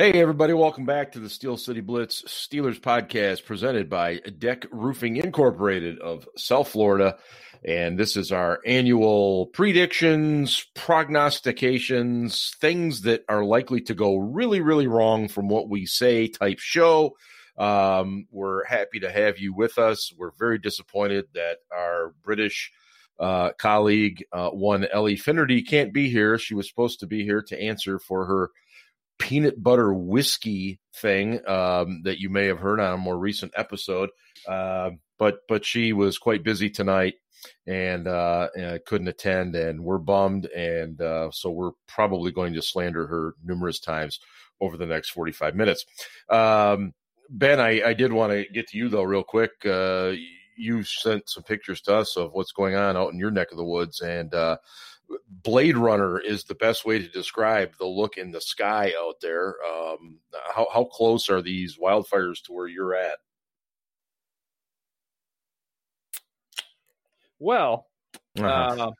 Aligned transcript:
Hey, 0.00 0.18
everybody, 0.18 0.54
welcome 0.54 0.86
back 0.86 1.12
to 1.12 1.20
the 1.20 1.28
Steel 1.28 1.58
City 1.58 1.82
Blitz 1.82 2.22
Steelers 2.22 2.80
podcast 2.80 3.44
presented 3.44 3.90
by 3.90 4.16
Deck 4.16 4.64
Roofing 4.72 5.16
Incorporated 5.16 5.98
of 5.98 6.26
South 6.38 6.68
Florida. 6.68 7.18
And 7.62 7.98
this 7.98 8.16
is 8.16 8.32
our 8.32 8.60
annual 8.64 9.48
predictions, 9.48 10.64
prognostications, 10.74 12.54
things 12.62 13.02
that 13.02 13.26
are 13.28 13.44
likely 13.44 13.82
to 13.82 13.94
go 13.94 14.16
really, 14.16 14.62
really 14.62 14.86
wrong 14.86 15.28
from 15.28 15.50
what 15.50 15.68
we 15.68 15.84
say 15.84 16.28
type 16.28 16.60
show. 16.60 17.14
Um, 17.58 18.26
we're 18.30 18.64
happy 18.64 19.00
to 19.00 19.12
have 19.12 19.38
you 19.38 19.52
with 19.52 19.76
us. 19.76 20.14
We're 20.16 20.32
very 20.38 20.56
disappointed 20.56 21.26
that 21.34 21.58
our 21.70 22.14
British 22.22 22.72
uh, 23.18 23.50
colleague, 23.58 24.24
uh, 24.32 24.48
one 24.48 24.86
Ellie 24.86 25.16
Finnerty, 25.16 25.60
can't 25.60 25.92
be 25.92 26.08
here. 26.08 26.38
She 26.38 26.54
was 26.54 26.66
supposed 26.70 27.00
to 27.00 27.06
be 27.06 27.22
here 27.22 27.42
to 27.42 27.62
answer 27.62 27.98
for 27.98 28.24
her 28.24 28.50
peanut 29.20 29.62
butter 29.62 29.92
whiskey 29.92 30.80
thing 30.96 31.46
um, 31.46 32.02
that 32.04 32.18
you 32.18 32.30
may 32.30 32.46
have 32.46 32.58
heard 32.58 32.80
on 32.80 32.94
a 32.94 32.96
more 32.96 33.18
recent 33.18 33.52
episode. 33.56 34.10
Uh, 34.48 34.90
but 35.18 35.40
but 35.48 35.64
she 35.64 35.92
was 35.92 36.18
quite 36.18 36.42
busy 36.42 36.70
tonight 36.70 37.14
and 37.66 38.08
uh, 38.08 38.48
couldn't 38.86 39.08
attend, 39.08 39.54
and 39.54 39.84
we're 39.84 39.98
bummed, 39.98 40.46
and 40.46 41.00
uh, 41.00 41.30
so 41.30 41.50
we're 41.50 41.72
probably 41.86 42.32
going 42.32 42.54
to 42.54 42.62
slander 42.62 43.06
her 43.06 43.34
numerous 43.44 43.78
times 43.78 44.18
over 44.60 44.76
the 44.76 44.86
next 44.86 45.10
forty 45.10 45.32
five 45.32 45.54
minutes. 45.54 45.84
Um, 46.28 46.92
ben, 47.28 47.60
I, 47.60 47.82
I 47.82 47.94
did 47.94 48.12
want 48.12 48.32
to 48.32 48.44
get 48.52 48.68
to 48.68 48.78
you 48.78 48.88
though, 48.88 49.02
real 49.02 49.22
quick. 49.22 49.52
Uh, 49.64 50.12
you 50.56 50.82
sent 50.82 51.28
some 51.28 51.42
pictures 51.42 51.80
to 51.82 51.94
us 51.94 52.16
of 52.16 52.32
what's 52.32 52.52
going 52.52 52.74
on 52.74 52.96
out 52.96 53.12
in 53.12 53.18
your 53.18 53.30
neck 53.30 53.50
of 53.50 53.56
the 53.56 53.64
woods, 53.64 54.00
and 54.00 54.34
uh, 54.34 54.56
Blade 55.42 55.76
Runner 55.76 56.18
is 56.18 56.44
the 56.44 56.54
best 56.54 56.84
way 56.84 56.98
to 56.98 57.08
describe 57.08 57.72
the 57.78 57.86
look 57.86 58.16
in 58.16 58.30
the 58.30 58.40
sky 58.40 58.92
out 58.98 59.16
there. 59.20 59.56
Um, 59.64 60.18
how 60.54 60.68
how 60.72 60.84
close 60.84 61.28
are 61.28 61.42
these 61.42 61.78
wildfires 61.78 62.42
to 62.44 62.52
where 62.52 62.68
you're 62.68 62.94
at? 62.94 63.18
Well, 67.38 67.86
uh-huh. 68.38 68.92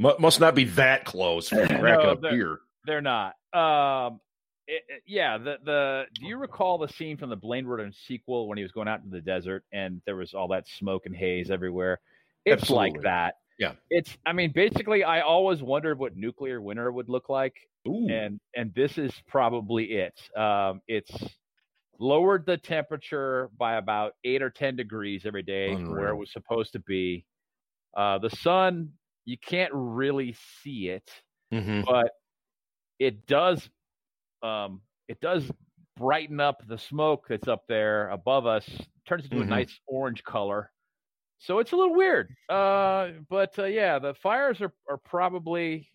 uh, 0.00 0.12
must 0.18 0.40
not 0.40 0.54
be 0.54 0.64
that 0.64 1.04
close. 1.04 1.48
cracking 1.48 1.82
no, 1.82 2.14
they're, 2.16 2.30
beer. 2.30 2.58
They're 2.84 3.00
not. 3.00 3.34
Um, 3.52 4.20
it, 4.66 4.82
it, 4.88 5.02
yeah, 5.06 5.38
the 5.38 5.58
the. 5.64 6.04
Do 6.14 6.26
you 6.26 6.36
recall 6.36 6.78
the 6.78 6.88
scene 6.88 7.16
from 7.16 7.30
the 7.30 7.36
Blade 7.36 7.66
Runner 7.66 7.90
sequel 8.06 8.48
when 8.48 8.58
he 8.58 8.64
was 8.64 8.72
going 8.72 8.88
out 8.88 8.98
into 8.98 9.10
the 9.10 9.22
desert 9.22 9.64
and 9.72 10.02
there 10.04 10.16
was 10.16 10.34
all 10.34 10.48
that 10.48 10.66
smoke 10.68 11.06
and 11.06 11.14
haze 11.16 11.50
everywhere? 11.50 12.00
It's 12.44 12.62
Absolutely. 12.62 12.90
like 12.90 13.02
that 13.02 13.34
yeah. 13.58 13.72
It's 13.90 14.16
I 14.24 14.32
mean, 14.32 14.52
basically 14.52 15.04
I 15.04 15.20
always 15.20 15.62
wondered 15.62 15.98
what 15.98 16.16
nuclear 16.16 16.60
winter 16.60 16.90
would 16.92 17.08
look 17.08 17.28
like. 17.28 17.54
Ooh. 17.86 18.08
And 18.08 18.40
and 18.54 18.72
this 18.74 18.98
is 18.98 19.12
probably 19.26 19.84
it. 19.92 20.14
Um 20.36 20.80
it's 20.86 21.12
lowered 21.98 22.46
the 22.46 22.56
temperature 22.56 23.50
by 23.58 23.76
about 23.76 24.12
eight 24.24 24.42
or 24.42 24.50
ten 24.50 24.76
degrees 24.76 25.26
every 25.26 25.42
day 25.42 25.74
from 25.74 25.90
where 25.90 26.08
it 26.08 26.16
was 26.16 26.32
supposed 26.32 26.72
to 26.72 26.80
be. 26.80 27.24
Uh 27.96 28.18
the 28.18 28.30
sun, 28.30 28.90
you 29.24 29.36
can't 29.36 29.72
really 29.74 30.36
see 30.62 30.88
it, 30.88 31.10
mm-hmm. 31.52 31.82
but 31.84 32.12
it 33.00 33.26
does 33.26 33.68
um 34.42 34.80
it 35.08 35.20
does 35.20 35.50
brighten 35.96 36.38
up 36.38 36.62
the 36.68 36.78
smoke 36.78 37.26
that's 37.28 37.48
up 37.48 37.64
there 37.68 38.08
above 38.10 38.46
us, 38.46 38.68
turns 39.08 39.24
into 39.24 39.36
mm-hmm. 39.36 39.52
a 39.52 39.56
nice 39.56 39.80
orange 39.88 40.22
color. 40.22 40.70
So 41.38 41.60
it's 41.60 41.72
a 41.72 41.76
little 41.76 41.94
weird. 41.94 42.34
Uh, 42.48 43.10
but 43.28 43.58
uh, 43.58 43.64
yeah, 43.64 43.98
the 43.98 44.14
fires 44.14 44.60
are, 44.60 44.72
are 44.88 44.96
probably, 44.96 45.88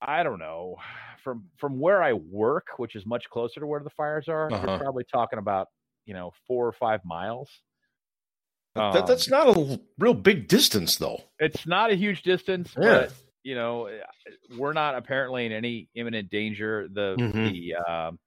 I 0.00 0.22
don't 0.22 0.38
know, 0.38 0.76
from 1.22 1.44
from 1.58 1.78
where 1.78 2.02
I 2.02 2.14
work, 2.14 2.68
which 2.78 2.96
is 2.96 3.04
much 3.06 3.28
closer 3.30 3.60
to 3.60 3.66
where 3.66 3.80
the 3.80 3.90
fires 3.90 4.28
are. 4.28 4.50
Uh-huh. 4.52 4.66
You're 4.66 4.78
probably 4.78 5.04
talking 5.04 5.38
about 5.38 5.68
you 6.06 6.14
know 6.14 6.32
four 6.46 6.66
or 6.66 6.72
five 6.72 7.00
miles. 7.04 7.50
that, 8.74 9.06
that's 9.06 9.30
um, 9.30 9.38
not 9.46 9.56
a 9.56 9.80
real 9.98 10.14
big 10.14 10.48
distance, 10.48 10.96
though. 10.96 11.22
It's 11.38 11.66
not 11.66 11.90
a 11.90 11.94
huge 11.94 12.22
distance, 12.22 12.72
yeah. 12.76 12.82
but 12.82 13.12
you 13.42 13.54
know, 13.54 13.86
eh, 13.86 14.00
we're 14.56 14.72
not 14.72 14.94
apparently 14.96 15.46
in 15.46 15.52
any 15.52 15.88
imminent 15.94 16.30
danger. 16.30 16.88
The 16.90 17.16
mm-hmm. 17.18 17.44
the 17.44 17.74
um, 17.74 18.18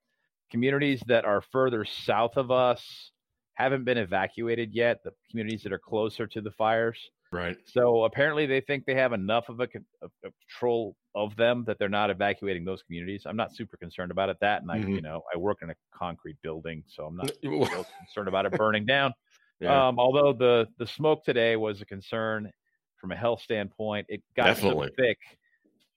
communities 0.52 1.02
that 1.08 1.26
are 1.26 1.42
further 1.52 1.86
south 1.86 2.38
of 2.38 2.52
us 2.52 3.12
haven't 3.58 3.86
been 3.86 3.98
evacuated 3.98 4.72
yet, 4.72 5.04
the 5.04 5.12
communities 5.30 5.64
that 5.64 5.74
are 5.74 5.80
closer 5.80 6.28
to 6.28 6.42
the 6.42 6.52
fires. 6.52 6.98
Right. 7.32 7.58
So 7.66 8.04
apparently 8.04 8.46
they 8.46 8.62
think 8.62 8.86
they 8.86 8.94
have 8.94 9.14
enough 9.14 9.50
of 9.50 9.60
a, 9.60 9.68
a, 10.04 10.06
a 10.06 10.30
control 10.48 10.96
of 11.16 11.36
them 11.36 11.64
that 11.66 11.80
they're 11.80 11.90
not 11.90 12.12
evacuating 12.12 12.64
those 12.64 12.84
communities. 12.84 13.24
I'm 13.26 13.36
not 13.36 13.54
super 13.56 13.76
concerned 13.76 14.12
about 14.12 14.30
it. 14.30 14.38
That 14.42 14.62
and 14.62 14.72
I, 14.72 14.78
mm-hmm. 14.78 14.90
you 14.92 15.02
know, 15.02 15.24
I 15.34 15.38
work 15.38 15.58
in 15.64 15.72
a 15.72 15.76
concrete 15.94 16.38
building, 16.44 16.84
so 16.88 17.06
I'm 17.06 17.18
not 17.18 17.32
concerned 17.42 18.28
about 18.28 18.46
it 18.46 18.54
burning 18.54 18.86
down. 18.86 19.14
Yeah. 19.60 19.88
Um, 19.88 19.98
although 19.98 20.34
the 20.34 20.68
the 20.78 20.86
smoke 20.86 21.26
today 21.26 21.56
was 21.56 21.82
a 21.82 21.86
concern 21.88 22.52
from 23.02 23.12
a 23.12 23.16
health 23.16 23.42
standpoint. 23.42 24.06
It 24.08 24.22
got 24.36 24.46
Definitely. 24.46 24.90
so 24.90 25.04
thick. 25.04 25.18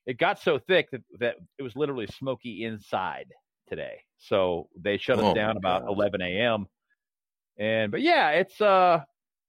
It 0.06 0.16
got 0.16 0.40
so 0.40 0.58
thick 0.58 0.90
that, 0.92 1.02
that 1.18 1.36
it 1.58 1.62
was 1.62 1.76
literally 1.76 2.06
smoky 2.06 2.64
inside 2.64 3.26
today. 3.68 4.00
So 4.16 4.68
they 4.80 4.96
shut 4.96 5.18
oh, 5.18 5.28
us 5.28 5.34
down 5.34 5.58
about 5.58 5.82
11 5.86 6.22
a.m. 6.22 6.66
And 7.60 7.92
but 7.92 8.00
yeah, 8.00 8.30
it's 8.30 8.58
uh 8.60 9.02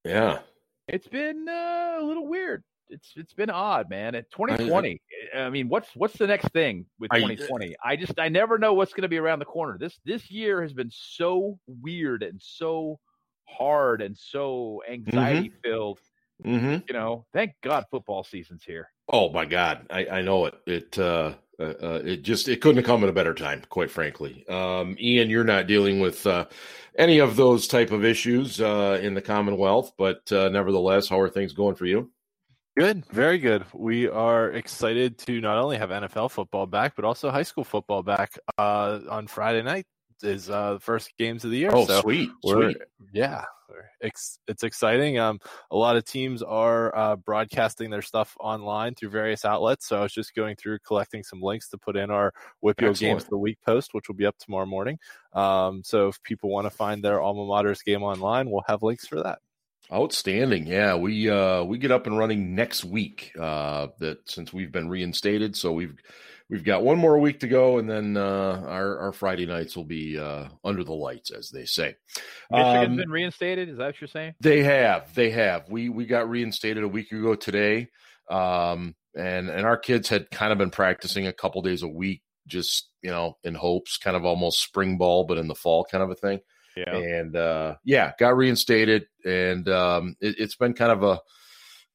yeah, 0.04 0.40
it's 0.88 1.08
been 1.08 1.48
uh, 1.48 1.98
a 2.00 2.04
little 2.04 2.28
weird. 2.28 2.64
It's 2.90 3.14
it's 3.16 3.34
been 3.34 3.50
odd, 3.50 3.90
man. 3.90 4.16
At 4.16 4.30
2020, 4.32 5.02
I, 5.34 5.40
I 5.40 5.50
mean, 5.50 5.70
what's 5.70 5.88
what's 5.96 6.18
the 6.18 6.28
next 6.28 6.50
thing 6.50 6.86
with 7.00 7.10
2020? 7.12 7.76
I, 7.84 7.92
I 7.92 7.96
just 7.96 8.20
I 8.20 8.28
never 8.28 8.58
know 8.58 8.74
what's 8.74 8.92
going 8.92 9.04
to 9.04 9.08
be 9.08 9.18
around 9.18 9.40
the 9.40 9.46
corner. 9.46 9.78
This 9.78 9.98
this 10.04 10.30
year 10.30 10.62
has 10.62 10.74
been 10.74 10.92
so 10.92 11.58
weird 11.68 12.22
and 12.22 12.42
so 12.44 13.00
hard 13.48 14.02
and 14.02 14.18
so 14.18 14.84
anxiety 14.90 15.50
mm-hmm. 15.50 15.70
filled. 15.70 16.00
Mm-hmm. 16.46 16.78
You 16.88 16.94
know, 16.94 17.26
thank 17.32 17.54
God 17.64 17.86
football 17.90 18.26
season's 18.26 18.66
here. 18.66 18.90
Oh 19.08 19.30
my 19.30 19.46
God, 19.46 19.86
I, 19.90 20.06
I 20.08 20.22
know 20.22 20.48
it. 20.48 20.56
It 20.68 21.00
uh, 21.00 21.34
uh, 21.62 21.86
uh, 21.86 22.02
it 22.04 22.24
just 22.24 22.48
it 22.48 22.62
couldn't 22.62 22.78
have 22.78 22.86
come 22.86 23.04
at 23.04 23.10
a 23.10 23.14
better 23.14 23.34
time, 23.34 23.62
quite 23.70 23.92
frankly. 23.92 24.48
Um, 24.48 24.96
Ian, 25.00 25.30
you're 25.30 25.44
not 25.44 25.68
dealing 25.68 26.00
with 26.00 26.26
uh, 26.26 26.46
any 26.98 27.20
of 27.20 27.36
those 27.36 27.68
type 27.68 27.92
of 27.92 28.04
issues 28.04 28.60
uh, 28.60 29.00
in 29.02 29.14
the 29.14 29.22
Commonwealth, 29.22 29.94
but 29.98 30.32
uh, 30.32 30.50
nevertheless, 30.50 31.08
how 31.08 31.20
are 31.20 31.30
things 31.30 31.54
going 31.54 31.76
for 31.76 31.86
you? 31.86 32.12
Good, 32.78 33.06
very 33.08 33.38
good. 33.38 33.66
We 33.74 34.08
are 34.08 34.52
excited 34.52 35.18
to 35.20 35.42
not 35.42 35.58
only 35.58 35.78
have 35.78 35.90
NFL 35.90 36.32
football 36.32 36.66
back, 36.66 36.96
but 36.96 37.06
also 37.06 37.30
high 37.30 37.44
school 37.44 37.66
football 37.66 38.02
back 38.02 38.40
uh, 38.58 39.00
on 39.10 39.28
Friday 39.28 39.62
night. 39.62 39.86
Is 40.24 40.46
the 40.46 40.80
first 40.82 41.14
games 41.18 41.44
of 41.44 41.52
the 41.52 41.58
year. 41.58 41.72
Oh, 41.74 41.86
so 41.86 42.02
sweet, 42.02 42.30
sweet. 42.44 42.78
Yeah, 43.14 43.44
it's, 44.00 44.40
it's 44.48 44.64
exciting. 44.64 45.20
Um, 45.20 45.40
a 45.70 45.78
lot 45.78 45.96
of 45.96 46.06
teams 46.06 46.42
are 46.42 46.96
uh, 46.96 47.16
broadcasting 47.16 47.90
their 47.90 48.02
stuff 48.02 48.36
online 48.40 48.96
through 48.96 49.10
various 49.10 49.46
outlets. 49.46 49.88
So 49.88 49.98
I 49.98 50.02
was 50.02 50.14
just 50.14 50.36
going 50.36 50.56
through 50.56 50.80
collecting 50.86 51.24
some 51.24 51.42
links 51.42 51.70
to 51.70 51.78
put 51.78 51.96
in 51.96 52.12
our 52.12 52.34
WPIAL 52.64 53.00
Games 53.00 53.24
of 53.24 53.30
the 53.30 53.38
Week 53.38 53.58
post, 53.66 53.94
which 53.94 54.08
will 54.08 54.16
be 54.16 54.26
up 54.26 54.38
tomorrow 54.38 54.66
morning. 54.66 55.00
Um, 55.34 55.82
so 55.84 56.08
if 56.08 56.22
people 56.24 56.50
want 56.50 56.66
to 56.66 56.72
find 56.72 57.04
their 57.04 57.22
alma 57.22 57.46
mater's 57.46 57.82
game 57.82 58.04
online, 58.04 58.50
we'll 58.50 58.64
have 58.68 58.84
links 58.84 59.08
for 59.08 59.22
that. 59.24 59.40
Outstanding. 59.92 60.68
Yeah, 60.68 60.96
we 60.96 61.30
uh 61.30 61.64
we 61.64 61.78
get 61.78 61.92
up 61.92 62.08
and 62.08 62.18
running 62.18 62.56
next 62.56 62.86
week. 62.86 63.34
Uh 63.38 63.88
that 64.00 64.20
since 64.30 64.54
we've 64.54 64.72
been 64.72 64.88
reinstated, 64.88 65.54
so 65.58 65.74
we've 65.74 65.98
we've 66.52 66.66
got 66.66 66.84
one 66.84 67.00
more 67.00 67.18
week 67.18 67.40
to 67.40 67.48
go, 67.48 67.80
and 67.80 67.90
then 67.90 68.18
uh, 68.18 68.64
our 68.68 69.00
our 69.00 69.12
Friday 69.14 69.48
nights 69.48 69.76
will 69.76 69.86
be 69.86 70.20
uh, 70.20 70.50
under 70.64 70.84
the 70.84 70.94
lights, 70.94 71.32
as 71.32 71.50
they 71.50 71.66
say. 71.66 71.96
Michigan's 72.52 72.90
um, 72.90 72.96
been 72.98 73.10
reinstated. 73.10 73.70
Is 73.70 73.78
that 73.78 73.86
what 73.86 74.02
you're 74.02 74.08
saying? 74.10 74.36
They 74.42 74.62
have. 74.62 75.16
They 75.16 75.32
have. 75.32 75.70
We 75.70 75.90
we 75.90 76.06
got 76.06 76.30
reinstated 76.30 76.84
a 76.84 76.88
week 76.88 77.12
ago 77.12 77.34
today, 77.34 77.88
um, 78.30 78.96
and 79.16 79.50
and 79.50 79.66
our 79.66 79.78
kids 79.78 80.10
had 80.10 80.30
kind 80.30 80.52
of 80.52 80.60
been 80.60 80.70
practicing 80.70 81.26
a 81.26 81.34
couple 81.34 81.62
days 81.64 81.82
a 81.82 81.88
week, 81.88 82.22
just 82.46 82.90
you 83.02 83.10
know, 83.10 83.38
in 83.44 83.56
hopes, 83.56 83.98
kind 83.98 84.18
of 84.18 84.26
almost 84.26 84.62
spring 84.62 84.98
ball, 84.98 85.24
but 85.24 85.38
in 85.38 85.48
the 85.48 85.56
fall, 85.56 85.88
kind 85.90 86.04
of 86.04 86.12
a 86.12 86.16
thing. 86.16 86.42
Yeah. 86.76 86.96
And 86.96 87.36
uh, 87.36 87.76
yeah, 87.84 88.12
got 88.20 88.38
reinstated, 88.38 89.08
and 89.26 89.68
um, 89.68 90.16
it, 90.22 90.36
it's 90.38 90.56
been 90.56 90.74
kind 90.74 90.92
of 90.92 91.04
a 91.04 91.20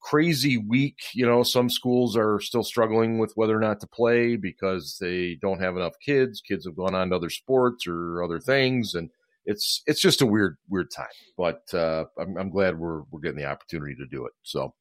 crazy 0.07 0.57
week. 0.57 1.01
You 1.15 1.27
know, 1.27 1.43
some 1.43 1.69
schools 1.69 2.17
are 2.17 2.41
still 2.41 2.63
struggling 2.63 3.19
with 3.19 3.33
whether 3.35 3.57
or 3.57 3.61
not 3.61 3.81
to 3.81 3.89
play 3.89 4.37
because 4.37 4.97
they 5.01 5.37
don't 5.43 5.61
have 5.61 5.77
enough 5.77 5.95
kids. 6.01 6.41
Kids 6.41 6.65
have 6.65 6.77
gone 6.77 6.95
on 6.95 7.11
to 7.11 7.17
other 7.17 7.31
sports 7.31 7.87
or 7.89 8.23
other 8.23 8.39
things, 8.39 8.95
and 8.95 9.11
it's 9.47 9.83
it's 9.87 10.01
just 10.01 10.23
a 10.23 10.27
weird 10.27 10.59
weird 10.69 10.91
time. 10.93 11.07
But 11.37 11.63
uh, 11.75 12.05
I'm, 12.19 12.37
I'm 12.37 12.51
glad 12.51 12.79
we're 12.79 13.03
we're 13.11 13.21
getting 13.21 13.39
the 13.39 13.51
opportunity 13.51 13.97
to 13.97 14.07
do 14.07 14.27
it. 14.27 14.33
So. 14.43 14.75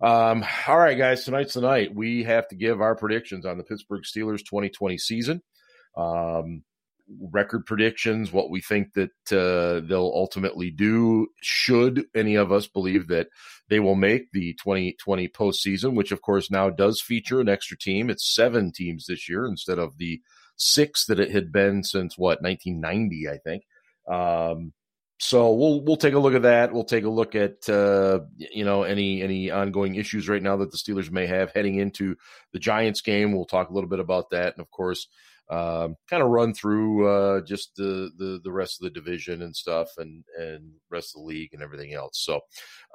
Um, 0.00 0.44
all 0.66 0.76
right, 0.76 0.98
guys, 0.98 1.24
tonight's 1.24 1.54
the 1.54 1.60
night. 1.60 1.94
We 1.94 2.24
have 2.24 2.48
to 2.48 2.56
give 2.56 2.80
our 2.80 2.96
predictions 2.96 3.46
on 3.46 3.58
the 3.58 3.64
Pittsburgh 3.64 4.02
Steelers 4.02 4.40
2020 4.40 4.98
season. 4.98 5.40
Um, 5.96 6.64
record 7.30 7.66
predictions, 7.66 8.32
what 8.32 8.50
we 8.50 8.60
think 8.60 8.94
that 8.94 9.10
uh, 9.32 9.86
they'll 9.86 10.12
ultimately 10.14 10.70
do, 10.70 11.28
should 11.40 12.06
any 12.14 12.34
of 12.34 12.52
us 12.52 12.66
believe 12.66 13.08
that 13.08 13.28
they 13.68 13.80
will 13.80 13.94
make 13.94 14.32
the 14.32 14.54
2020 14.54 15.28
postseason, 15.28 15.94
which 15.94 16.12
of 16.12 16.22
course 16.22 16.50
now 16.50 16.70
does 16.70 17.00
feature 17.00 17.40
an 17.40 17.48
extra 17.48 17.76
team. 17.76 18.10
It's 18.10 18.34
seven 18.34 18.72
teams 18.72 19.06
this 19.06 19.28
year 19.28 19.46
instead 19.46 19.78
of 19.78 19.98
the 19.98 20.20
six 20.56 21.06
that 21.06 21.20
it 21.20 21.30
had 21.30 21.52
been 21.52 21.82
since 21.82 22.16
what 22.16 22.42
1990, 22.42 23.28
I 23.28 23.38
think. 23.38 23.64
Um, 24.08 24.72
so 25.18 25.52
we'll 25.54 25.80
we'll 25.82 25.96
take 25.96 26.14
a 26.14 26.18
look 26.18 26.34
at 26.34 26.42
that. 26.42 26.72
We'll 26.72 26.84
take 26.84 27.04
a 27.04 27.10
look 27.10 27.34
at 27.34 27.68
uh, 27.68 28.20
you 28.36 28.64
know 28.64 28.82
any 28.82 29.22
any 29.22 29.50
ongoing 29.50 29.94
issues 29.94 30.28
right 30.28 30.42
now 30.42 30.56
that 30.56 30.70
the 30.70 30.76
Steelers 30.76 31.10
may 31.10 31.26
have 31.26 31.52
heading 31.52 31.76
into 31.76 32.16
the 32.52 32.58
Giants 32.58 33.00
game. 33.00 33.32
We'll 33.32 33.44
talk 33.44 33.70
a 33.70 33.72
little 33.72 33.88
bit 33.88 34.00
about 34.00 34.30
that, 34.30 34.54
and 34.54 34.60
of 34.60 34.70
course, 34.70 35.08
um, 35.50 35.96
kind 36.08 36.22
of 36.22 36.30
run 36.30 36.54
through 36.54 37.06
uh, 37.06 37.40
just 37.42 37.76
the, 37.76 38.10
the 38.16 38.40
the 38.42 38.52
rest 38.52 38.80
of 38.80 38.84
the 38.84 38.98
division 38.98 39.42
and 39.42 39.54
stuff, 39.54 39.90
and 39.98 40.24
and 40.38 40.72
rest 40.90 41.14
of 41.14 41.22
the 41.22 41.26
league 41.26 41.50
and 41.52 41.62
everything 41.62 41.92
else. 41.92 42.20
So, 42.24 42.40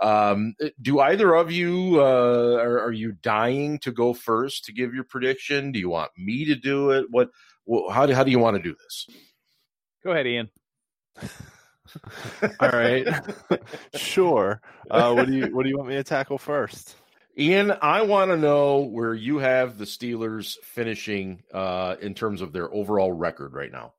um, 0.02 0.56
do 0.82 1.00
either 1.00 1.36
of 1.36 1.52
you 1.52 2.00
uh, 2.00 2.58
are, 2.60 2.80
are 2.82 2.92
you 2.92 3.12
dying 3.22 3.78
to 3.80 3.92
go 3.92 4.14
first 4.14 4.66
to 4.66 4.74
give 4.74 4.94
your 4.94 5.04
prediction? 5.04 5.72
Do 5.72 5.80
you 5.80 5.90
want 5.90 6.12
me 6.18 6.46
to 6.46 6.56
do 6.56 6.92
it? 6.92 7.06
What? 7.10 7.30
How 7.92 8.06
do 8.06 8.14
how 8.14 8.24
do 8.24 8.32
you 8.32 8.40
want 8.40 8.58
to 8.58 8.64
do 8.64 8.76
this? 8.84 9.08
Go 10.04 10.12
ahead, 10.12 10.26
Ian. 10.26 10.50
All 12.60 12.70
right, 12.70 13.08
sure. 13.96 14.62
Uh, 14.90 15.14
what 15.14 15.28
do 15.28 15.34
you 15.34 15.48
What 15.56 15.64
do 15.64 15.70
you 15.70 15.78
want 15.78 15.90
me 15.90 15.96
to 15.96 16.04
tackle 16.04 16.38
first? 16.38 16.96
Ian, 17.40 17.74
I 17.82 18.02
want 18.02 18.32
to 18.32 18.38
know 18.38 18.80
where 18.80 19.14
you 19.14 19.38
have 19.38 19.78
the 19.78 19.86
Steelers 19.86 20.58
finishing 20.62 21.42
uh, 21.54 21.96
in 22.02 22.14
terms 22.14 22.42
of 22.42 22.52
their 22.52 22.72
overall 22.74 23.14
record 23.14 23.54
right 23.54 23.72
now. 23.72 23.94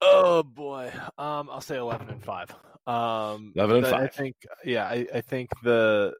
Oh 0.00 0.44
boy, 0.44 0.92
um, 1.18 1.48
I'll 1.50 1.60
say 1.60 1.76
eleven 1.76 2.08
and 2.08 2.22
five. 2.22 2.54
Um, 2.86 3.52
eleven 3.56 3.78
and 3.78 3.86
five. 3.86 4.02
I 4.02 4.06
think, 4.06 4.36
yeah, 4.64 4.84
I, 4.84 5.06
I 5.12 5.20
think 5.20 5.50
the 5.64 6.14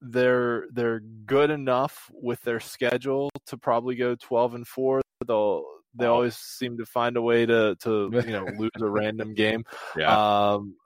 they're 0.00 0.66
they're 0.72 1.00
good 1.00 1.50
enough 1.50 2.08
with 2.12 2.40
their 2.42 2.60
schedule 2.60 3.30
to 3.46 3.56
probably 3.56 3.96
go 3.96 4.14
twelve 4.14 4.54
and 4.54 4.66
four. 4.66 5.00
They'll 5.26 5.64
they 5.94 6.06
always 6.06 6.36
seem 6.36 6.78
to 6.78 6.86
find 6.86 7.16
a 7.16 7.22
way 7.22 7.46
to 7.46 7.76
to 7.80 8.10
you 8.12 8.32
know 8.32 8.46
lose 8.58 8.70
a 8.80 8.88
random 8.88 9.34
game. 9.34 9.64
Yeah. 9.96 10.52
Um, 10.52 10.76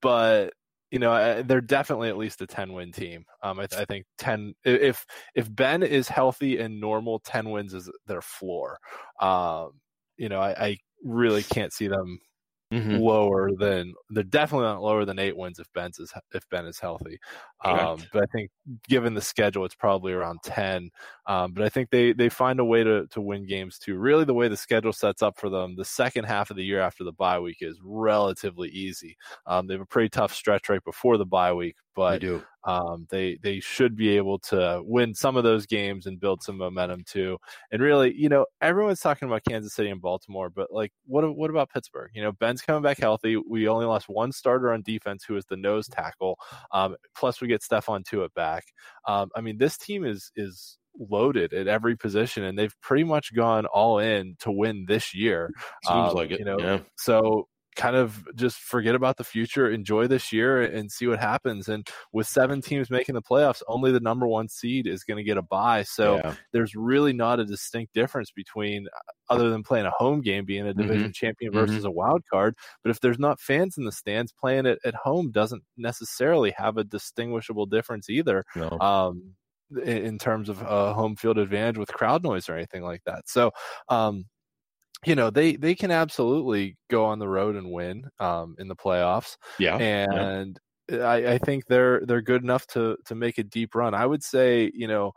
but 0.00 0.52
you 0.90 0.98
know 0.98 1.42
they're 1.42 1.60
definitely 1.60 2.08
at 2.08 2.16
least 2.16 2.40
a 2.40 2.46
10 2.46 2.72
win 2.72 2.92
team. 2.92 3.24
Um 3.42 3.60
I, 3.60 3.66
I, 3.76 3.84
think 3.84 4.06
10 4.18 4.54
if 4.64 5.04
if 5.34 5.54
ben 5.54 5.82
is 5.82 6.08
healthy 6.08 6.58
and 6.58 6.80
normal 6.80 7.20
10 7.20 7.50
wins 7.50 7.74
is 7.74 7.90
their 8.06 8.22
floor. 8.22 8.78
Um 9.20 9.72
you 10.16 10.28
know 10.28 10.40
i, 10.40 10.50
I 10.50 10.76
really 11.04 11.44
can't 11.44 11.72
see 11.72 11.86
them 11.86 12.18
mm-hmm. 12.72 12.96
lower 12.96 13.50
than 13.56 13.94
they're 14.10 14.22
definitely 14.24 14.66
not 14.66 14.82
lower 14.82 15.04
than 15.04 15.18
eight 15.18 15.36
wins 15.36 15.58
if 15.58 15.72
Ben's 15.72 15.98
is 15.98 16.12
if 16.32 16.48
Ben 16.50 16.66
is 16.66 16.78
healthy. 16.78 17.18
Um, 17.64 18.02
but 18.12 18.22
I 18.22 18.26
think 18.26 18.50
given 18.88 19.14
the 19.14 19.20
schedule, 19.20 19.64
it's 19.64 19.74
probably 19.74 20.12
around 20.12 20.40
ten. 20.42 20.90
Um, 21.26 21.52
but 21.52 21.64
I 21.64 21.68
think 21.68 21.90
they 21.90 22.12
they 22.12 22.28
find 22.28 22.60
a 22.60 22.64
way 22.64 22.84
to 22.84 23.06
to 23.08 23.20
win 23.20 23.46
games 23.46 23.78
too. 23.78 23.96
Really, 23.96 24.24
the 24.24 24.34
way 24.34 24.48
the 24.48 24.56
schedule 24.56 24.92
sets 24.92 25.22
up 25.22 25.38
for 25.38 25.48
them, 25.48 25.76
the 25.76 25.84
second 25.84 26.24
half 26.24 26.50
of 26.50 26.56
the 26.56 26.64
year 26.64 26.80
after 26.80 27.04
the 27.04 27.12
bye 27.12 27.38
week 27.38 27.58
is 27.60 27.78
relatively 27.82 28.68
easy. 28.68 29.16
Um, 29.46 29.66
they 29.66 29.74
have 29.74 29.80
a 29.80 29.86
pretty 29.86 30.10
tough 30.10 30.34
stretch 30.34 30.68
right 30.68 30.84
before 30.84 31.16
the 31.16 31.26
bye 31.26 31.52
week, 31.52 31.76
but 31.98 32.20
they, 32.20 32.40
um, 32.62 33.08
they 33.10 33.38
they 33.42 33.58
should 33.58 33.96
be 33.96 34.10
able 34.16 34.38
to 34.38 34.80
win 34.84 35.14
some 35.14 35.36
of 35.36 35.42
those 35.42 35.66
games 35.66 36.06
and 36.06 36.20
build 36.20 36.44
some 36.44 36.56
momentum 36.56 37.02
too. 37.04 37.38
And 37.72 37.82
really, 37.82 38.14
you 38.16 38.28
know, 38.28 38.46
everyone's 38.60 39.00
talking 39.00 39.26
about 39.26 39.42
Kansas 39.48 39.74
City 39.74 39.90
and 39.90 40.00
Baltimore, 40.00 40.48
but 40.48 40.72
like, 40.72 40.92
what 41.06 41.36
what 41.36 41.50
about 41.50 41.70
Pittsburgh? 41.70 42.12
You 42.14 42.22
know, 42.22 42.30
Ben's 42.30 42.62
coming 42.62 42.82
back 42.82 42.98
healthy. 42.98 43.36
We 43.36 43.66
only 43.66 43.86
lost 43.86 44.08
one 44.08 44.30
starter 44.30 44.72
on 44.72 44.82
defense, 44.82 45.24
who 45.24 45.36
is 45.36 45.44
the 45.46 45.56
nose 45.56 45.88
tackle. 45.88 46.38
Um, 46.70 46.94
plus, 47.16 47.40
we 47.40 47.48
get 47.48 47.62
Stephon 47.62 48.04
Tuitt 48.04 48.32
back. 48.34 48.64
Um, 49.08 49.30
I 49.34 49.40
mean, 49.40 49.58
this 49.58 49.76
team 49.76 50.04
is 50.04 50.30
is 50.36 50.78
loaded 50.96 51.52
at 51.52 51.66
every 51.66 51.96
position, 51.96 52.44
and 52.44 52.56
they've 52.56 52.74
pretty 52.80 53.04
much 53.04 53.34
gone 53.34 53.66
all 53.66 53.98
in 53.98 54.36
to 54.38 54.52
win 54.52 54.84
this 54.86 55.16
year. 55.16 55.50
Seems 55.84 56.10
um, 56.10 56.14
like 56.14 56.30
it, 56.30 56.38
you 56.38 56.44
know. 56.44 56.58
Yeah. 56.60 56.78
So 56.96 57.48
kind 57.78 57.96
of 57.96 58.26
just 58.34 58.58
forget 58.58 58.94
about 58.96 59.16
the 59.16 59.24
future, 59.24 59.70
enjoy 59.70 60.08
this 60.08 60.32
year, 60.32 60.60
and 60.60 60.90
see 60.90 61.06
what 61.06 61.20
happens. 61.20 61.68
And 61.68 61.88
with 62.12 62.26
seven 62.26 62.60
teams 62.60 62.90
making 62.90 63.14
the 63.14 63.22
playoffs, 63.22 63.62
only 63.68 63.92
the 63.92 64.00
number 64.00 64.26
one 64.26 64.48
seed 64.48 64.86
is 64.86 65.04
going 65.04 65.16
to 65.16 65.22
get 65.22 65.38
a 65.38 65.42
bye. 65.42 65.84
So 65.84 66.16
yeah. 66.16 66.34
there's 66.52 66.74
really 66.74 67.12
not 67.12 67.40
a 67.40 67.44
distinct 67.44 67.94
difference 67.94 68.32
between 68.32 68.86
uh, 68.88 69.32
other 69.32 69.48
than 69.48 69.62
playing 69.62 69.86
a 69.86 69.92
home 69.92 70.20
game, 70.20 70.44
being 70.44 70.66
a 70.66 70.74
division 70.74 71.04
mm-hmm. 71.04 71.12
champion 71.12 71.52
versus 71.52 71.78
mm-hmm. 71.78 71.86
a 71.86 71.92
wild 71.92 72.22
card. 72.30 72.56
But 72.82 72.90
if 72.90 73.00
there's 73.00 73.18
not 73.18 73.40
fans 73.40 73.78
in 73.78 73.84
the 73.84 73.92
stands, 73.92 74.32
playing 74.32 74.66
it 74.66 74.80
at 74.84 74.96
home 74.96 75.30
doesn't 75.30 75.62
necessarily 75.76 76.50
have 76.56 76.76
a 76.76 76.84
distinguishable 76.84 77.66
difference 77.66 78.10
either. 78.10 78.44
No. 78.56 78.76
Um, 78.80 79.34
in 79.84 80.18
terms 80.18 80.48
of 80.48 80.62
uh, 80.62 80.94
home 80.94 81.14
field 81.14 81.36
advantage 81.36 81.76
with 81.76 81.92
crowd 81.92 82.22
noise 82.24 82.48
or 82.48 82.56
anything 82.56 82.82
like 82.82 83.02
that. 83.04 83.28
So, 83.28 83.50
um, 83.90 84.24
you 85.06 85.14
know 85.14 85.30
they 85.30 85.56
they 85.56 85.74
can 85.74 85.90
absolutely 85.90 86.76
go 86.90 87.04
on 87.04 87.18
the 87.18 87.28
road 87.28 87.56
and 87.56 87.70
win 87.70 88.04
um, 88.18 88.56
in 88.58 88.68
the 88.68 88.76
playoffs. 88.76 89.36
Yeah, 89.58 89.76
and 89.76 90.58
yeah. 90.90 90.98
I, 90.98 91.32
I 91.34 91.38
think 91.38 91.66
they're 91.66 92.02
they're 92.04 92.22
good 92.22 92.42
enough 92.42 92.66
to 92.68 92.96
to 93.06 93.14
make 93.14 93.38
a 93.38 93.44
deep 93.44 93.74
run. 93.74 93.94
I 93.94 94.06
would 94.06 94.22
say 94.22 94.70
you 94.74 94.88
know 94.88 95.12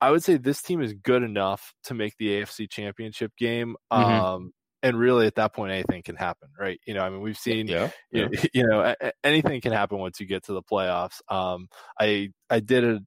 I 0.00 0.10
would 0.10 0.24
say 0.24 0.36
this 0.36 0.62
team 0.62 0.80
is 0.80 0.94
good 0.94 1.22
enough 1.22 1.74
to 1.84 1.94
make 1.94 2.16
the 2.18 2.28
AFC 2.28 2.70
Championship 2.70 3.32
game. 3.36 3.76
Mm-hmm. 3.92 4.24
Um, 4.24 4.52
and 4.82 4.98
really, 4.98 5.26
at 5.26 5.34
that 5.34 5.52
point, 5.52 5.72
anything 5.72 6.02
can 6.02 6.16
happen, 6.16 6.48
right? 6.58 6.80
You 6.86 6.94
know, 6.94 7.02
I 7.02 7.10
mean, 7.10 7.20
we've 7.20 7.36
seen, 7.36 7.66
yeah, 7.66 7.90
yeah. 8.10 8.28
You, 8.32 8.38
you 8.54 8.66
know, 8.66 8.94
anything 9.22 9.60
can 9.60 9.72
happen 9.72 9.98
once 9.98 10.20
you 10.20 10.26
get 10.26 10.44
to 10.44 10.54
the 10.54 10.62
playoffs. 10.62 11.20
Um, 11.28 11.68
I 12.00 12.30
I 12.48 12.60
did 12.60 12.84
a 12.84 13.00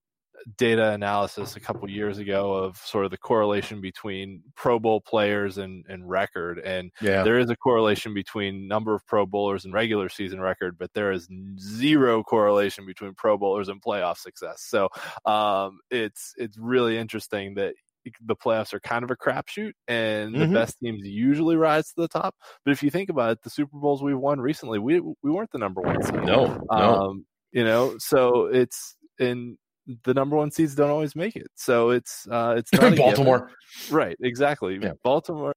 data 0.57 0.91
analysis 0.91 1.55
a 1.55 1.59
couple 1.59 1.89
years 1.89 2.17
ago 2.17 2.53
of 2.53 2.77
sort 2.77 3.05
of 3.05 3.11
the 3.11 3.17
correlation 3.17 3.81
between 3.81 4.41
Pro 4.55 4.79
Bowl 4.79 5.01
players 5.01 5.57
and, 5.57 5.85
and 5.87 6.09
record. 6.09 6.59
And 6.59 6.91
yeah. 7.01 7.23
there 7.23 7.39
is 7.39 7.49
a 7.49 7.55
correlation 7.55 8.13
between 8.13 8.67
number 8.67 8.93
of 8.93 9.05
Pro 9.05 9.25
Bowlers 9.25 9.65
and 9.65 9.73
regular 9.73 10.09
season 10.09 10.39
record, 10.39 10.77
but 10.77 10.93
there 10.93 11.11
is 11.11 11.27
zero 11.59 12.23
correlation 12.23 12.85
between 12.85 13.13
Pro 13.13 13.37
Bowlers 13.37 13.69
and 13.69 13.81
playoff 13.81 14.17
success. 14.17 14.63
So 14.67 14.89
um, 15.25 15.79
it's 15.89 16.33
it's 16.37 16.57
really 16.57 16.97
interesting 16.97 17.55
that 17.55 17.75
the 18.25 18.35
playoffs 18.35 18.73
are 18.73 18.79
kind 18.79 19.03
of 19.03 19.11
a 19.11 19.15
crapshoot, 19.15 19.71
and 19.87 20.35
the 20.35 20.39
mm-hmm. 20.39 20.53
best 20.53 20.77
teams 20.83 21.05
usually 21.05 21.55
rise 21.55 21.87
to 21.87 22.01
the 22.01 22.07
top. 22.07 22.35
But 22.65 22.71
if 22.71 22.83
you 22.83 22.89
think 22.89 23.09
about 23.09 23.31
it, 23.31 23.41
the 23.43 23.49
Super 23.49 23.77
Bowls 23.77 24.03
we've 24.03 24.17
won 24.17 24.41
recently, 24.41 24.79
we 24.79 24.99
we 24.99 25.31
weren't 25.31 25.51
the 25.51 25.59
number 25.59 25.81
one. 25.81 25.99
No, 26.25 26.61
no. 26.69 27.01
Um, 27.01 27.25
you 27.51 27.63
know, 27.63 27.95
so 27.99 28.47
it's 28.47 28.97
in 29.19 29.57
the 30.03 30.13
number 30.13 30.35
one 30.35 30.51
seeds 30.51 30.75
don't 30.75 30.89
always 30.89 31.15
make 31.15 31.35
it. 31.35 31.47
So 31.55 31.89
it's 31.89 32.27
uh, 32.29 32.55
it's 32.57 32.71
not 32.79 32.95
Baltimore, 32.95 33.49
right? 33.89 34.15
Exactly. 34.21 34.79
Yeah. 34.81 34.93
Baltimore. 35.03 35.53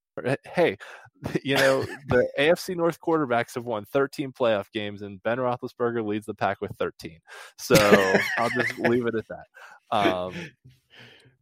Hey, 0.54 0.76
you 1.42 1.56
know 1.56 1.82
the 2.08 2.28
AFC 2.38 2.76
North 2.76 3.00
quarterbacks 3.00 3.54
have 3.54 3.64
won 3.64 3.84
13 3.84 4.32
playoff 4.32 4.70
games, 4.72 5.02
and 5.02 5.22
Ben 5.22 5.38
Roethlisberger 5.38 6.04
leads 6.04 6.26
the 6.26 6.34
pack 6.34 6.60
with 6.60 6.72
13. 6.78 7.18
So 7.58 7.74
I'll 8.38 8.50
just 8.50 8.78
leave 8.78 9.06
it 9.06 9.14
at 9.14 9.24
that. 9.28 9.96
Um, 9.96 10.34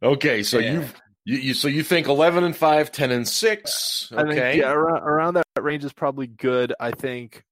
okay, 0.03 0.43
so 0.43 0.59
yeah. 0.59 0.73
you've 0.73 0.95
you, 1.25 1.37
you, 1.37 1.53
so 1.55 1.67
you 1.67 1.81
think 1.81 2.07
11 2.07 2.43
and 2.43 2.55
5 2.55 2.91
10 2.91 3.11
and 3.11 3.27
6 3.27 4.13
okay 4.13 4.35
think, 4.35 4.61
yeah 4.61 4.71
around, 4.71 5.01
around 5.01 5.33
that 5.33 5.45
range 5.59 5.83
is 5.83 5.91
probably 5.91 6.27
good 6.27 6.71
i 6.79 6.91
think 6.91 7.43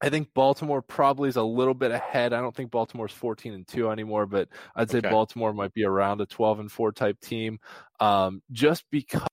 I 0.00 0.10
think 0.10 0.32
Baltimore 0.32 0.80
probably 0.80 1.28
is 1.28 1.36
a 1.36 1.42
little 1.42 1.74
bit 1.74 1.90
ahead. 1.90 2.32
I 2.32 2.40
don't 2.40 2.54
think 2.54 2.70
Baltimore's 2.70 3.12
14 3.12 3.52
and 3.52 3.66
2 3.66 3.90
anymore, 3.90 4.26
but 4.26 4.48
I'd 4.76 4.90
say 4.90 4.98
okay. 4.98 5.10
Baltimore 5.10 5.52
might 5.52 5.74
be 5.74 5.84
around 5.84 6.20
a 6.20 6.26
12 6.26 6.60
and 6.60 6.72
4 6.72 6.92
type 6.92 7.20
team 7.20 7.58
um, 7.98 8.42
just 8.52 8.84
because 8.90 9.26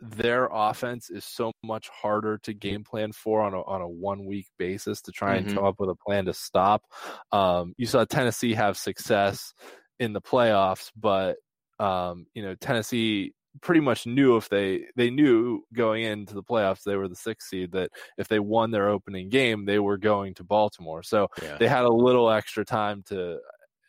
their 0.00 0.48
offense 0.50 1.10
is 1.10 1.24
so 1.24 1.52
much 1.62 1.88
harder 1.88 2.38
to 2.38 2.52
game 2.52 2.82
plan 2.82 3.12
for 3.12 3.42
on 3.42 3.54
a, 3.54 3.62
on 3.62 3.82
a 3.82 3.88
one 3.88 4.24
week 4.24 4.48
basis 4.58 5.00
to 5.02 5.12
try 5.12 5.36
and 5.36 5.46
mm-hmm. 5.46 5.56
come 5.56 5.64
up 5.64 5.78
with 5.78 5.90
a 5.90 5.94
plan 5.94 6.24
to 6.24 6.34
stop. 6.34 6.82
Um, 7.30 7.74
you 7.76 7.86
saw 7.86 8.04
Tennessee 8.04 8.54
have 8.54 8.76
success 8.76 9.54
in 10.00 10.12
the 10.12 10.20
playoffs, 10.20 10.90
but 10.96 11.36
um, 11.78 12.26
you 12.34 12.42
know, 12.42 12.54
Tennessee 12.56 13.32
pretty 13.60 13.80
much 13.80 14.06
knew 14.06 14.36
if 14.36 14.48
they 14.48 14.86
they 14.96 15.10
knew 15.10 15.62
going 15.72 16.04
into 16.04 16.34
the 16.34 16.42
playoffs 16.42 16.84
they 16.84 16.96
were 16.96 17.08
the 17.08 17.16
sixth 17.16 17.48
seed 17.48 17.72
that 17.72 17.90
if 18.16 18.28
they 18.28 18.38
won 18.38 18.70
their 18.70 18.88
opening 18.88 19.28
game 19.28 19.64
they 19.64 19.78
were 19.78 19.98
going 19.98 20.34
to 20.34 20.44
Baltimore. 20.44 21.02
So 21.02 21.28
yeah. 21.42 21.56
they 21.58 21.68
had 21.68 21.84
a 21.84 21.92
little 21.92 22.30
extra 22.30 22.64
time 22.64 23.02
to 23.06 23.34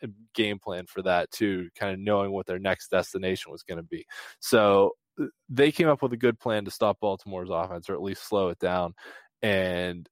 uh, 0.04 0.08
game 0.34 0.60
plan 0.60 0.86
for 0.88 1.02
that 1.04 1.32
too, 1.32 1.70
kind 1.76 1.94
of 1.94 2.00
knowing 2.00 2.32
what 2.32 2.46
their 2.46 2.60
next 2.60 2.90
destination 2.90 3.52
was 3.52 3.64
going 3.64 3.78
to 3.78 3.84
be. 3.84 4.06
So 4.40 4.92
uh, 5.22 5.26
they 5.50 5.72
came 5.72 5.88
up 5.88 6.02
with 6.02 6.14
a 6.14 6.18
good 6.18 6.40
plan 6.40 6.66
to 6.66 6.72
stop 6.72 7.00
Baltimore's 7.00 7.50
offense 7.52 7.90
or 7.90 7.94
at 7.94 8.02
least 8.02 8.28
slow 8.28 8.50
it 8.50 8.60
down. 8.60 8.94
And 9.42 10.08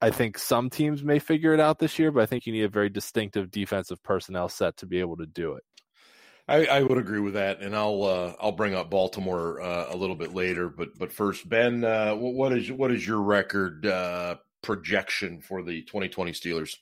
I 0.00 0.10
think 0.10 0.38
some 0.38 0.70
teams 0.70 1.02
may 1.02 1.18
figure 1.18 1.54
it 1.54 1.60
out 1.60 1.78
this 1.78 1.98
year, 1.98 2.12
but 2.12 2.22
I 2.22 2.26
think 2.26 2.46
you 2.46 2.52
need 2.52 2.64
a 2.64 2.68
very 2.68 2.88
distinctive 2.88 3.50
defensive 3.50 4.02
personnel 4.02 4.48
set 4.48 4.76
to 4.78 4.86
be 4.86 5.00
able 5.00 5.16
to 5.16 5.26
do 5.26 5.54
it. 5.54 5.64
I, 6.48 6.64
I, 6.64 6.82
would 6.82 6.96
agree 6.96 7.20
with 7.20 7.34
that, 7.34 7.60
and 7.60 7.76
I'll 7.76 8.02
uh, 8.02 8.32
I'll 8.40 8.52
bring 8.52 8.74
up 8.74 8.88
Baltimore 8.88 9.60
uh, 9.60 9.86
a 9.90 9.96
little 9.96 10.16
bit 10.16 10.34
later. 10.34 10.68
But 10.68 10.98
but 10.98 11.12
first, 11.12 11.48
Ben, 11.48 11.84
uh, 11.84 12.14
what 12.14 12.52
is 12.52 12.72
what 12.72 12.90
is 12.90 13.06
your 13.06 13.20
record 13.20 13.84
uh, 13.86 14.36
projection 14.62 15.40
for 15.40 15.62
the 15.62 15.82
2020 15.82 16.32
Steelers? 16.32 16.76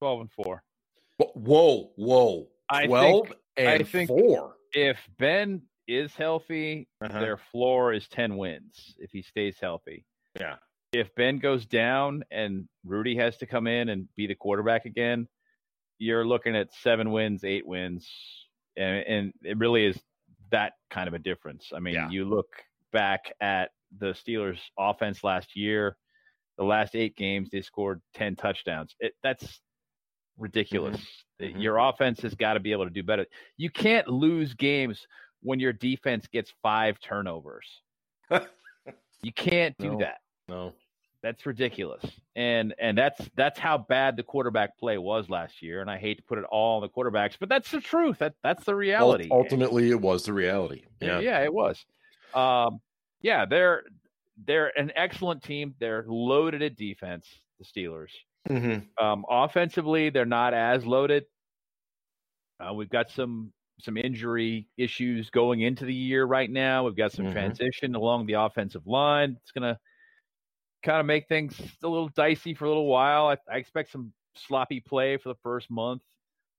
Twelve 0.00 0.20
and 0.20 0.32
four. 0.32 0.62
Whoa, 1.18 1.90
whoa, 1.96 2.48
twelve 2.86 3.28
think, 3.28 3.38
and 3.56 3.68
I 3.68 3.82
think 3.84 4.08
four. 4.08 4.56
If 4.72 4.98
Ben 5.18 5.62
is 5.90 6.14
healthy, 6.14 6.88
uh-huh. 7.02 7.20
their 7.20 7.36
floor 7.36 7.92
is 7.92 8.06
10 8.08 8.36
wins 8.36 8.94
if 8.98 9.10
he 9.10 9.22
stays 9.22 9.56
healthy. 9.60 10.04
Yeah. 10.38 10.56
If 10.92 11.14
Ben 11.14 11.38
goes 11.38 11.66
down 11.66 12.24
and 12.30 12.68
Rudy 12.84 13.16
has 13.16 13.36
to 13.38 13.46
come 13.46 13.66
in 13.66 13.88
and 13.88 14.08
be 14.16 14.26
the 14.26 14.34
quarterback 14.34 14.84
again, 14.84 15.28
you're 15.98 16.26
looking 16.26 16.56
at 16.56 16.72
seven 16.82 17.10
wins, 17.10 17.44
eight 17.44 17.66
wins. 17.66 18.08
And, 18.76 19.04
and 19.06 19.32
it 19.42 19.58
really 19.58 19.86
is 19.86 19.98
that 20.50 20.74
kind 20.90 21.08
of 21.08 21.14
a 21.14 21.18
difference. 21.18 21.70
I 21.74 21.80
mean, 21.80 21.94
yeah. 21.94 22.10
you 22.10 22.24
look 22.24 22.48
back 22.92 23.32
at 23.40 23.70
the 23.98 24.14
Steelers' 24.14 24.58
offense 24.78 25.24
last 25.24 25.56
year, 25.56 25.96
the 26.58 26.64
last 26.64 26.94
eight 26.94 27.16
games, 27.16 27.48
they 27.50 27.62
scored 27.62 28.00
10 28.14 28.36
touchdowns. 28.36 28.94
It, 29.00 29.14
that's 29.22 29.60
ridiculous. 30.38 30.96
Mm-hmm. 30.96 31.46
mm-hmm. 31.46 31.60
Your 31.60 31.78
offense 31.78 32.20
has 32.20 32.34
got 32.34 32.54
to 32.54 32.60
be 32.60 32.72
able 32.72 32.84
to 32.84 32.90
do 32.90 33.02
better. 33.02 33.26
You 33.56 33.70
can't 33.70 34.08
lose 34.08 34.54
games 34.54 35.06
when 35.42 35.58
your 35.60 35.72
defense 35.72 36.26
gets 36.30 36.52
five 36.62 36.98
turnovers. 37.00 37.66
you 39.22 39.32
can't 39.34 39.76
do 39.78 39.92
no, 39.92 39.98
that. 39.98 40.18
No. 40.48 40.72
That's 41.22 41.44
ridiculous. 41.44 42.04
And 42.34 42.74
and 42.80 42.96
that's 42.96 43.20
that's 43.36 43.58
how 43.58 43.78
bad 43.78 44.16
the 44.16 44.22
quarterback 44.22 44.78
play 44.78 44.96
was 44.96 45.28
last 45.28 45.62
year. 45.62 45.80
And 45.80 45.90
I 45.90 45.98
hate 45.98 46.16
to 46.16 46.22
put 46.22 46.38
it 46.38 46.44
all 46.44 46.76
on 46.76 46.82
the 46.82 46.88
quarterbacks, 46.88 47.36
but 47.38 47.48
that's 47.48 47.70
the 47.70 47.80
truth. 47.80 48.18
That 48.18 48.34
that's 48.42 48.64
the 48.64 48.74
reality. 48.74 49.28
Ultimately 49.30 49.90
it 49.90 50.00
was 50.00 50.24
the 50.24 50.32
reality. 50.32 50.84
Yeah. 51.00 51.20
Yeah, 51.20 51.40
it 51.40 51.52
was. 51.52 51.84
Um 52.34 52.80
yeah, 53.20 53.44
they're 53.44 53.82
they're 54.46 54.72
an 54.78 54.92
excellent 54.96 55.42
team. 55.42 55.74
They're 55.78 56.04
loaded 56.06 56.62
at 56.62 56.76
defense, 56.76 57.26
the 57.58 57.64
Steelers. 57.64 58.10
Mm-hmm. 58.48 59.04
Um, 59.04 59.24
offensively, 59.28 60.10
they're 60.10 60.24
not 60.24 60.54
as 60.54 60.86
loaded. 60.86 61.24
Uh, 62.58 62.72
we've 62.72 62.90
got 62.90 63.10
some 63.10 63.52
some 63.80 63.96
injury 63.96 64.68
issues 64.76 65.30
going 65.30 65.60
into 65.60 65.84
the 65.84 65.94
year 65.94 66.24
right 66.24 66.50
now. 66.50 66.84
We've 66.84 66.96
got 66.96 67.12
some 67.12 67.26
mm-hmm. 67.26 67.32
transition 67.32 67.94
along 67.94 68.26
the 68.26 68.34
offensive 68.34 68.86
line. 68.86 69.36
It's 69.42 69.52
going 69.52 69.74
to 69.74 69.78
kind 70.82 71.00
of 71.00 71.06
make 71.06 71.28
things 71.28 71.60
a 71.82 71.88
little 71.88 72.08
dicey 72.08 72.54
for 72.54 72.64
a 72.64 72.68
little 72.68 72.86
while. 72.86 73.28
I, 73.28 73.36
I, 73.52 73.58
expect 73.58 73.92
some 73.92 74.12
sloppy 74.36 74.80
play 74.80 75.16
for 75.16 75.28
the 75.28 75.38
first 75.42 75.70
month, 75.70 76.02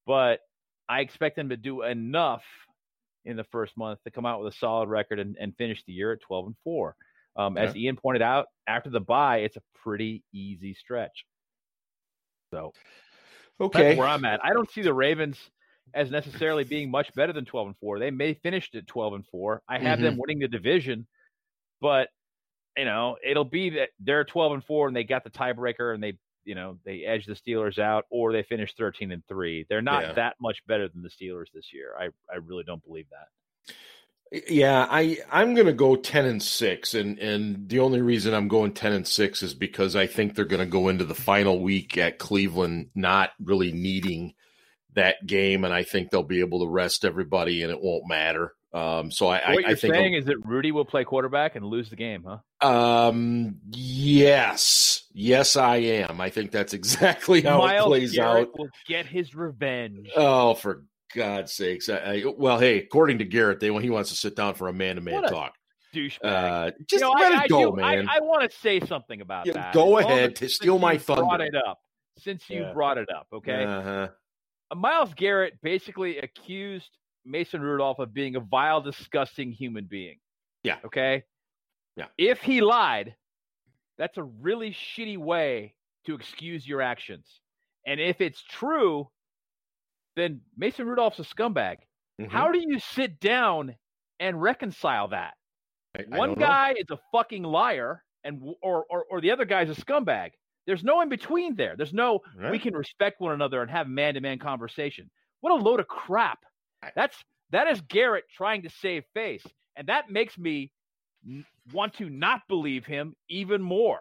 but 0.05 0.39
I 0.87 1.01
expect 1.01 1.35
them 1.35 1.49
to 1.49 1.57
do 1.57 1.83
enough 1.83 2.43
in 3.25 3.37
the 3.37 3.43
first 3.45 3.77
month 3.77 3.99
to 4.03 4.11
come 4.11 4.25
out 4.25 4.41
with 4.41 4.53
a 4.53 4.57
solid 4.57 4.89
record 4.89 5.19
and, 5.19 5.37
and 5.39 5.55
finish 5.55 5.83
the 5.85 5.93
year 5.93 6.11
at 6.11 6.21
12 6.21 6.47
and 6.47 6.55
4. 6.63 6.95
Um, 7.35 7.57
As 7.57 7.75
Ian 7.75 7.95
pointed 7.95 8.21
out, 8.21 8.47
after 8.67 8.89
the 8.89 8.99
bye, 8.99 9.39
it's 9.39 9.55
a 9.55 9.61
pretty 9.83 10.23
easy 10.33 10.73
stretch. 10.73 11.25
So, 12.51 12.73
okay, 13.59 13.95
where 13.95 14.07
I'm 14.07 14.25
at. 14.25 14.43
I 14.43 14.51
don't 14.51 14.69
see 14.69 14.81
the 14.81 14.93
Ravens 14.93 15.37
as 15.93 16.11
necessarily 16.11 16.63
being 16.63 16.91
much 16.91 17.13
better 17.13 17.31
than 17.31 17.45
12 17.45 17.67
and 17.67 17.77
4. 17.77 17.99
They 17.99 18.11
may 18.11 18.33
finish 18.33 18.69
at 18.75 18.87
12 18.87 19.13
and 19.13 19.25
4. 19.27 19.61
I 19.67 19.79
have 19.79 19.99
mm-hmm. 19.99 20.05
them 20.05 20.17
winning 20.17 20.39
the 20.39 20.47
division, 20.47 21.07
but 21.79 22.09
you 22.77 22.85
know, 22.85 23.17
it'll 23.23 23.45
be 23.45 23.71
that 23.71 23.89
they're 23.99 24.23
12 24.23 24.53
and 24.53 24.63
4 24.63 24.87
and 24.87 24.95
they 24.95 25.03
got 25.03 25.23
the 25.23 25.29
tiebreaker 25.29 25.93
and 25.93 26.01
they, 26.01 26.17
you 26.45 26.55
know, 26.55 26.77
they 26.85 27.03
edge 27.03 27.25
the 27.25 27.33
Steelers 27.33 27.79
out 27.79 28.05
or 28.09 28.31
they 28.31 28.43
finish 28.43 28.73
13 28.75 29.11
and 29.11 29.25
3. 29.27 29.65
They're 29.69 29.81
not 29.81 30.03
yeah. 30.03 30.13
that 30.13 30.35
much 30.41 30.65
better 30.67 30.87
than 30.87 31.03
the 31.03 31.09
Steelers 31.09 31.51
this 31.53 31.73
year. 31.73 31.93
I 31.99 32.05
I 32.31 32.37
really 32.37 32.63
don't 32.63 32.83
believe 32.83 33.07
that. 33.11 33.27
Yeah, 34.47 34.87
I 34.89 35.17
I'm 35.29 35.55
going 35.55 35.67
to 35.67 35.73
go 35.73 35.97
10 35.97 36.25
and 36.25 36.41
6 36.41 36.93
and 36.93 37.19
and 37.19 37.67
the 37.67 37.79
only 37.79 38.01
reason 38.01 38.33
I'm 38.33 38.47
going 38.47 38.71
10 38.71 38.93
and 38.93 39.07
6 39.07 39.43
is 39.43 39.53
because 39.53 39.95
I 39.95 40.07
think 40.07 40.35
they're 40.35 40.45
going 40.45 40.61
to 40.61 40.65
go 40.65 40.87
into 40.87 41.03
the 41.03 41.13
final 41.13 41.59
week 41.59 41.97
at 41.97 42.17
Cleveland 42.17 42.91
not 42.95 43.31
really 43.43 43.73
needing 43.73 44.33
that 44.93 45.25
game 45.27 45.65
and 45.65 45.73
I 45.73 45.83
think 45.83 46.09
they'll 46.09 46.23
be 46.23 46.39
able 46.39 46.61
to 46.61 46.71
rest 46.71 47.03
everybody 47.03 47.61
and 47.61 47.71
it 47.71 47.81
won't 47.81 48.07
matter. 48.07 48.53
Um, 48.73 49.11
so 49.11 49.27
I, 49.27 49.53
what 49.53 49.65
I, 49.65 49.69
you're 49.69 49.77
think 49.77 49.93
saying 49.93 50.13
is 50.13 50.25
that 50.25 50.37
Rudy 50.45 50.71
will 50.71 50.85
play 50.85 51.03
quarterback 51.03 51.55
and 51.55 51.65
lose 51.65 51.89
the 51.89 51.97
game, 51.97 52.25
huh? 52.25 52.65
Um, 52.65 53.57
yes, 53.69 55.03
yes, 55.13 55.57
I 55.57 55.77
am. 55.77 56.21
I 56.21 56.29
think 56.29 56.51
that's 56.51 56.73
exactly 56.73 57.41
how 57.41 57.57
Myles 57.57 57.85
it 57.85 57.89
plays 57.89 58.11
Garrett 58.13 58.47
out. 58.47 58.59
Will 58.59 58.69
get 58.87 59.05
his 59.05 59.35
revenge. 59.35 60.09
Oh, 60.15 60.53
for 60.53 60.85
God's 61.13 61.51
sakes! 61.51 61.89
I, 61.89 61.97
I, 61.97 62.23
well, 62.37 62.59
hey, 62.59 62.77
according 62.77 63.17
to 63.17 63.25
Garrett, 63.25 63.59
they 63.59 63.67
he 63.81 63.89
wants 63.89 64.09
to 64.11 64.15
sit 64.15 64.35
down 64.37 64.53
for 64.53 64.69
a 64.69 64.73
man 64.73 64.95
to 64.95 65.01
man 65.01 65.23
talk. 65.23 65.53
Douchebag. 65.93 66.19
Uh, 66.23 66.71
just 66.87 66.93
you 66.93 66.99
know, 66.99 67.11
let 67.11 67.33
I, 67.33 67.43
it 67.43 67.49
go, 67.49 67.71
do, 67.71 67.75
man. 67.75 68.07
I, 68.07 68.21
want 68.21 68.49
to 68.49 68.57
say 68.57 68.79
something 68.79 69.19
about 69.19 69.45
yeah, 69.47 69.53
that. 69.53 69.73
Go 69.73 69.97
ahead 69.97 70.37
to 70.37 70.47
steal 70.47 70.79
my 70.79 70.97
thunder. 70.97 71.23
Brought 71.23 71.41
it 71.41 71.55
up 71.55 71.79
since 72.17 72.49
you 72.49 72.61
Yeah. 72.61 72.73
brought 72.73 72.97
it 72.97 73.09
up. 73.13 73.27
Okay. 73.33 73.65
Uh-huh. 73.65 74.07
Uh, 74.71 74.75
Myles 74.75 75.13
Garrett 75.13 75.61
basically 75.61 76.19
accused 76.19 76.97
Mason 77.25 77.61
Rudolph 77.61 77.99
of 77.99 78.13
being 78.13 78.35
a 78.35 78.39
vile, 78.39 78.81
disgusting 78.81 79.51
human 79.51 79.85
being. 79.85 80.19
Yeah. 80.63 80.77
Okay. 80.85 81.23
Yeah. 81.95 82.07
If 82.17 82.41
he 82.41 82.61
lied, 82.61 83.15
that's 83.97 84.17
a 84.17 84.23
really 84.23 84.71
shitty 84.71 85.17
way 85.17 85.75
to 86.05 86.15
excuse 86.15 86.67
your 86.67 86.81
actions. 86.81 87.39
And 87.85 87.99
if 87.99 88.21
it's 88.21 88.41
true, 88.43 89.09
then 90.15 90.41
Mason 90.57 90.87
Rudolph's 90.87 91.19
a 91.19 91.23
scumbag. 91.23 91.77
Mhm. 92.19 92.29
How 92.29 92.51
do 92.51 92.59
you 92.59 92.79
sit 92.79 93.19
down 93.19 93.75
and 94.19 94.41
reconcile 94.41 95.07
that? 95.09 95.35
I- 95.95 96.05
I 96.11 96.17
One 96.17 96.29
don't 96.29 96.39
know. 96.39 96.45
guy 96.47 96.73
is 96.77 96.89
a 96.89 96.99
fucking 97.11 97.43
liar, 97.43 98.03
and 98.23 98.41
or, 98.61 98.85
or 98.85 99.05
or 99.05 99.19
the 99.21 99.31
other 99.31 99.45
guy's 99.45 99.69
a 99.69 99.73
scumbag. 99.81 100.31
There's 100.67 100.83
no 100.83 101.01
in 101.01 101.09
between 101.09 101.55
there. 101.55 101.75
There's 101.75 101.93
no 101.93 102.21
we 102.51 102.59
can 102.59 102.75
respect 102.75 103.19
one 103.19 103.33
another 103.33 103.61
and 103.61 103.71
have 103.71 103.87
man 103.87 104.13
to 104.13 104.21
man 104.21 104.37
conversation. 104.39 105.09
What 105.41 105.51
a 105.51 105.55
load 105.55 105.79
of 105.79 105.87
crap. 105.87 106.45
That's 106.95 107.15
that 107.51 107.67
is 107.67 107.81
Garrett 107.81 108.25
trying 108.35 108.63
to 108.63 108.69
save 108.69 109.03
face, 109.13 109.45
and 109.75 109.87
that 109.87 110.09
makes 110.09 110.37
me 110.37 110.71
want 111.73 111.93
to 111.95 112.09
not 112.09 112.41
believe 112.47 112.85
him 112.85 113.15
even 113.29 113.61
more 113.61 113.99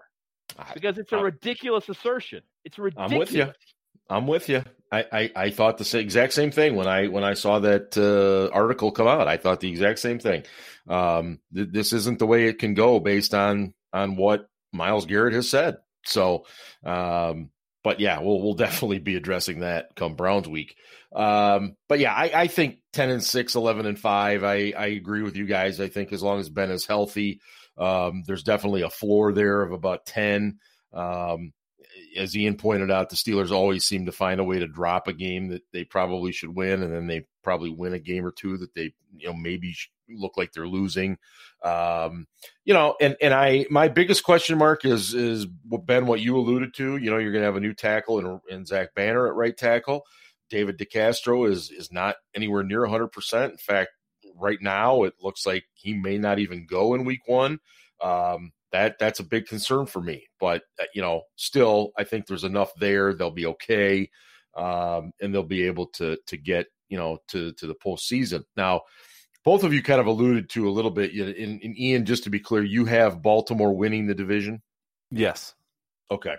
because 0.74 0.98
it's 0.98 1.12
a 1.12 1.16
I'm- 1.16 1.24
ridiculous 1.24 1.88
assertion. 1.88 2.42
It's 2.64 2.78
ridiculous. 2.78 3.12
I'm 3.12 3.18
with 3.18 3.32
you. 3.32 3.52
I'm 4.08 4.26
with 4.26 4.48
you. 4.48 4.64
I, 4.92 5.04
I, 5.12 5.30
I 5.36 5.50
thought 5.50 5.78
the 5.78 5.98
exact 5.98 6.32
same 6.32 6.50
thing 6.50 6.74
when 6.74 6.88
I 6.88 7.06
when 7.06 7.22
I 7.22 7.34
saw 7.34 7.60
that 7.60 7.96
uh, 7.96 8.52
article 8.52 8.90
come 8.90 9.06
out. 9.06 9.28
I 9.28 9.36
thought 9.36 9.60
the 9.60 9.70
exact 9.70 10.00
same 10.00 10.18
thing. 10.18 10.42
Um, 10.88 11.38
th- 11.54 11.68
this 11.70 11.92
isn't 11.92 12.18
the 12.18 12.26
way 12.26 12.46
it 12.46 12.58
can 12.58 12.74
go 12.74 12.98
based 12.98 13.32
on 13.32 13.72
on 13.92 14.16
what 14.16 14.48
Myles 14.72 15.06
Garrett 15.06 15.34
has 15.34 15.48
said. 15.48 15.76
So, 16.04 16.44
um, 16.84 17.50
but 17.82 18.00
yeah, 18.00 18.20
we'll 18.20 18.40
we'll 18.40 18.54
definitely 18.54 18.98
be 18.98 19.16
addressing 19.16 19.60
that 19.60 19.94
come 19.96 20.14
Browns 20.14 20.48
week. 20.48 20.76
Um, 21.14 21.76
but 21.88 21.98
yeah, 21.98 22.12
I, 22.14 22.42
I 22.42 22.46
think 22.46 22.78
ten 22.92 23.10
and 23.10 23.22
6, 23.22 23.54
11 23.54 23.86
and 23.86 23.98
five. 23.98 24.44
I 24.44 24.72
I 24.76 24.86
agree 24.86 25.22
with 25.22 25.36
you 25.36 25.46
guys. 25.46 25.80
I 25.80 25.88
think 25.88 26.12
as 26.12 26.22
long 26.22 26.40
as 26.40 26.48
Ben 26.48 26.70
is 26.70 26.86
healthy, 26.86 27.40
um, 27.76 28.22
there's 28.26 28.42
definitely 28.42 28.82
a 28.82 28.90
floor 28.90 29.32
there 29.32 29.62
of 29.62 29.72
about 29.72 30.06
ten. 30.06 30.58
Um, 30.92 31.52
as 32.16 32.36
Ian 32.36 32.56
pointed 32.56 32.90
out, 32.90 33.10
the 33.10 33.16
Steelers 33.16 33.50
always 33.50 33.84
seem 33.84 34.06
to 34.06 34.12
find 34.12 34.40
a 34.40 34.44
way 34.44 34.58
to 34.58 34.66
drop 34.66 35.08
a 35.08 35.12
game 35.12 35.48
that 35.48 35.62
they 35.72 35.84
probably 35.84 36.32
should 36.32 36.54
win, 36.54 36.82
and 36.82 36.92
then 36.92 37.06
they 37.06 37.26
probably 37.42 37.70
win 37.70 37.94
a 37.94 37.98
game 37.98 38.24
or 38.24 38.32
two 38.32 38.56
that 38.58 38.74
they, 38.74 38.92
you 39.16 39.28
know, 39.28 39.34
maybe 39.34 39.74
look 40.08 40.36
like 40.36 40.52
they're 40.52 40.66
losing. 40.66 41.18
Um, 41.62 42.26
you 42.64 42.74
know, 42.74 42.96
and 43.00 43.16
and 43.20 43.34
I 43.34 43.66
my 43.70 43.88
biggest 43.88 44.24
question 44.24 44.58
mark 44.58 44.84
is 44.84 45.14
is 45.14 45.46
Ben 45.46 46.06
what 46.06 46.20
you 46.20 46.36
alluded 46.36 46.74
to. 46.74 46.96
You 46.96 47.10
know, 47.10 47.18
you're 47.18 47.32
going 47.32 47.42
to 47.42 47.46
have 47.46 47.56
a 47.56 47.60
new 47.60 47.74
tackle 47.74 48.40
in 48.48 48.66
Zach 48.66 48.94
Banner 48.94 49.28
at 49.28 49.34
right 49.34 49.56
tackle. 49.56 50.04
David 50.48 50.78
DeCastro 50.78 51.48
is 51.48 51.70
is 51.70 51.92
not 51.92 52.16
anywhere 52.34 52.62
near 52.62 52.80
100. 52.80 53.08
percent 53.08 53.52
In 53.52 53.58
fact, 53.58 53.90
right 54.36 54.58
now 54.60 55.04
it 55.04 55.14
looks 55.22 55.46
like 55.46 55.64
he 55.74 55.94
may 55.94 56.18
not 56.18 56.38
even 56.38 56.66
go 56.66 56.94
in 56.94 57.04
Week 57.04 57.26
One. 57.26 57.60
Um, 58.00 58.52
that 58.72 58.98
that's 58.98 59.20
a 59.20 59.24
big 59.24 59.46
concern 59.46 59.86
for 59.86 60.00
me. 60.00 60.28
But 60.38 60.62
uh, 60.80 60.84
you 60.94 61.02
know, 61.02 61.22
still, 61.36 61.92
I 61.98 62.04
think 62.04 62.26
there's 62.26 62.44
enough 62.44 62.72
there. 62.78 63.14
They'll 63.14 63.30
be 63.30 63.46
okay, 63.46 64.10
um, 64.56 65.12
and 65.20 65.34
they'll 65.34 65.42
be 65.42 65.66
able 65.66 65.86
to 65.94 66.18
to 66.26 66.36
get 66.36 66.66
you 66.88 66.98
know 66.98 67.18
to 67.28 67.52
to 67.54 67.66
the 67.66 67.74
postseason. 67.74 68.44
Now, 68.56 68.82
both 69.44 69.64
of 69.64 69.72
you 69.72 69.82
kind 69.82 70.00
of 70.00 70.06
alluded 70.06 70.50
to 70.50 70.68
a 70.68 70.70
little 70.70 70.90
bit. 70.90 71.12
In, 71.12 71.60
in 71.60 71.78
Ian, 71.78 72.04
just 72.04 72.24
to 72.24 72.30
be 72.30 72.40
clear, 72.40 72.62
you 72.62 72.84
have 72.84 73.22
Baltimore 73.22 73.74
winning 73.74 74.06
the 74.06 74.14
division. 74.14 74.62
Yes. 75.10 75.54
Okay. 76.10 76.36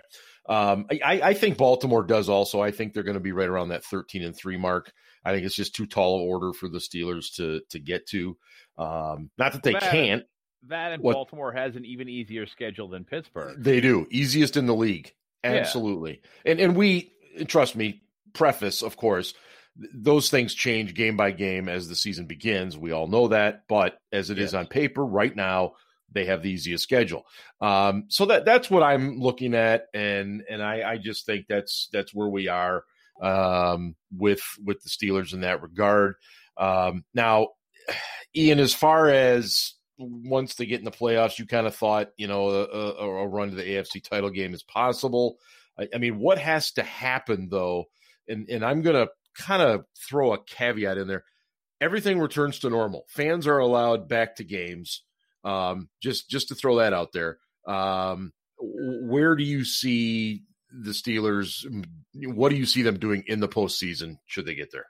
Um, 0.48 0.86
I, 0.90 1.20
I 1.22 1.34
think 1.34 1.56
Baltimore 1.56 2.02
does 2.02 2.28
also. 2.28 2.60
I 2.60 2.72
think 2.72 2.92
they're 2.92 3.02
going 3.02 3.14
to 3.14 3.20
be 3.20 3.32
right 3.32 3.48
around 3.48 3.68
that 3.68 3.84
13 3.84 4.22
and 4.22 4.36
three 4.36 4.56
mark. 4.56 4.92
I 5.24 5.32
think 5.32 5.46
it's 5.46 5.54
just 5.54 5.74
too 5.74 5.86
tall 5.86 6.16
of 6.16 6.22
order 6.22 6.52
for 6.52 6.68
the 6.68 6.78
Steelers 6.78 7.36
to 7.36 7.60
to 7.70 7.78
get 7.78 8.06
to. 8.08 8.36
Um, 8.76 9.30
not 9.38 9.52
that 9.52 9.62
they 9.62 9.74
can't. 9.74 10.24
That 10.68 10.92
and 10.92 11.02
What- 11.02 11.14
Baltimore 11.14 11.52
has 11.52 11.76
an 11.76 11.84
even 11.84 12.08
easier 12.08 12.46
schedule 12.46 12.88
than 12.88 13.04
Pittsburgh. 13.04 13.56
They 13.62 13.80
do. 13.80 14.06
Easiest 14.10 14.56
in 14.56 14.66
the 14.66 14.74
league. 14.74 15.12
Yeah. 15.44 15.52
Absolutely. 15.52 16.22
And 16.44 16.60
and 16.60 16.76
we 16.76 17.12
trust 17.48 17.74
me, 17.74 18.02
preface, 18.32 18.82
of 18.82 18.96
course, 18.96 19.34
those 19.76 20.30
things 20.30 20.54
change 20.54 20.94
game 20.94 21.16
by 21.16 21.30
game 21.32 21.68
as 21.68 21.88
the 21.88 21.96
season 21.96 22.26
begins. 22.26 22.76
We 22.78 22.92
all 22.92 23.06
know 23.08 23.28
that, 23.28 23.64
but 23.68 23.98
as 24.12 24.30
it 24.30 24.38
is 24.38 24.52
Yes. 24.52 24.54
on 24.54 24.66
paper 24.66 25.04
right 25.04 25.34
now, 25.34 25.72
they 26.12 26.26
have 26.26 26.42
the 26.42 26.50
easiest 26.50 26.84
schedule. 26.84 27.24
Um, 27.60 28.04
so 28.08 28.26
that 28.26 28.44
that's 28.44 28.70
what 28.70 28.82
I'm 28.82 29.18
looking 29.18 29.54
at, 29.54 29.86
and 29.94 30.42
and 30.48 30.62
I, 30.62 30.92
I 30.92 30.98
just 30.98 31.24
think 31.26 31.46
that's 31.48 31.88
that's 31.92 32.14
where 32.14 32.28
we 32.28 32.48
are 32.48 32.84
um, 33.20 33.96
with 34.16 34.42
with 34.64 34.82
the 34.82 34.90
Steelers 34.90 35.32
in 35.32 35.40
that 35.40 35.62
regard. 35.62 36.14
Um, 36.56 37.04
now, 37.14 37.48
Ian, 38.36 38.60
as 38.60 38.74
far 38.74 39.08
as 39.08 39.72
once 39.98 40.54
they 40.54 40.66
get 40.66 40.78
in 40.78 40.84
the 40.84 40.90
playoffs, 40.90 41.38
you 41.38 41.46
kind 41.46 41.66
of 41.66 41.74
thought, 41.74 42.08
you 42.16 42.26
know, 42.26 42.48
a, 42.48 42.64
a, 42.64 43.28
run 43.28 43.50
to 43.50 43.56
the 43.56 43.62
AFC 43.62 44.02
title 44.02 44.30
game 44.30 44.54
is 44.54 44.62
possible. 44.62 45.38
I, 45.78 45.88
I 45.94 45.98
mean, 45.98 46.18
what 46.18 46.38
has 46.38 46.72
to 46.72 46.82
happen 46.82 47.48
though? 47.50 47.86
And 48.28 48.48
and 48.48 48.64
I'm 48.64 48.82
to 48.82 49.08
kind 49.36 49.62
of 49.62 49.84
throw 50.08 50.32
a 50.32 50.42
caveat 50.44 50.98
in 50.98 51.08
there. 51.08 51.24
Everything 51.80 52.20
returns 52.20 52.60
to 52.60 52.70
normal. 52.70 53.04
Fans 53.08 53.46
are 53.46 53.58
allowed 53.58 54.08
back 54.08 54.36
to 54.36 54.44
games. 54.44 55.02
Um, 55.44 55.88
just 56.00 56.30
just 56.30 56.48
to 56.48 56.54
throw 56.54 56.76
that 56.76 56.92
out 56.92 57.12
there. 57.12 57.38
Um, 57.66 58.32
where 58.58 59.34
do 59.34 59.42
you 59.42 59.64
see 59.64 60.44
the 60.70 60.92
Steelers? 60.92 61.64
What 62.14 62.50
do 62.50 62.56
you 62.56 62.66
see 62.66 62.82
them 62.82 62.98
doing 62.98 63.24
in 63.26 63.40
the 63.40 63.48
postseason 63.48 64.18
should 64.26 64.46
they 64.46 64.54
get 64.54 64.70
there? 64.72 64.86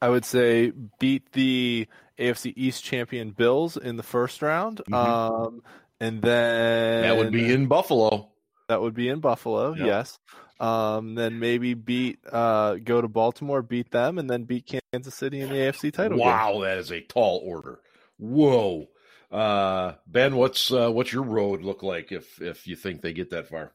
I 0.00 0.08
would 0.08 0.24
say 0.24 0.72
beat 0.98 1.32
the 1.32 1.88
AFC 2.18 2.52
East 2.56 2.84
champion 2.84 3.30
Bills 3.30 3.76
in 3.76 3.96
the 3.96 4.02
first 4.02 4.42
round. 4.42 4.78
Mm-hmm. 4.78 4.94
Um, 4.94 5.62
and 6.00 6.22
then 6.22 7.02
that 7.02 7.16
would 7.16 7.32
be 7.32 7.52
in 7.52 7.66
Buffalo. 7.66 8.30
That 8.68 8.80
would 8.80 8.94
be 8.94 9.08
in 9.08 9.20
Buffalo, 9.20 9.74
yep. 9.74 9.86
yes. 9.86 10.18
Um, 10.60 11.14
then 11.14 11.38
maybe 11.38 11.74
beat 11.74 12.18
uh, 12.30 12.74
go 12.76 13.00
to 13.00 13.08
Baltimore, 13.08 13.62
beat 13.62 13.90
them, 13.90 14.18
and 14.18 14.28
then 14.28 14.44
beat 14.44 14.80
Kansas 14.92 15.14
City 15.14 15.40
in 15.40 15.48
the 15.48 15.54
AFC 15.54 15.92
title. 15.92 16.18
Wow, 16.18 16.54
game. 16.54 16.62
that 16.62 16.78
is 16.78 16.90
a 16.90 17.00
tall 17.00 17.40
order. 17.44 17.80
Whoa, 18.18 18.88
uh, 19.30 19.94
Ben, 20.06 20.34
what's 20.36 20.72
uh, 20.72 20.90
what's 20.90 21.12
your 21.12 21.22
road 21.22 21.62
look 21.62 21.82
like 21.82 22.10
if 22.10 22.42
if 22.42 22.66
you 22.66 22.74
think 22.74 23.00
they 23.00 23.12
get 23.12 23.30
that 23.30 23.48
far? 23.48 23.72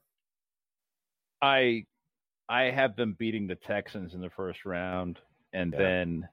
I 1.42 1.86
I 2.50 2.64
have 2.64 2.98
them 2.98 3.16
beating 3.18 3.48
the 3.48 3.56
Texans 3.56 4.14
in 4.14 4.22
the 4.22 4.30
first 4.30 4.66
round 4.66 5.20
and 5.54 5.72
yeah. 5.74 5.80
then 5.80 6.30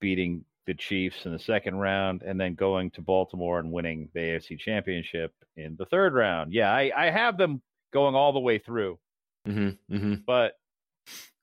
beating 0.00 0.44
the 0.66 0.74
Chiefs 0.74 1.26
in 1.26 1.32
the 1.32 1.38
second 1.38 1.76
round, 1.76 2.22
and 2.22 2.40
then 2.40 2.54
going 2.54 2.90
to 2.92 3.02
Baltimore 3.02 3.58
and 3.58 3.72
winning 3.72 4.08
the 4.14 4.20
AFC 4.20 4.58
Championship 4.58 5.32
in 5.56 5.76
the 5.76 5.86
third 5.86 6.14
round. 6.14 6.52
Yeah, 6.52 6.72
I, 6.72 6.90
I 6.96 7.10
have 7.10 7.36
them 7.36 7.62
going 7.92 8.14
all 8.14 8.32
the 8.32 8.40
way 8.40 8.58
through, 8.58 8.98
mm-hmm, 9.46 9.94
mm-hmm. 9.94 10.14
but 10.26 10.54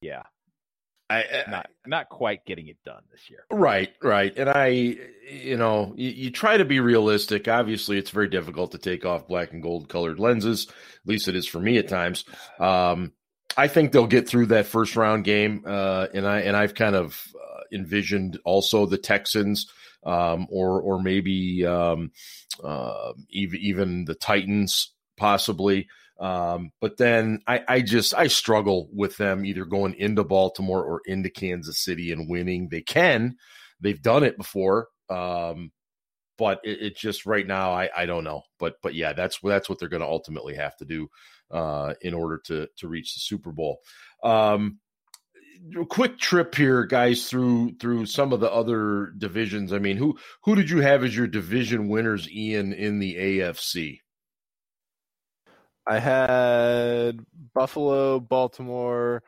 yeah, 0.02 0.24
I, 1.12 1.24
I, 1.24 1.52
not 1.52 1.70
not 1.86 2.10
quite 2.10 2.46
getting 2.46 2.68
it 2.68 2.78
done 2.86 3.04
this 3.12 3.30
year. 3.30 3.46
Right, 3.52 3.94
right, 4.02 4.36
and 4.38 4.50
I, 4.50 4.68
you 5.30 5.58
know, 5.58 5.94
you, 5.98 6.10
you, 6.10 6.32
try 6.32 6.58
to 6.58 6.66
be 6.66 6.80
realistic. 6.80 7.48
Obviously, 7.48 7.98
it's 7.98 8.12
very 8.12 8.30
difficult 8.30 8.72
to 8.72 8.78
take 8.78 9.06
off 9.06 9.28
black 9.28 9.52
and 9.52 9.62
gold 9.62 9.90
colored 9.90 10.20
lenses. 10.20 10.68
At 10.70 11.10
least 11.10 11.28
it 11.28 11.36
is 11.36 11.48
for 11.48 11.60
me 11.60 11.78
at 11.78 11.90
times. 11.90 12.26
Um, 12.60 13.12
I 13.58 13.68
think 13.68 13.92
they'll 13.92 14.08
get 14.08 14.28
through 14.28 14.48
that 14.48 14.68
first 14.68 14.96
round 14.96 15.24
game, 15.24 15.64
uh, 15.66 16.08
and 16.14 16.28
I 16.28 16.42
and 16.42 16.56
I've 16.56 16.76
kind 16.76 16.96
of 16.96 17.28
uh, 17.36 17.62
envisioned 17.72 18.40
also 18.46 18.86
the 18.86 18.98
Texans, 18.98 19.72
um, 20.04 20.48
or 20.50 20.82
or 20.82 21.02
maybe 21.02 21.66
um, 21.66 22.12
uh, 22.64 23.14
even 23.30 23.60
even 23.60 24.06
the 24.06 24.16
Titans 24.16 24.94
possibly. 25.18 25.88
Um, 26.20 26.72
but 26.80 26.98
then 26.98 27.42
I, 27.48 27.62
I 27.68 27.82
just 27.82 28.14
I 28.14 28.28
struggle 28.28 28.90
with 28.94 29.18
them 29.18 29.44
either 29.44 29.66
going 29.66 29.96
into 29.96 30.24
Baltimore 30.24 30.84
or 30.84 31.02
into 31.06 31.30
Kansas 31.30 31.84
City 31.84 32.12
and 32.12 32.30
winning. 32.30 32.70
They 32.70 32.82
can, 32.82 33.38
they've 33.80 34.02
done 34.02 34.24
it 34.24 34.38
before. 34.38 34.88
Um, 35.10 35.72
but 36.38 36.60
it, 36.64 36.82
it, 36.82 36.98
just 36.98 37.26
right 37.26 37.46
now 37.46 37.72
I, 37.72 37.90
I 37.96 38.06
don't 38.06 38.24
know. 38.24 38.44
But 38.60 38.76
but 38.82 38.94
yeah, 38.94 39.14
that's 39.14 39.40
that's 39.44 39.68
what 39.68 39.80
they're 39.80 39.90
going 39.90 40.02
to 40.02 40.08
ultimately 40.08 40.56
have 40.56 40.76
to 40.78 40.86
do 40.86 41.10
uh, 41.52 41.94
in 42.02 42.14
order 42.14 42.40
to 42.46 42.68
to 42.78 42.88
reach 42.88 43.14
the 43.14 43.20
Super 43.20 43.52
Bowl. 43.52 43.80
Um, 44.24 44.80
quick 45.90 46.18
trip 46.18 46.56
here, 46.56 46.86
guys, 46.86 47.30
through 47.30 47.76
through 47.80 48.06
some 48.06 48.34
of 48.34 48.40
the 48.40 48.52
other 48.52 49.14
divisions. 49.18 49.74
I 49.74 49.80
mean, 49.80 49.98
who 49.98 50.18
who 50.44 50.56
did 50.56 50.70
you 50.70 50.80
have 50.80 51.04
as 51.04 51.16
your 51.16 51.28
division 51.28 51.88
winners, 51.88 52.30
Ian, 52.30 52.74
in 52.74 53.00
the 53.00 53.16
AFC? 53.16 54.00
I 55.88 56.00
had 56.00 57.26
Buffalo, 57.54 58.20
Baltimore, 58.20 59.24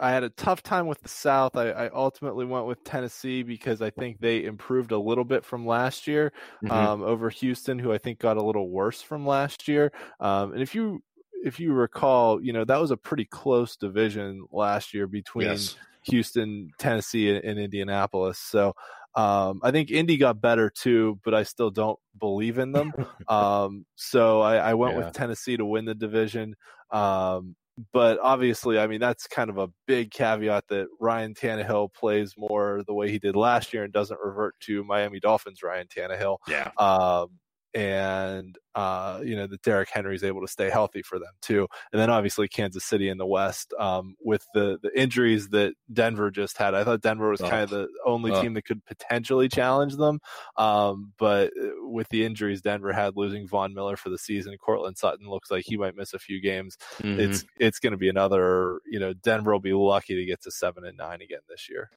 I 0.00 0.10
had 0.10 0.24
a 0.24 0.30
tough 0.30 0.62
time 0.62 0.86
with 0.86 1.02
the 1.02 1.08
South. 1.08 1.56
I, 1.56 1.70
I, 1.70 1.88
ultimately 1.90 2.46
went 2.46 2.66
with 2.66 2.82
Tennessee 2.84 3.42
because 3.42 3.82
I 3.82 3.90
think 3.90 4.20
they 4.20 4.44
improved 4.44 4.92
a 4.92 4.98
little 4.98 5.24
bit 5.24 5.44
from 5.44 5.66
last 5.66 6.06
year 6.06 6.32
mm-hmm. 6.64 6.72
um, 6.72 7.02
over 7.02 7.28
Houston, 7.28 7.78
who 7.78 7.92
I 7.92 7.98
think 7.98 8.18
got 8.18 8.38
a 8.38 8.42
little 8.42 8.70
worse 8.70 9.02
from 9.02 9.26
last 9.26 9.68
year. 9.68 9.92
Um, 10.18 10.52
and 10.52 10.62
if 10.62 10.74
you 10.74 11.02
if 11.44 11.60
you 11.60 11.72
recall, 11.72 12.42
you 12.42 12.52
know 12.52 12.64
that 12.64 12.80
was 12.80 12.90
a 12.90 12.96
pretty 12.96 13.24
close 13.24 13.76
division 13.76 14.46
last 14.50 14.94
year 14.94 15.06
between 15.06 15.48
yes. 15.48 15.76
Houston, 16.02 16.70
Tennessee, 16.78 17.30
and, 17.30 17.44
and 17.44 17.58
Indianapolis. 17.58 18.38
So 18.38 18.74
um, 19.16 19.60
I 19.62 19.70
think 19.70 19.90
Indy 19.90 20.18
got 20.18 20.40
better 20.40 20.70
too, 20.70 21.18
but 21.24 21.34
I 21.34 21.42
still 21.42 21.70
don't 21.70 21.98
believe 22.20 22.58
in 22.58 22.72
them. 22.72 22.92
um, 23.28 23.86
so 23.96 24.42
I, 24.42 24.56
I 24.56 24.74
went 24.74 24.96
yeah. 24.96 25.04
with 25.04 25.14
Tennessee 25.14 25.56
to 25.56 25.64
win 25.64 25.86
the 25.86 25.94
division. 25.94 26.54
Um, 26.90 27.56
but 27.92 28.18
obviously, 28.22 28.78
I 28.78 28.86
mean, 28.86 29.00
that's 29.00 29.26
kind 29.26 29.50
of 29.50 29.58
a 29.58 29.68
big 29.86 30.10
caveat 30.10 30.64
that 30.68 30.86
Ryan 31.00 31.34
Tannehill 31.34 31.92
plays 31.92 32.34
more 32.36 32.82
the 32.86 32.94
way 32.94 33.10
he 33.10 33.18
did 33.18 33.36
last 33.36 33.72
year 33.72 33.84
and 33.84 33.92
doesn't 33.92 34.20
revert 34.22 34.54
to 34.60 34.84
Miami 34.84 35.20
Dolphins 35.20 35.62
Ryan 35.62 35.86
Tannehill. 35.86 36.38
Yeah. 36.48 36.70
Um, 36.78 37.38
and 37.76 38.56
uh, 38.74 39.20
you 39.22 39.36
know 39.36 39.46
that 39.46 39.60
Derrick 39.60 39.90
Henry 39.92 40.14
is 40.14 40.24
able 40.24 40.40
to 40.40 40.48
stay 40.48 40.70
healthy 40.70 41.02
for 41.02 41.18
them 41.18 41.32
too. 41.42 41.68
And 41.92 42.00
then 42.00 42.08
obviously 42.08 42.48
Kansas 42.48 42.84
City 42.84 43.10
in 43.10 43.18
the 43.18 43.26
West 43.26 43.74
um, 43.78 44.16
with 44.24 44.46
the 44.54 44.78
the 44.82 44.98
injuries 44.98 45.50
that 45.50 45.74
Denver 45.92 46.30
just 46.30 46.56
had. 46.56 46.74
I 46.74 46.84
thought 46.84 47.02
Denver 47.02 47.28
was 47.28 47.42
oh. 47.42 47.50
kind 47.50 47.64
of 47.64 47.70
the 47.70 47.88
only 48.06 48.32
oh. 48.32 48.40
team 48.40 48.54
that 48.54 48.64
could 48.64 48.82
potentially 48.86 49.48
challenge 49.48 49.96
them, 49.96 50.20
um, 50.56 51.12
but 51.18 51.48
uh, 51.48 51.68
with 51.82 52.08
the 52.08 52.24
injuries 52.24 52.62
Denver 52.62 52.94
had, 52.94 53.14
losing 53.14 53.46
Von 53.46 53.74
Miller 53.74 53.96
for 53.96 54.08
the 54.08 54.18
season, 54.18 54.56
Courtland 54.56 54.96
Sutton 54.96 55.28
looks 55.28 55.50
like 55.50 55.64
he 55.66 55.76
might 55.76 55.96
miss 55.96 56.14
a 56.14 56.18
few 56.18 56.40
games. 56.40 56.78
Mm-hmm. 57.02 57.20
It's 57.20 57.44
it's 57.60 57.78
going 57.78 57.92
to 57.92 57.98
be 57.98 58.08
another. 58.08 58.80
You 58.90 59.00
know, 59.00 59.12
Denver 59.12 59.52
will 59.52 59.60
be 59.60 59.74
lucky 59.74 60.14
to 60.14 60.24
get 60.24 60.42
to 60.44 60.50
seven 60.50 60.86
and 60.86 60.96
nine 60.96 61.20
again 61.20 61.40
this 61.46 61.68
year. 61.68 61.90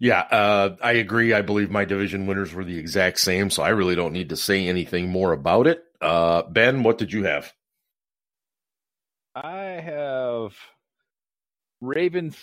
Yeah, 0.00 0.20
uh, 0.20 0.76
I 0.80 0.92
agree. 0.92 1.32
I 1.32 1.42
believe 1.42 1.70
my 1.70 1.84
division 1.84 2.26
winners 2.26 2.54
were 2.54 2.64
the 2.64 2.78
exact 2.78 3.18
same, 3.18 3.50
so 3.50 3.62
I 3.62 3.70
really 3.70 3.96
don't 3.96 4.12
need 4.12 4.28
to 4.28 4.36
say 4.36 4.68
anything 4.68 5.08
more 5.08 5.32
about 5.32 5.66
it. 5.66 5.82
Uh, 6.00 6.42
ben, 6.42 6.84
what 6.84 6.98
did 6.98 7.12
you 7.12 7.24
have? 7.24 7.52
I 9.34 9.80
have 9.84 10.52
Ravens 11.80 12.36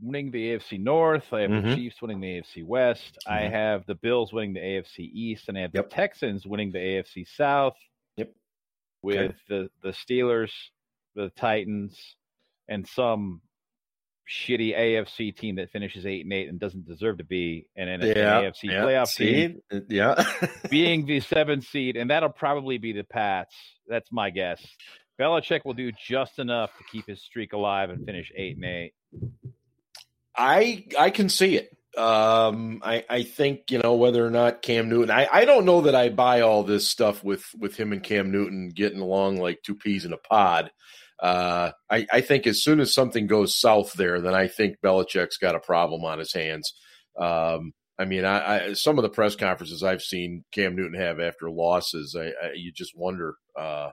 winning 0.00 0.30
the 0.30 0.52
AFC 0.52 0.80
North. 0.80 1.32
I 1.32 1.40
have 1.40 1.50
mm-hmm. 1.50 1.70
the 1.70 1.76
Chiefs 1.76 2.00
winning 2.00 2.20
the 2.20 2.40
AFC 2.40 2.64
West. 2.64 3.18
Mm-hmm. 3.26 3.32
I 3.32 3.48
have 3.48 3.84
the 3.86 3.94
Bills 3.94 4.32
winning 4.32 4.54
the 4.54 4.60
AFC 4.60 5.00
East, 5.00 5.48
and 5.48 5.58
I 5.58 5.62
have 5.62 5.72
yep. 5.74 5.90
the 5.90 5.96
Texans 5.96 6.46
winning 6.46 6.72
the 6.72 6.78
AFC 6.78 7.26
South. 7.28 7.76
Yep. 8.16 8.32
With 9.02 9.16
okay. 9.16 9.34
the 9.48 9.68
the 9.82 9.90
Steelers, 9.90 10.52
the 11.14 11.30
Titans, 11.36 11.98
and 12.68 12.86
some 12.86 13.42
shitty 14.28 14.76
AFC 14.76 15.36
team 15.36 15.56
that 15.56 15.70
finishes 15.70 16.04
eight 16.04 16.24
and 16.24 16.32
eight 16.32 16.48
and 16.48 16.58
doesn't 16.58 16.86
deserve 16.86 17.18
to 17.18 17.24
be 17.24 17.66
an 17.76 17.88
NFC 17.88 18.16
yeah, 18.16 18.42
AFC 18.42 18.64
yeah, 18.64 18.82
playoff 18.82 19.08
seed. 19.08 19.60
team. 19.70 19.86
Yeah, 19.88 20.24
being 20.68 21.06
the 21.06 21.20
seventh 21.20 21.66
seed, 21.66 21.96
and 21.96 22.10
that'll 22.10 22.28
probably 22.30 22.78
be 22.78 22.92
the 22.92 23.04
Pats. 23.04 23.54
That's 23.88 24.10
my 24.10 24.30
guess. 24.30 24.64
Belichick 25.20 25.64
will 25.64 25.74
do 25.74 25.92
just 25.92 26.38
enough 26.38 26.70
to 26.76 26.84
keep 26.90 27.06
his 27.06 27.22
streak 27.22 27.52
alive 27.52 27.90
and 27.90 28.04
finish 28.04 28.30
eight 28.36 28.56
and 28.56 28.64
eight. 28.64 28.92
I 30.36 30.86
I 30.98 31.10
can 31.10 31.28
see 31.28 31.56
it. 31.56 31.70
Um, 31.96 32.82
I 32.84 33.04
I 33.08 33.22
think 33.22 33.70
you 33.70 33.78
know 33.78 33.94
whether 33.94 34.26
or 34.26 34.30
not 34.30 34.60
Cam 34.60 34.88
Newton. 34.88 35.10
I 35.10 35.28
I 35.32 35.44
don't 35.44 35.64
know 35.64 35.82
that 35.82 35.94
I 35.94 36.10
buy 36.10 36.42
all 36.42 36.62
this 36.62 36.88
stuff 36.88 37.24
with 37.24 37.46
with 37.58 37.76
him 37.76 37.92
and 37.92 38.02
Cam 38.02 38.30
Newton 38.30 38.68
getting 38.68 39.00
along 39.00 39.38
like 39.38 39.62
two 39.62 39.74
peas 39.74 40.04
in 40.04 40.12
a 40.12 40.18
pod 40.18 40.70
uh, 41.20 41.70
I, 41.90 42.06
I, 42.12 42.20
think 42.20 42.46
as 42.46 42.62
soon 42.62 42.78
as 42.80 42.92
something 42.92 43.26
goes 43.26 43.58
south 43.58 43.94
there, 43.94 44.20
then 44.20 44.34
I 44.34 44.48
think 44.48 44.76
Belichick's 44.84 45.38
got 45.38 45.54
a 45.54 45.60
problem 45.60 46.04
on 46.04 46.18
his 46.18 46.32
hands. 46.32 46.74
Um, 47.18 47.72
I 47.98 48.04
mean, 48.04 48.26
I, 48.26 48.68
I, 48.68 48.72
some 48.74 48.98
of 48.98 49.02
the 49.02 49.08
press 49.08 49.34
conferences 49.34 49.82
I've 49.82 50.02
seen 50.02 50.44
Cam 50.52 50.76
Newton 50.76 51.00
have 51.00 51.18
after 51.18 51.50
losses, 51.50 52.14
I, 52.14 52.32
you 52.54 52.70
just 52.70 52.92
wonder. 52.94 53.36
Uh, 53.58 53.90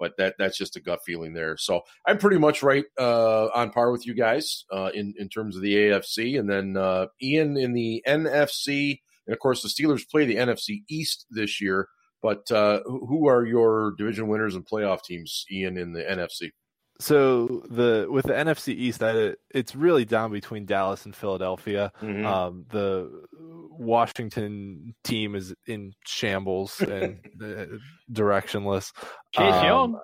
but 0.00 0.16
that 0.16 0.34
that's 0.38 0.58
just 0.58 0.76
a 0.76 0.80
gut 0.80 1.00
feeling 1.04 1.34
there. 1.34 1.56
So 1.58 1.82
I'm 2.06 2.18
pretty 2.18 2.38
much 2.38 2.62
right 2.62 2.84
uh, 2.98 3.48
on 3.54 3.70
par 3.70 3.92
with 3.92 4.06
you 4.06 4.14
guys 4.14 4.64
uh, 4.72 4.90
in 4.92 5.14
in 5.18 5.28
terms 5.28 5.54
of 5.54 5.62
the 5.62 5.74
AFC, 5.74 6.40
and 6.40 6.50
then 6.50 6.76
uh, 6.76 7.06
Ian 7.22 7.56
in 7.56 7.74
the 7.74 8.02
NFC, 8.08 9.00
and 9.26 9.34
of 9.34 9.38
course 9.38 9.62
the 9.62 9.68
Steelers 9.68 10.08
play 10.08 10.24
the 10.24 10.36
NFC 10.36 10.82
East 10.88 11.26
this 11.30 11.60
year. 11.60 11.88
But 12.22 12.50
uh, 12.50 12.80
who 12.84 13.28
are 13.28 13.44
your 13.44 13.94
division 13.96 14.28
winners 14.28 14.54
and 14.54 14.66
playoff 14.66 15.02
teams, 15.02 15.44
Ian, 15.50 15.78
in 15.78 15.92
the 15.92 16.02
NFC? 16.02 16.50
So 17.00 17.62
the 17.70 18.06
with 18.10 18.26
the 18.26 18.34
NFC 18.34 18.74
East, 18.74 19.00
that 19.00 19.38
it's 19.54 19.74
really 19.74 20.04
down 20.04 20.32
between 20.32 20.66
Dallas 20.66 21.06
and 21.06 21.16
Philadelphia. 21.16 21.92
Mm-hmm. 22.02 22.26
Um, 22.26 22.66
the 22.68 23.10
Washington 23.32 24.94
team 25.02 25.34
is 25.34 25.54
in 25.66 25.94
shambles 26.06 26.78
and 26.80 27.20
uh, 27.42 27.64
directionless. 28.12 28.92
Chase 29.32 29.54
um, 29.54 29.64
Young. 29.64 30.00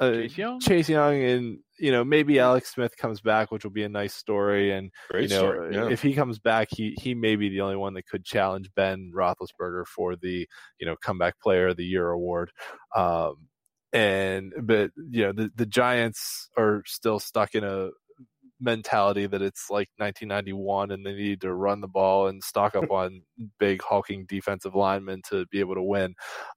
Uh, 0.00 0.12
Chase 0.12 0.38
Young, 0.38 0.60
Chase 0.60 0.88
Young, 0.88 1.22
and 1.22 1.58
you 1.78 1.90
know 1.90 2.04
maybe 2.04 2.38
Alex 2.38 2.72
Smith 2.72 2.96
comes 2.96 3.20
back, 3.20 3.50
which 3.50 3.64
will 3.64 3.72
be 3.72 3.84
a 3.84 3.88
nice 3.88 4.14
story. 4.14 4.72
And 4.72 4.90
Great 5.10 5.24
you 5.24 5.28
know 5.36 5.40
story, 5.40 5.74
yeah. 5.74 5.88
if 5.88 6.02
he 6.02 6.14
comes 6.14 6.38
back, 6.38 6.68
he 6.70 6.96
he 7.00 7.14
may 7.14 7.36
be 7.36 7.48
the 7.48 7.60
only 7.60 7.76
one 7.76 7.94
that 7.94 8.06
could 8.06 8.24
challenge 8.24 8.70
Ben 8.76 9.12
Roethlisberger 9.14 9.86
for 9.86 10.16
the 10.16 10.48
you 10.78 10.86
know 10.86 10.96
comeback 11.02 11.40
player 11.40 11.68
of 11.68 11.76
the 11.76 11.84
year 11.84 12.10
award. 12.10 12.50
Um, 12.94 13.48
and 13.92 14.52
but 14.62 14.90
you 15.10 15.24
know 15.24 15.32
the 15.32 15.50
the 15.56 15.66
Giants 15.66 16.48
are 16.56 16.82
still 16.86 17.18
stuck 17.18 17.54
in 17.54 17.64
a 17.64 17.90
mentality 18.60 19.26
that 19.26 19.42
it's 19.42 19.70
like 19.70 19.88
1991 19.96 20.90
and 20.90 21.04
they 21.04 21.14
need 21.14 21.40
to 21.40 21.54
run 21.54 21.80
the 21.80 21.88
ball 21.88 22.28
and 22.28 22.42
stock 22.42 22.74
up 22.74 22.90
on 22.90 23.22
big 23.58 23.82
hulking 23.82 24.26
defensive 24.26 24.74
linemen 24.74 25.22
to 25.28 25.46
be 25.46 25.60
able 25.60 25.74
to 25.74 25.82
win. 25.82 26.14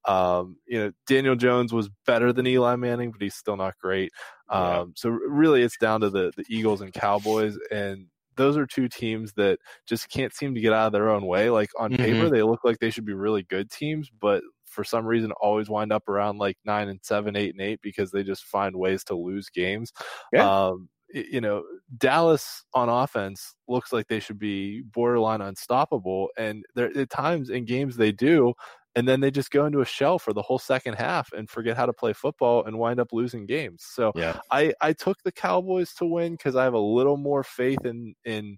Um, 0.08 0.58
you 0.66 0.80
know, 0.80 0.92
Daniel 1.08 1.36
Jones 1.36 1.74
was 1.74 1.90
better 2.06 2.34
than 2.34 2.48
Eli 2.48 2.76
Manning, 2.76 3.12
but 3.12 3.22
he's 3.22 3.36
still 3.36 3.58
not 3.58 3.78
great. 3.80 4.12
Um, 4.50 4.64
yeah. 4.64 4.86
So 4.96 5.10
really, 5.10 5.64
it's 5.64 5.78
down 5.78 6.02
to 6.02 6.10
the 6.10 6.32
the 6.36 6.46
Eagles 6.50 6.82
and 6.82 6.94
Cowboys, 6.94 7.58
and 7.72 8.08
those 8.36 8.58
are 8.58 8.66
two 8.66 8.88
teams 8.88 9.34
that 9.34 9.60
just 9.88 10.10
can't 10.10 10.34
seem 10.34 10.56
to 10.56 10.62
get 10.62 10.74
out 10.74 10.88
of 10.88 10.94
their 10.94 11.10
own 11.10 11.26
way. 11.26 11.50
Like 11.50 11.70
on 11.78 11.92
mm-hmm. 11.92 12.04
paper, 12.04 12.30
they 12.30 12.44
look 12.44 12.62
like 12.64 12.80
they 12.80 12.90
should 12.90 13.06
be 13.06 13.14
really 13.14 13.44
good 13.44 13.70
teams, 13.70 14.10
but 14.20 14.44
for 14.66 14.84
some 14.84 15.06
reason 15.06 15.32
always 15.34 15.70
wind 15.70 15.92
up 15.92 16.08
around 16.08 16.38
like 16.38 16.58
nine 16.66 16.88
and 16.88 17.00
seven, 17.04 17.36
eight 17.36 17.54
and 17.54 17.62
eight 17.62 17.80
because 17.82 18.10
they 18.12 18.24
just 18.24 18.46
find 18.46 18.76
ways 18.76 19.04
to 19.04 19.16
lose 19.16 19.50
games. 19.50 19.92
Yeah. 20.32 20.50
Um, 20.50 20.90
you 21.14 21.42
know, 21.42 21.64
Dallas 21.98 22.64
on 22.74 22.90
offense 22.90 23.56
looks 23.68 23.92
like 23.92 24.08
they 24.08 24.20
should 24.20 24.40
be 24.40 24.82
borderline 24.82 25.42
unstoppable, 25.42 26.30
and 26.38 26.66
there 26.76 26.96
at 26.98 27.10
times 27.10 27.50
in 27.50 27.66
games 27.66 27.96
they 27.96 28.12
do, 28.12 28.54
and 28.96 29.08
then 29.08 29.20
they 29.20 29.32
just 29.32 29.52
go 29.52 29.66
into 29.66 29.82
a 29.82 29.86
shell 29.86 30.20
for 30.20 30.34
the 30.34 30.42
whole 30.42 30.60
second 30.60 30.96
half 30.96 31.32
and 31.34 31.50
forget 31.50 31.78
how 31.78 31.86
to 31.86 31.94
play 31.94 32.14
football 32.14 32.66
and 32.66 32.78
wind 32.78 33.00
up 33.00 33.10
losing 33.12 33.46
games. 33.46 33.84
So 33.88 34.12
yeah. 34.16 34.40
I 34.52 34.74
I 34.82 34.94
took 34.94 35.18
the 35.24 35.32
Cowboys 35.32 35.94
to 35.96 36.06
win 36.06 36.34
because 36.34 36.56
I 36.56 36.64
have 36.64 36.74
a 36.74 36.80
little 36.80 37.18
more 37.18 37.44
faith 37.44 37.86
in 37.86 38.16
in 38.26 38.58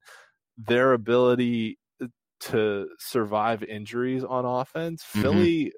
their 0.58 0.94
ability 0.94 1.78
to 2.42 2.88
survive 3.00 3.64
injuries 3.64 4.24
on 4.24 4.46
offense. 4.46 5.04
Mm-hmm. 5.04 5.22
Philly 5.22 5.74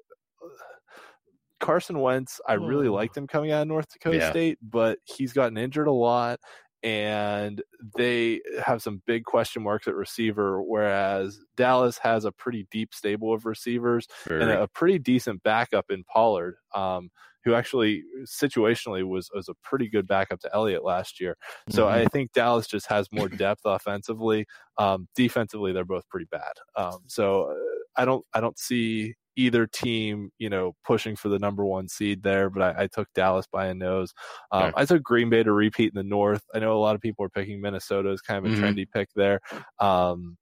Carson 1.60 2.00
Wentz, 2.00 2.40
I 2.46 2.54
really 2.54 2.88
liked 2.88 3.16
him 3.16 3.26
coming 3.26 3.50
out 3.50 3.62
of 3.62 3.68
North 3.68 3.90
Dakota 3.90 4.18
yeah. 4.18 4.30
State, 4.30 4.58
but 4.62 4.98
he's 5.04 5.32
gotten 5.32 5.56
injured 5.56 5.86
a 5.86 5.92
lot 5.92 6.38
and 6.86 7.62
they 7.98 8.40
have 8.64 8.80
some 8.80 9.02
big 9.06 9.24
question 9.24 9.60
marks 9.60 9.88
at 9.88 9.96
receiver, 9.96 10.62
whereas 10.62 11.40
Dallas 11.56 11.98
has 11.98 12.24
a 12.24 12.30
pretty 12.30 12.68
deep 12.70 12.94
stable 12.94 13.34
of 13.34 13.44
receivers 13.44 14.06
Very. 14.24 14.42
and 14.42 14.52
a 14.52 14.68
pretty 14.68 15.00
decent 15.00 15.42
backup 15.42 15.86
in 15.90 16.04
Pollard, 16.04 16.54
um, 16.76 17.10
who 17.44 17.54
actually 17.54 18.04
situationally 18.24 19.04
was 19.04 19.28
was 19.34 19.48
a 19.48 19.54
pretty 19.64 19.88
good 19.88 20.06
backup 20.06 20.38
to 20.40 20.54
Elliott 20.54 20.84
last 20.84 21.20
year. 21.20 21.36
So 21.70 21.86
mm-hmm. 21.86 21.94
I 21.96 22.04
think 22.04 22.32
Dallas 22.32 22.68
just 22.68 22.86
has 22.86 23.08
more 23.10 23.28
depth 23.28 23.62
offensively. 23.64 24.46
Um, 24.78 25.08
defensively, 25.16 25.72
they're 25.72 25.84
both 25.84 26.08
pretty 26.08 26.28
bad. 26.30 26.52
Um, 26.76 26.98
so 27.08 27.50
uh, 27.50 28.00
I 28.00 28.04
don't 28.04 28.24
I 28.32 28.40
don't 28.40 28.58
see 28.60 29.16
either 29.36 29.66
team, 29.66 30.30
you 30.38 30.48
know, 30.48 30.74
pushing 30.84 31.14
for 31.14 31.28
the 31.28 31.38
number 31.38 31.64
one 31.64 31.88
seed 31.88 32.22
there, 32.22 32.50
but 32.50 32.62
I, 32.62 32.84
I 32.84 32.86
took 32.86 33.08
Dallas 33.14 33.46
by 33.52 33.66
a 33.66 33.74
nose. 33.74 34.12
Um, 34.50 34.64
okay. 34.64 34.72
I 34.76 34.84
took 34.86 35.02
Green 35.02 35.30
Bay 35.30 35.42
to 35.42 35.52
repeat 35.52 35.92
in 35.94 35.96
the 35.96 36.02
North. 36.02 36.42
I 36.54 36.58
know 36.58 36.76
a 36.76 36.80
lot 36.80 36.94
of 36.94 37.00
people 37.00 37.24
are 37.24 37.30
picking 37.30 37.60
Minnesota 37.60 38.10
as 38.10 38.20
kind 38.22 38.44
of 38.44 38.52
a 38.52 38.56
mm-hmm. 38.56 38.64
trendy 38.64 38.86
pick 38.90 39.08
there. 39.14 39.40
Um, 39.78 40.36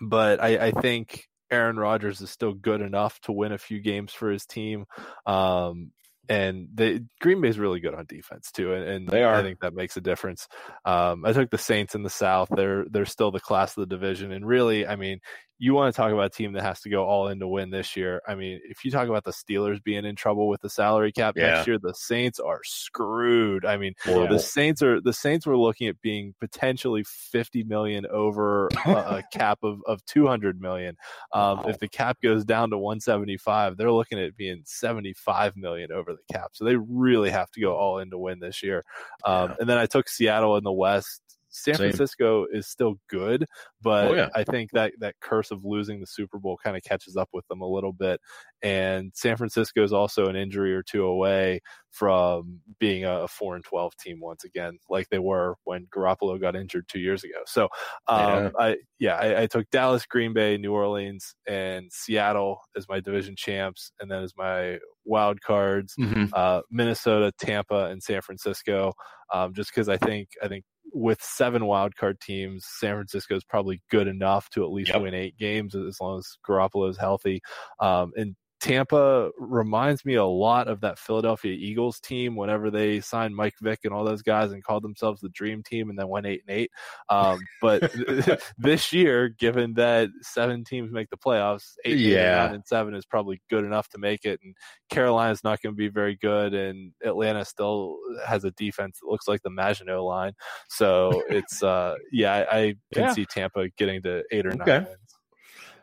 but 0.00 0.42
I, 0.42 0.66
I, 0.66 0.70
think 0.72 1.24
Aaron 1.50 1.76
Rodgers 1.76 2.20
is 2.20 2.30
still 2.30 2.52
good 2.52 2.80
enough 2.80 3.18
to 3.22 3.32
win 3.32 3.52
a 3.52 3.58
few 3.58 3.80
games 3.80 4.12
for 4.12 4.30
his 4.30 4.46
team. 4.46 4.84
Um, 5.26 5.92
and 6.28 6.68
the 6.74 7.04
Green 7.20 7.40
Bay 7.40 7.48
is 7.48 7.58
really 7.58 7.80
good 7.80 7.94
on 7.94 8.04
defense 8.06 8.52
too, 8.52 8.74
and, 8.74 8.84
and, 8.84 9.08
they 9.08 9.22
are. 9.22 9.34
I 9.34 9.42
think 9.42 9.60
that 9.60 9.72
makes 9.72 9.96
a 9.96 10.00
difference. 10.02 10.46
Um, 10.84 11.24
I 11.24 11.32
took 11.32 11.50
the 11.50 11.56
Saints 11.56 11.94
in 11.94 12.02
the 12.02 12.10
South; 12.10 12.50
they're 12.54 12.84
they're 12.90 13.06
still 13.06 13.30
the 13.30 13.40
class 13.40 13.76
of 13.76 13.88
the 13.88 13.94
division, 13.94 14.30
and 14.32 14.46
really, 14.46 14.86
I 14.86 14.96
mean, 14.96 15.20
you 15.60 15.74
want 15.74 15.92
to 15.92 15.96
talk 15.96 16.12
about 16.12 16.26
a 16.26 16.30
team 16.30 16.52
that 16.52 16.62
has 16.62 16.80
to 16.82 16.88
go 16.88 17.04
all 17.04 17.28
in 17.28 17.40
to 17.40 17.48
win 17.48 17.70
this 17.70 17.96
year. 17.96 18.22
I 18.28 18.36
mean, 18.36 18.60
if 18.64 18.84
you 18.84 18.92
talk 18.92 19.08
about 19.08 19.24
the 19.24 19.32
Steelers 19.32 19.82
being 19.82 20.04
in 20.04 20.14
trouble 20.14 20.48
with 20.48 20.60
the 20.60 20.70
salary 20.70 21.10
cap 21.10 21.34
yeah. 21.36 21.48
next 21.48 21.66
year, 21.66 21.78
the 21.78 21.94
Saints 21.94 22.38
are 22.38 22.60
screwed. 22.64 23.64
I 23.64 23.76
mean, 23.76 23.94
yeah. 24.06 24.28
the 24.28 24.38
Saints 24.38 24.82
are 24.82 25.00
the 25.00 25.12
Saints 25.12 25.46
were 25.46 25.56
looking 25.56 25.88
at 25.88 26.00
being 26.00 26.34
potentially 26.38 27.02
50 27.04 27.64
million 27.64 28.06
over 28.06 28.68
a, 28.86 28.90
a 28.90 29.22
cap 29.32 29.58
of, 29.64 29.80
of 29.86 30.04
200 30.04 30.60
million. 30.60 30.96
Um, 31.32 31.58
wow. 31.58 31.64
If 31.66 31.80
the 31.80 31.88
cap 31.88 32.18
goes 32.22 32.44
down 32.44 32.70
to 32.70 32.78
175, 32.78 33.76
they're 33.76 33.90
looking 33.90 34.20
at 34.20 34.36
being 34.36 34.62
75 34.64 35.56
million 35.56 35.90
over 35.90 36.12
the 36.12 36.32
cap. 36.32 36.50
So 36.52 36.64
they 36.64 36.76
really 36.76 37.30
have 37.30 37.50
to 37.52 37.60
go 37.60 37.74
all 37.74 37.98
in 37.98 38.10
to 38.10 38.18
win 38.18 38.38
this 38.38 38.62
year. 38.62 38.84
Um, 39.24 39.50
yeah. 39.50 39.56
And 39.60 39.68
then 39.68 39.78
I 39.78 39.86
took 39.86 40.08
Seattle 40.08 40.56
in 40.56 40.62
the 40.62 40.72
West 40.72 41.20
San 41.58 41.74
Same. 41.74 41.90
Francisco 41.90 42.46
is 42.52 42.66
still 42.66 42.96
good, 43.08 43.46
but 43.82 44.08
oh, 44.08 44.14
yeah. 44.14 44.28
I 44.34 44.44
think 44.44 44.70
that 44.72 44.92
that 45.00 45.14
curse 45.20 45.50
of 45.50 45.64
losing 45.64 46.00
the 46.00 46.06
Super 46.06 46.38
Bowl 46.38 46.58
kind 46.62 46.76
of 46.76 46.82
catches 46.82 47.16
up 47.16 47.28
with 47.32 47.46
them 47.48 47.60
a 47.60 47.68
little 47.68 47.92
bit. 47.92 48.20
And 48.62 49.12
San 49.14 49.36
Francisco 49.36 49.82
is 49.82 49.92
also 49.92 50.26
an 50.26 50.36
injury 50.36 50.74
or 50.74 50.82
two 50.82 51.04
away 51.04 51.60
from 51.90 52.60
being 52.78 53.04
a 53.04 53.26
four 53.28 53.54
and 53.56 53.64
twelve 53.64 53.92
team 53.96 54.18
once 54.20 54.44
again, 54.44 54.78
like 54.88 55.08
they 55.08 55.18
were 55.18 55.56
when 55.64 55.86
Garoppolo 55.86 56.40
got 56.40 56.56
injured 56.56 56.86
two 56.88 57.00
years 57.00 57.24
ago. 57.24 57.40
So, 57.46 57.68
um, 58.06 58.44
yeah. 58.44 58.50
I 58.58 58.76
yeah, 58.98 59.14
I, 59.14 59.42
I, 59.42 59.46
took 59.46 59.70
Dallas, 59.70 60.06
Green 60.06 60.32
Bay, 60.32 60.56
New 60.56 60.72
Orleans, 60.72 61.34
and 61.46 61.90
Seattle 61.92 62.60
as 62.76 62.88
my 62.88 63.00
division 63.00 63.34
champs, 63.36 63.92
and 64.00 64.10
then 64.10 64.22
as 64.22 64.32
my 64.36 64.78
wild 65.04 65.40
cards, 65.40 65.94
mm-hmm. 65.98 66.26
uh, 66.32 66.60
Minnesota, 66.70 67.32
Tampa, 67.40 67.86
and 67.86 68.02
San 68.02 68.20
Francisco. 68.22 68.92
Um, 69.32 69.52
just 69.54 69.70
because 69.70 69.88
I 69.88 69.98
think 69.98 70.28
I 70.42 70.48
think 70.48 70.64
with 70.92 71.22
seven 71.22 71.62
wildcard 71.62 72.20
teams, 72.20 72.64
San 72.78 72.94
Francisco 72.94 73.36
is 73.36 73.44
probably 73.44 73.82
good 73.90 74.06
enough 74.06 74.48
to 74.50 74.64
at 74.64 74.70
least 74.70 74.90
yep. 74.90 75.02
win 75.02 75.14
eight 75.14 75.36
games 75.38 75.74
as 75.74 76.00
long 76.00 76.18
as 76.18 76.26
Garoppolo 76.46 76.88
is 76.88 76.98
healthy. 76.98 77.40
Um, 77.80 78.12
and 78.16 78.36
Tampa 78.60 79.30
reminds 79.38 80.04
me 80.04 80.14
a 80.14 80.24
lot 80.24 80.66
of 80.66 80.80
that 80.80 80.98
Philadelphia 80.98 81.52
Eagles 81.52 82.00
team 82.00 82.34
whenever 82.34 82.70
they 82.70 83.00
signed 83.00 83.36
Mike 83.36 83.54
Vick 83.60 83.80
and 83.84 83.94
all 83.94 84.04
those 84.04 84.22
guys 84.22 84.50
and 84.50 84.64
called 84.64 84.82
themselves 84.82 85.20
the 85.20 85.28
Dream 85.28 85.62
Team 85.62 85.90
and 85.90 85.98
then 85.98 86.08
went 86.08 86.26
eight 86.26 86.42
and 86.46 86.56
eight. 86.56 86.70
Um, 87.08 87.38
but 87.60 87.92
this 88.58 88.92
year, 88.92 89.28
given 89.28 89.74
that 89.74 90.08
seven 90.22 90.64
teams 90.64 90.90
make 90.90 91.08
the 91.10 91.16
playoffs, 91.16 91.74
eight, 91.84 91.98
yeah. 91.98 92.44
eight, 92.44 92.46
nine, 92.46 92.54
and 92.56 92.66
seven 92.66 92.94
is 92.94 93.06
probably 93.06 93.40
good 93.48 93.64
enough 93.64 93.88
to 93.90 93.98
make 93.98 94.24
it. 94.24 94.40
And 94.42 94.56
Carolina's 94.90 95.44
not 95.44 95.62
going 95.62 95.74
to 95.74 95.78
be 95.78 95.88
very 95.88 96.16
good, 96.16 96.52
and 96.52 96.92
Atlanta 97.04 97.44
still 97.44 97.98
has 98.26 98.44
a 98.44 98.50
defense 98.52 98.98
that 99.00 99.08
looks 99.08 99.28
like 99.28 99.42
the 99.42 99.50
Maginot 99.50 100.02
line. 100.02 100.32
So 100.68 101.22
it's 101.28 101.62
uh, 101.62 101.94
yeah, 102.12 102.44
I, 102.50 102.58
I 102.58 102.74
can 102.92 103.02
yeah. 103.04 103.12
see 103.12 103.26
Tampa 103.26 103.68
getting 103.76 104.02
to 104.02 104.24
eight 104.32 104.46
or 104.46 104.52
okay. 104.54 104.78
nine. 104.78 104.86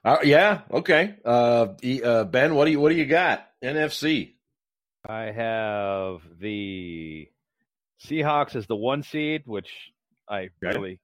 Uh, 0.06 0.20
yeah. 0.24 0.62
Okay. 0.72 1.16
Uh, 1.26 1.68
uh, 2.04 2.24
ben, 2.26 2.54
what 2.54 2.66
do 2.66 2.72
you 2.72 2.80
what 2.80 2.90
do 2.90 2.96
you 2.96 3.08
got? 3.08 3.48
NFC. 3.64 4.34
I 5.08 5.32
have 5.32 6.22
the 6.40 7.28
Seahawks 8.06 8.56
as 8.56 8.68
the 8.68 8.76
one 8.76 9.02
seed, 9.02 9.44
which 9.46 9.70
I 10.30 10.50
really 10.62 11.00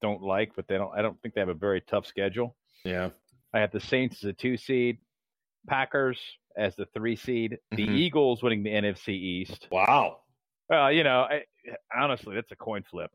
don't 0.00 0.22
like, 0.22 0.52
but 0.54 0.68
they 0.68 0.76
don't. 0.76 0.96
I 0.96 1.02
don't 1.02 1.20
think 1.20 1.34
they 1.34 1.40
have 1.40 1.48
a 1.48 1.54
very 1.54 1.80
tough 1.80 2.06
schedule. 2.06 2.54
Yeah. 2.84 3.10
I 3.52 3.58
have 3.60 3.72
the 3.72 3.80
Saints 3.80 4.22
as 4.22 4.30
a 4.30 4.32
two 4.32 4.56
seed, 4.56 4.98
Packers 5.66 6.20
as 6.56 6.76
the 6.76 6.86
three 6.94 7.16
seed, 7.16 7.58
the 7.72 7.86
mm-hmm. 7.86 7.96
Eagles 7.96 8.42
winning 8.42 8.62
the 8.62 8.70
NFC 8.70 9.08
East. 9.08 9.66
Wow. 9.72 10.18
Well, 10.68 10.92
you 10.92 11.02
know, 11.02 11.22
I, 11.22 11.42
honestly, 11.94 12.36
that's 12.36 12.52
a 12.52 12.56
coin 12.56 12.84
flip. 12.88 13.10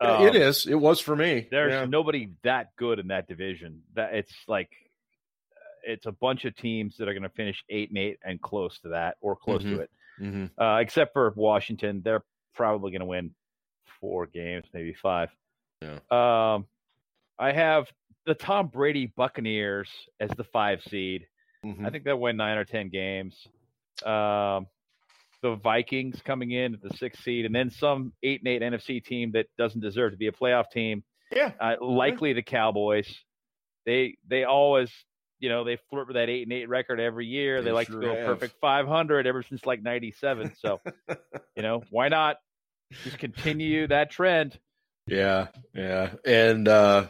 Um, 0.00 0.26
it 0.26 0.34
is. 0.34 0.66
It 0.66 0.74
was 0.74 1.00
for 1.00 1.14
me. 1.14 1.46
There's 1.50 1.72
yeah. 1.72 1.84
nobody 1.84 2.30
that 2.42 2.68
good 2.76 2.98
in 2.98 3.08
that 3.08 3.28
division. 3.28 3.82
That 3.94 4.14
it's 4.14 4.32
like 4.48 4.70
it's 5.84 6.06
a 6.06 6.12
bunch 6.12 6.44
of 6.44 6.56
teams 6.56 6.96
that 6.98 7.08
are 7.08 7.12
going 7.12 7.22
to 7.22 7.28
finish 7.28 7.62
eight 7.68 7.90
and 7.90 7.98
eight 7.98 8.18
and 8.24 8.40
close 8.40 8.78
to 8.80 8.88
that 8.90 9.16
or 9.20 9.36
close 9.36 9.62
mm-hmm. 9.62 9.76
to 9.76 9.80
it. 9.82 9.90
Mm-hmm. 10.20 10.62
Uh, 10.62 10.78
except 10.78 11.12
for 11.12 11.32
Washington, 11.36 12.02
they're 12.04 12.24
probably 12.54 12.90
going 12.92 13.00
to 13.00 13.06
win 13.06 13.34
four 14.00 14.26
games, 14.26 14.66
maybe 14.72 14.94
five. 14.94 15.28
Yeah. 15.82 15.98
Um, 16.10 16.66
I 17.38 17.52
have 17.52 17.86
the 18.26 18.34
Tom 18.34 18.68
Brady 18.68 19.12
Buccaneers 19.14 19.88
as 20.18 20.30
the 20.36 20.44
five 20.44 20.82
seed. 20.82 21.26
Mm-hmm. 21.64 21.86
I 21.86 21.90
think 21.90 22.04
they'll 22.04 22.20
win 22.20 22.36
nine 22.36 22.58
or 22.58 22.64
ten 22.64 22.88
games. 22.88 23.36
Um, 24.04 24.66
the 25.42 25.54
Vikings 25.54 26.20
coming 26.22 26.50
in 26.50 26.74
at 26.74 26.82
the 26.82 26.96
sixth 26.96 27.22
seed, 27.22 27.46
and 27.46 27.54
then 27.54 27.70
some 27.70 28.12
eight 28.22 28.40
and 28.40 28.48
eight 28.48 28.62
NFC 28.62 29.04
team 29.04 29.32
that 29.32 29.46
doesn't 29.58 29.80
deserve 29.80 30.12
to 30.12 30.16
be 30.16 30.26
a 30.26 30.32
playoff 30.32 30.70
team. 30.70 31.02
Yeah, 31.34 31.52
uh, 31.60 31.76
likely 31.80 32.30
yeah. 32.30 32.36
the 32.36 32.42
Cowboys. 32.42 33.08
They 33.86 34.16
they 34.28 34.44
always 34.44 34.90
you 35.38 35.48
know 35.48 35.64
they 35.64 35.78
flirt 35.88 36.06
with 36.06 36.16
that 36.16 36.28
eight 36.28 36.42
and 36.42 36.52
eight 36.52 36.68
record 36.68 37.00
every 37.00 37.26
year. 37.26 37.60
They, 37.60 37.66
they 37.66 37.72
like 37.72 37.88
sure 37.88 38.00
to 38.00 38.06
go 38.06 38.14
have. 38.14 38.26
perfect 38.26 38.56
five 38.60 38.86
hundred 38.86 39.26
ever 39.26 39.42
since 39.42 39.64
like 39.64 39.82
ninety 39.82 40.12
seven. 40.12 40.52
So 40.58 40.80
you 41.56 41.62
know 41.62 41.82
why 41.90 42.08
not 42.08 42.36
just 43.02 43.18
continue 43.18 43.86
that 43.88 44.10
trend? 44.10 44.58
Yeah, 45.06 45.48
yeah, 45.74 46.10
and 46.24 46.68
uh, 46.68 47.06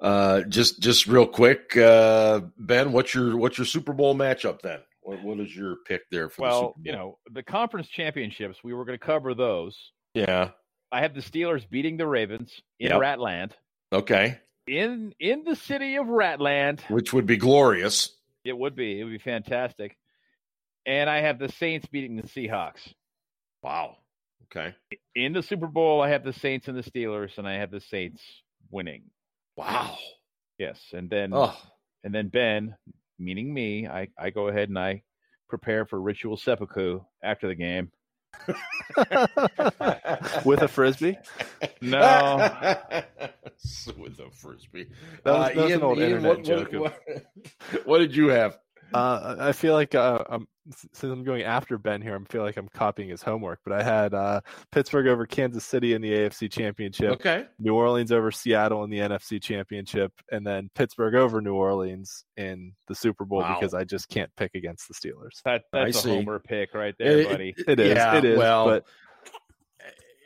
uh, 0.00 0.42
just 0.42 0.80
just 0.80 1.06
real 1.06 1.26
quick, 1.26 1.76
uh, 1.76 2.40
Ben, 2.58 2.92
what's 2.92 3.14
your 3.14 3.36
what's 3.36 3.58
your 3.58 3.64
Super 3.64 3.92
Bowl 3.92 4.14
matchup 4.14 4.60
then? 4.60 4.80
What, 5.02 5.22
what 5.22 5.40
is 5.40 5.54
your 5.54 5.76
pick 5.86 6.02
there 6.10 6.28
for 6.28 6.42
well, 6.42 6.50
the 6.50 6.58
Super 6.58 6.72
Bowl? 6.74 6.82
you 6.84 6.92
know, 6.92 7.18
the 7.32 7.42
conference 7.42 7.88
championships, 7.88 8.58
we 8.62 8.74
were 8.74 8.84
going 8.84 8.98
to 8.98 9.04
cover 9.04 9.34
those. 9.34 9.76
Yeah. 10.14 10.50
I 10.92 11.00
have 11.02 11.14
the 11.14 11.20
Steelers 11.20 11.68
beating 11.68 11.96
the 11.96 12.06
Ravens 12.06 12.52
in 12.78 12.90
Yep. 12.90 13.00
Ratland. 13.00 13.52
Okay. 13.92 14.38
In 14.66 15.14
in 15.18 15.44
the 15.44 15.56
city 15.56 15.96
of 15.96 16.06
Ratland. 16.06 16.80
Which 16.90 17.12
would 17.12 17.26
be 17.26 17.36
glorious. 17.36 18.10
It 18.44 18.56
would 18.56 18.76
be. 18.76 19.00
It 19.00 19.04
would 19.04 19.12
be 19.12 19.18
fantastic. 19.18 19.96
And 20.86 21.08
I 21.10 21.20
have 21.22 21.38
the 21.38 21.48
Saints 21.50 21.86
beating 21.86 22.16
the 22.16 22.22
Seahawks. 22.24 22.92
Wow. 23.62 23.96
Okay. 24.44 24.74
In 25.14 25.32
the 25.32 25.42
Super 25.42 25.66
Bowl, 25.66 26.00
I 26.00 26.08
have 26.10 26.24
the 26.24 26.32
Saints 26.32 26.66
and 26.68 26.76
the 26.76 26.82
Steelers, 26.82 27.38
and 27.38 27.46
I 27.46 27.54
have 27.54 27.70
the 27.70 27.80
Saints 27.80 28.20
winning. 28.70 29.02
Wow. 29.56 29.96
Yes. 30.58 30.80
And 30.92 31.08
then 31.10 31.30
Oh, 31.32 31.56
and 32.04 32.14
then 32.14 32.28
Ben, 32.28 32.74
meaning 33.20 33.52
me, 33.54 33.86
I, 33.86 34.08
I 34.18 34.30
go 34.30 34.48
ahead 34.48 34.68
and 34.68 34.78
I 34.78 35.02
prepare 35.48 35.84
for 35.86 36.00
ritual 36.00 36.36
seppuku 36.36 37.00
after 37.22 37.46
the 37.48 37.54
game. 37.54 37.90
with 40.44 40.62
a 40.62 40.68
frisbee. 40.68 41.18
No. 41.80 42.36
with 43.98 44.18
a 44.20 44.30
frisbee. 44.32 44.86
That 45.24 45.32
was- 45.32 45.48
Uh, 45.50 45.54
that 45.54 45.56
was 45.56 45.64
an 45.64 45.70
Ian- 45.70 45.82
old 45.82 45.98
Ian, 45.98 46.06
internet 46.10 46.36
what, 46.36 46.44
joke 46.44 46.72
What, 46.72 46.80
what, 47.06 47.84
what 47.86 47.98
did 47.98 48.14
you 48.16 48.28
have? 48.28 48.58
Uh, 48.92 49.36
I 49.38 49.52
feel 49.52 49.74
like 49.74 49.94
uh, 49.94 50.24
I'm, 50.28 50.46
since 50.92 51.02
I'm 51.12 51.24
going 51.24 51.42
after 51.42 51.78
Ben 51.78 52.00
here, 52.02 52.14
I 52.16 52.32
feel 52.32 52.42
like 52.42 52.56
I'm 52.56 52.68
copying 52.68 53.08
his 53.08 53.22
homework. 53.22 53.60
But 53.64 53.72
I 53.74 53.82
had 53.82 54.14
uh, 54.14 54.40
Pittsburgh 54.72 55.06
over 55.08 55.26
Kansas 55.26 55.64
City 55.64 55.94
in 55.94 56.02
the 56.02 56.10
AFC 56.12 56.50
Championship, 56.50 57.12
Okay. 57.12 57.46
New 57.58 57.74
Orleans 57.74 58.12
over 58.12 58.30
Seattle 58.30 58.84
in 58.84 58.90
the 58.90 58.98
NFC 58.98 59.42
Championship, 59.42 60.12
and 60.30 60.46
then 60.46 60.70
Pittsburgh 60.74 61.14
over 61.14 61.40
New 61.40 61.54
Orleans 61.54 62.24
in 62.36 62.72
the 62.88 62.94
Super 62.94 63.24
Bowl 63.24 63.40
Wow. 63.40 63.58
because 63.58 63.74
I 63.74 63.84
just 63.84 64.08
can't 64.08 64.30
pick 64.36 64.54
against 64.54 64.86
the 64.88 64.94
Steelers. 64.94 65.40
That 65.44 65.62
that's 65.72 65.84
I 65.96 65.98
a 65.98 66.02
see. 66.02 66.08
homer 66.10 66.38
pick 66.38 66.74
right 66.74 66.94
there, 66.98 67.18
It- 67.20 67.28
buddy. 67.28 67.54
It 67.66 67.80
is, 67.80 67.94
Yeah, 67.96 68.16
it 68.18 68.24
is, 68.24 68.38
well, 68.38 68.66
but 68.66 68.84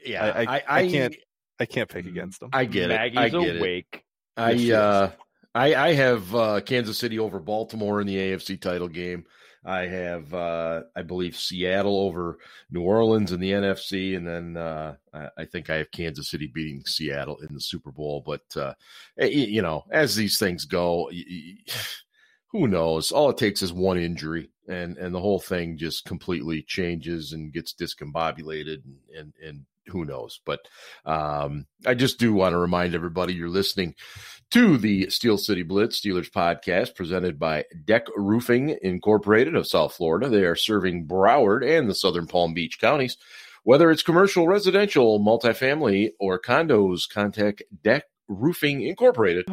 Yeah, 0.04 0.24
I- 0.24 0.56
I- 0.56 0.62
I 0.68 0.88
can't- 0.88 1.16
I 1.60 1.66
can't 1.66 1.88
pick 1.88 2.04
against 2.06 2.40
them. 2.40 2.50
I 2.52 2.64
get 2.64 2.90
it. 2.90 2.94
Maggie's 2.94 3.18
I 3.18 3.28
get 3.28 3.42
it. 3.56 3.60
awake. 3.60 4.04
I 4.36 4.50
Yes, 4.50 4.60
she 4.60 4.66
is. 4.70 4.74
uh 4.74 5.12
I 5.54 5.74
I 5.74 5.92
have 5.94 6.34
uh 6.34 6.60
Kansas 6.60 6.98
City 6.98 7.18
over 7.18 7.38
Baltimore 7.38 8.00
in 8.00 8.06
the 8.06 8.16
AFC 8.16 8.56
title 8.56 8.88
game. 8.88 9.24
I 9.64 9.86
have 9.86 10.32
uh 10.34 10.82
I 10.94 11.02
believe 11.02 11.36
Seattle 11.36 11.98
over 12.00 12.38
New 12.70 12.82
Orleans 12.82 13.32
in 13.32 13.40
the 13.40 13.52
NFC 13.52 14.16
and 14.16 14.26
then 14.26 14.56
uh 14.56 14.96
I, 15.36 15.44
think 15.44 15.70
I 15.70 15.76
have 15.76 15.90
Kansas 15.90 16.28
City 16.30 16.50
beating 16.52 16.82
Seattle 16.84 17.38
in 17.48 17.54
the 17.54 17.60
Super 17.60 17.92
Bowl 17.92 18.22
but 18.26 18.42
uh 18.56 18.74
y- 19.16 19.26
you 19.26 19.62
know 19.62 19.84
as 19.90 20.14
these 20.16 20.38
things 20.38 20.64
go 20.64 21.10
who 22.50 22.68
knows 22.68 23.10
all 23.12 23.30
it 23.30 23.38
takes 23.38 23.62
is 23.62 23.72
one 23.72 23.98
injury 23.98 24.50
and 24.68 24.96
and 24.98 25.14
the 25.14 25.20
whole 25.20 25.40
thing 25.40 25.76
just 25.78 26.04
completely 26.04 26.62
changes 26.62 27.32
and 27.32 27.52
gets 27.52 27.74
discombobulated 27.74 28.82
and 28.84 28.96
and, 29.18 29.32
and 29.42 29.64
who 29.88 30.04
knows 30.04 30.40
but 30.44 30.60
um 31.04 31.66
I 31.86 31.94
just 31.94 32.18
do 32.18 32.32
want 32.32 32.52
to 32.52 32.58
remind 32.58 32.94
everybody 32.94 33.34
you're 33.34 33.48
listening 33.48 33.94
to 34.50 34.78
the 34.78 35.10
Steel 35.10 35.36
City 35.36 35.62
Blitz 35.62 36.00
Steelers 36.00 36.30
podcast 36.30 36.94
presented 36.94 37.38
by 37.38 37.64
Deck 37.84 38.06
Roofing 38.16 38.78
Incorporated 38.82 39.56
of 39.56 39.66
South 39.66 39.94
Florida. 39.94 40.28
They 40.28 40.44
are 40.44 40.54
serving 40.54 41.06
Broward 41.06 41.66
and 41.66 41.90
the 41.90 41.94
southern 41.94 42.28
Palm 42.28 42.54
Beach 42.54 42.78
counties. 42.78 43.16
Whether 43.64 43.90
it's 43.90 44.02
commercial, 44.02 44.46
residential, 44.46 45.18
multifamily, 45.18 46.10
or 46.20 46.38
condos, 46.38 47.08
contact 47.08 47.62
Deck 47.82 48.04
Roofing 48.28 48.82
Incorporated 48.82 49.46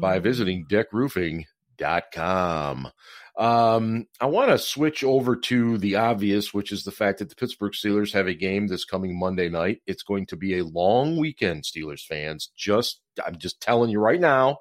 by 0.00 0.20
visiting 0.20 0.66
deckroofing.com. 0.66 2.88
Um, 3.36 4.06
I 4.20 4.26
want 4.26 4.50
to 4.50 4.58
switch 4.58 5.02
over 5.02 5.34
to 5.36 5.78
the 5.78 5.96
obvious, 5.96 6.54
which 6.54 6.70
is 6.70 6.84
the 6.84 6.92
fact 6.92 7.18
that 7.18 7.28
the 7.28 7.34
Pittsburgh 7.34 7.72
Steelers 7.72 8.12
have 8.12 8.28
a 8.28 8.34
game 8.34 8.68
this 8.68 8.84
coming 8.84 9.18
Monday 9.18 9.48
night. 9.48 9.80
It's 9.86 10.04
going 10.04 10.26
to 10.26 10.36
be 10.36 10.58
a 10.58 10.64
long 10.64 11.16
weekend, 11.16 11.64
Steelers 11.64 12.04
fans. 12.04 12.50
Just, 12.56 13.00
I'm 13.26 13.38
just 13.38 13.60
telling 13.60 13.90
you 13.90 13.98
right 13.98 14.20
now. 14.20 14.58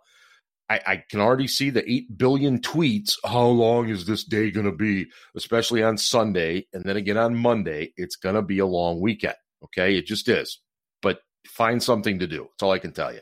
I, 0.69 0.79
I 0.88 1.03
can 1.09 1.19
already 1.19 1.47
see 1.47 1.69
the 1.69 1.89
8 1.89 2.17
billion 2.17 2.59
tweets. 2.59 3.17
How 3.23 3.45
long 3.45 3.89
is 3.89 4.05
this 4.05 4.23
day 4.23 4.49
going 4.49 4.65
to 4.65 4.71
be? 4.71 5.07
Especially 5.36 5.83
on 5.83 5.97
Sunday. 5.97 6.67
And 6.73 6.83
then 6.83 6.97
again 6.97 7.17
on 7.17 7.36
Monday. 7.36 7.93
It's 7.95 8.15
going 8.15 8.36
to 8.36 8.41
be 8.41 8.59
a 8.59 8.65
long 8.65 8.99
weekend. 8.99 9.36
Okay. 9.65 9.97
It 9.97 10.07
just 10.07 10.27
is. 10.29 10.62
But 11.01 11.19
find 11.45 11.83
something 11.83 12.19
to 12.19 12.27
do. 12.27 12.47
That's 12.49 12.63
all 12.63 12.71
I 12.71 12.79
can 12.79 12.93
tell 12.93 13.13
you. 13.13 13.19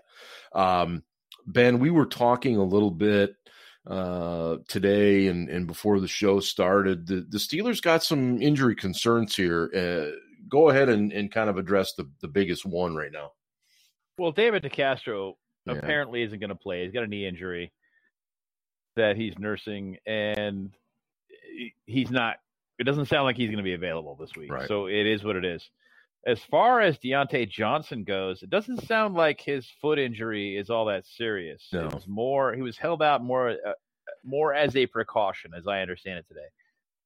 Um, 0.53 1.03
ben, 1.45 1.79
we 1.79 1.89
were 1.89 2.05
talking 2.05 2.57
a 2.57 2.63
little 2.63 2.91
bit 2.91 3.35
uh, 3.88 4.58
today 4.67 5.28
and, 5.28 5.50
and 5.50 5.67
before 5.67 6.00
the 6.00 6.08
show 6.08 6.39
started. 6.39 7.08
The, 7.08 7.26
the 7.30 7.38
Steelers 7.38 7.82
got 7.82 8.04
some 8.04 8.41
injury 8.41 8.76
concerns 8.76 9.36
here. 9.36 9.70
Uh, 9.76 10.15
go 10.50 10.70
ahead 10.70 10.89
and, 10.89 11.12
and 11.12 11.32
kind 11.32 11.50
of 11.50 11.58
address 11.58 11.94
the, 11.94 12.10
the 12.22 12.28
biggest 12.28 12.65
one 12.65 12.96
right 12.96 13.12
now. 13.12 13.32
Well, 14.17 14.32
David 14.32 14.63
DeCastro 14.63 15.34
Yeah. 15.65 15.74
apparently 15.74 16.22
isn't 16.22 16.39
going 16.39 16.50
to 16.50 16.56
play. 16.56 16.84
He's 16.84 16.94
got 16.94 17.04
a 17.04 17.08
knee 17.08 17.26
injury 17.26 17.72
that 18.96 19.15
he's 19.15 19.38
nursing, 19.39 19.98
and 20.06 20.72
he's 21.86 22.12
not. 22.12 22.38
It 22.78 22.84
doesn't 22.84 23.06
sound 23.06 23.26
like 23.26 23.38
he's 23.38 23.48
going 23.48 23.58
to 23.58 23.63
be 23.63 23.74
available 23.74 24.15
this 24.20 24.36
week. 24.36 24.52
Right. 24.52 24.67
So 24.67 24.88
it 24.88 25.06
is 25.06 25.24
what 25.24 25.36
it 25.36 25.46
is. 25.46 25.70
As 26.25 26.39
far 26.51 26.81
as 26.81 26.97
Diontae 26.99 27.49
Johnson 27.49 28.03
goes, 28.03 28.43
it 28.43 28.49
doesn't 28.49 28.86
sound 28.86 29.15
like 29.15 29.41
his 29.41 29.67
foot 29.81 29.97
injury 29.97 30.55
is 30.55 30.69
all 30.69 30.86
that 30.86 31.05
serious. 31.05 31.67
No. 31.73 31.88
It 31.88 31.93
was 31.93 32.07
more. 32.07 32.53
He 32.53 32.62
was 32.62 32.77
held 32.77 33.01
out 33.01 33.23
more, 33.23 33.49
uh, 33.49 33.73
more 34.23 34.53
as 34.53 34.75
a 34.75 34.86
precaution, 34.86 35.51
as 35.57 35.67
I 35.67 35.81
understand 35.81 36.19
it 36.19 36.27
today. 36.27 36.47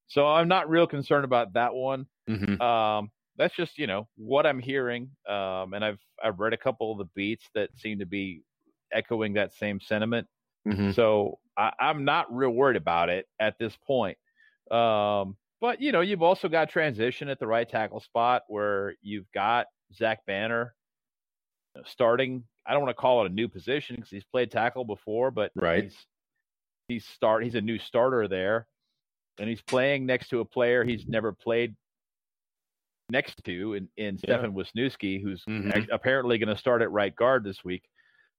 So 0.08 0.26
I'm 0.26 0.48
not 0.48 0.68
real 0.68 0.86
concerned 0.86 1.24
about 1.24 1.54
that 1.54 1.74
one. 1.74 2.06
Mm-hmm. 2.28 2.60
Um, 2.60 3.10
that's 3.38 3.54
just 3.54 3.78
you 3.78 3.86
know 3.86 4.08
what 4.16 4.46
I'm 4.46 4.58
hearing, 4.58 5.10
um, 5.28 5.74
and 5.74 5.84
I've 5.84 5.98
I've 6.22 6.38
read 6.38 6.52
a 6.52 6.58
couple 6.58 6.92
of 6.92 6.98
the 6.98 7.08
beats 7.14 7.44
that 7.54 7.70
seem 7.76 7.98
to 7.98 8.06
be 8.06 8.42
echoing 8.92 9.34
that 9.34 9.52
same 9.52 9.80
sentiment. 9.80 10.26
Mm-hmm. 10.66 10.92
So 10.92 11.38
I, 11.56 11.72
I'm 11.78 12.04
not 12.04 12.34
real 12.34 12.50
worried 12.50 12.76
about 12.76 13.08
it 13.08 13.26
at 13.40 13.58
this 13.58 13.76
point. 13.86 14.18
Um, 14.70 15.36
but 15.60 15.80
you 15.80 15.92
know, 15.92 16.00
you've 16.00 16.22
also 16.22 16.48
got 16.48 16.68
transition 16.70 17.28
at 17.28 17.38
the 17.38 17.46
right 17.46 17.68
tackle 17.68 18.00
spot 18.00 18.42
where 18.48 18.94
you've 19.02 19.30
got 19.32 19.66
Zach 19.94 20.24
Banner 20.26 20.74
starting. 21.84 22.44
I 22.66 22.72
don't 22.72 22.82
want 22.82 22.96
to 22.96 23.00
call 23.00 23.22
it 23.24 23.30
a 23.30 23.34
new 23.34 23.48
position 23.48 23.96
because 23.96 24.10
he's 24.10 24.24
played 24.24 24.50
tackle 24.50 24.84
before, 24.84 25.30
but 25.30 25.52
Right. 25.54 25.84
he's 25.84 26.06
he's 26.88 27.06
start 27.06 27.44
he's 27.44 27.54
a 27.54 27.60
new 27.60 27.78
starter 27.78 28.28
there, 28.28 28.66
and 29.38 29.48
he's 29.48 29.62
playing 29.62 30.06
next 30.06 30.28
to 30.28 30.40
a 30.40 30.44
player 30.44 30.84
he's 30.84 31.06
never 31.06 31.32
played 31.32 31.76
next 33.08 33.42
to 33.44 33.74
in, 33.74 33.88
in 33.96 34.18
Yeah. 34.26 34.38
Stefen 34.38 34.52
Wisniewski, 34.52 35.22
who's 35.22 35.44
Mhm. 35.44 35.88
apparently 35.92 36.38
going 36.38 36.48
to 36.48 36.56
start 36.56 36.82
at 36.82 36.90
right 36.90 37.14
guard 37.14 37.44
this 37.44 37.62
week. 37.64 37.88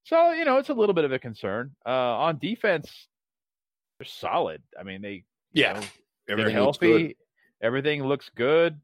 So 0.03 0.31
you 0.31 0.45
know, 0.45 0.57
it's 0.57 0.69
a 0.69 0.73
little 0.73 0.93
bit 0.95 1.05
of 1.05 1.11
a 1.11 1.19
concern. 1.19 1.75
Uh, 1.85 1.89
on 2.17 2.37
defense, 2.39 3.07
they're 3.99 4.05
solid. 4.05 4.61
I 4.77 4.83
mean, 4.83 5.01
they 5.01 5.13
you 5.53 5.63
Yeah. 5.63 5.73
know, 5.73 5.83
Everything 6.29 6.55
they're 6.55 6.63
looks 6.63 6.77
healthy. 6.81 7.07
good. 7.09 7.15
Everything 7.61 8.03
looks 8.03 8.29
good. 8.35 8.79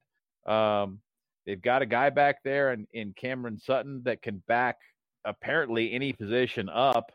Um, 0.46 1.00
they've 1.46 1.62
got 1.62 1.82
a 1.82 1.86
guy 1.86 2.10
back 2.10 2.44
there 2.44 2.74
in, 2.74 2.88
in 2.94 3.14
Cameron 3.14 3.60
Sutton 3.60 4.02
that 4.06 4.22
can 4.22 4.42
back 4.48 4.78
apparently 5.26 5.94
any 5.94 6.14
position 6.14 6.70
up, 6.70 7.12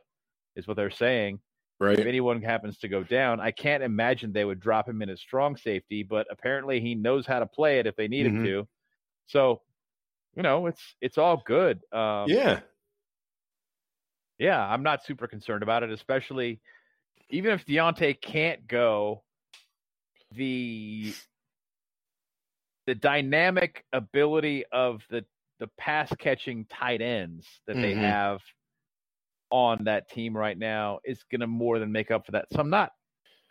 is 0.57 0.67
what 0.67 0.77
they're 0.77 0.91
saying. 0.91 1.41
Right. 1.81 1.99
If 1.99 2.07
anyone 2.07 2.43
happens 2.43 2.79
to 2.79 2.89
go 2.89 3.03
down, 3.05 3.39
I 3.41 3.51
can't 3.53 3.83
imagine 3.83 4.33
they 4.33 4.45
would 4.45 4.61
drop 4.61 4.89
him 4.89 5.01
in 5.03 5.09
as 5.11 5.21
strong 5.21 5.57
safety, 5.57 6.03
but 6.03 6.27
apparently 6.31 6.81
he 6.81 6.95
knows 6.95 7.25
how 7.27 7.39
to 7.39 7.47
play 7.47 7.79
it 7.79 7.87
if 7.87 7.95
they 7.97 8.09
need 8.09 8.27
him 8.27 8.39
Mhm. 8.41 8.45
to. 8.47 8.69
So, 9.27 9.63
you 10.35 10.43
know, 10.43 10.67
it's 10.67 10.97
it's 11.01 11.19
all 11.19 11.37
good. 11.47 11.81
Um, 11.93 12.29
yeah. 12.29 12.61
yeah, 14.39 14.65
I'm 14.67 14.83
not 14.83 15.05
super 15.05 15.27
concerned 15.27 15.63
about 15.63 15.83
it, 15.83 15.91
especially 15.91 16.61
even 17.31 17.53
if 17.53 17.65
Diontae 17.67 18.21
can't 18.21 18.67
go, 18.67 19.23
the 20.33 21.15
the 22.87 22.95
dynamic 22.95 23.85
ability 23.93 24.65
of 24.73 25.03
the 25.11 25.25
the 25.61 25.69
pass 25.79 26.13
catching 26.19 26.65
tight 26.67 27.03
ends 27.03 27.47
that 27.67 27.81
they 27.81 27.95
Mhm. 27.95 28.01
have 28.01 28.41
on 29.51 29.85
that 29.85 30.09
team 30.11 30.37
right 30.37 30.59
now 30.59 31.01
is 31.05 31.25
going 31.25 31.41
to 31.41 31.47
more 31.47 31.79
than 31.79 31.93
make 31.93 32.11
up 32.11 32.25
for 32.27 32.33
that. 32.33 32.47
So 32.53 32.61
I'm 32.61 32.71
not 32.71 32.93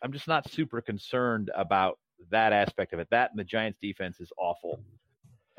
I'm 0.03 0.13
just 0.13 0.27
not 0.27 0.49
super 0.49 0.81
concerned 0.81 1.51
about 1.55 1.99
that 2.31 2.53
aspect 2.53 2.93
of 2.93 2.99
it. 2.99 3.07
That 3.11 3.31
and 3.31 3.39
the 3.39 3.43
Giants 3.43 3.79
defense 3.81 4.19
is 4.19 4.31
awful. 4.37 4.79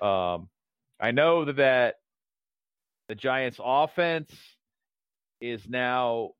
Um 0.00 0.48
I 1.00 1.12
know 1.12 1.44
that, 1.44 1.56
that 1.56 1.96
the 3.08 3.14
Giants 3.14 3.60
offense 3.62 4.32
is 5.40 5.68
now 5.68 6.32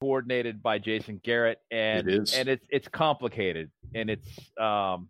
coordinated 0.00 0.62
by 0.62 0.78
Jason 0.78 1.20
Garrett 1.22 1.58
and 1.70 2.08
It 2.08 2.22
is. 2.22 2.34
and 2.34 2.48
it's 2.48 2.64
it's 2.70 2.88
complicated 2.88 3.70
and 3.94 4.08
it's 4.10 4.28
um 4.58 5.08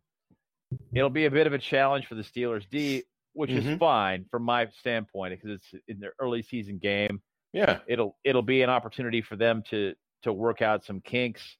it'll 0.95 1.11
be 1.11 1.27
a 1.27 1.31
bit 1.31 1.47
of 1.47 1.53
a 1.53 1.59
challenge 1.59 2.07
for 2.07 2.15
the 2.15 2.23
Steelers 2.23 2.65
D 2.71 3.03
which 3.35 3.51
is 3.51 3.65
Mhm. 3.65 3.79
fine 3.79 4.25
from 4.31 4.43
my 4.43 4.67
standpoint 4.81 5.39
because 5.41 5.61
it's 5.73 5.83
in 5.89 6.01
their 6.01 6.15
early 6.19 6.43
season 6.43 6.79
game 6.79 7.21
Yeah. 7.53 7.81
it'll 7.87 8.17
it'll 8.25 8.43
be 8.43 8.63
an 8.63 8.71
opportunity 8.71 9.21
for 9.21 9.37
them 9.37 9.63
to 9.71 9.95
to 10.23 10.33
work 10.33 10.63
out 10.63 10.85
some 10.85 11.01
kinks 11.01 11.57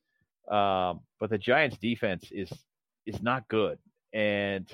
Um, 0.51 1.01
but 1.21 1.29
the 1.29 1.37
Giants' 1.37 1.77
defense 1.77 2.31
is 2.33 2.51
is 3.05 3.21
not 3.23 3.47
good, 3.49 3.79
and 4.15 4.67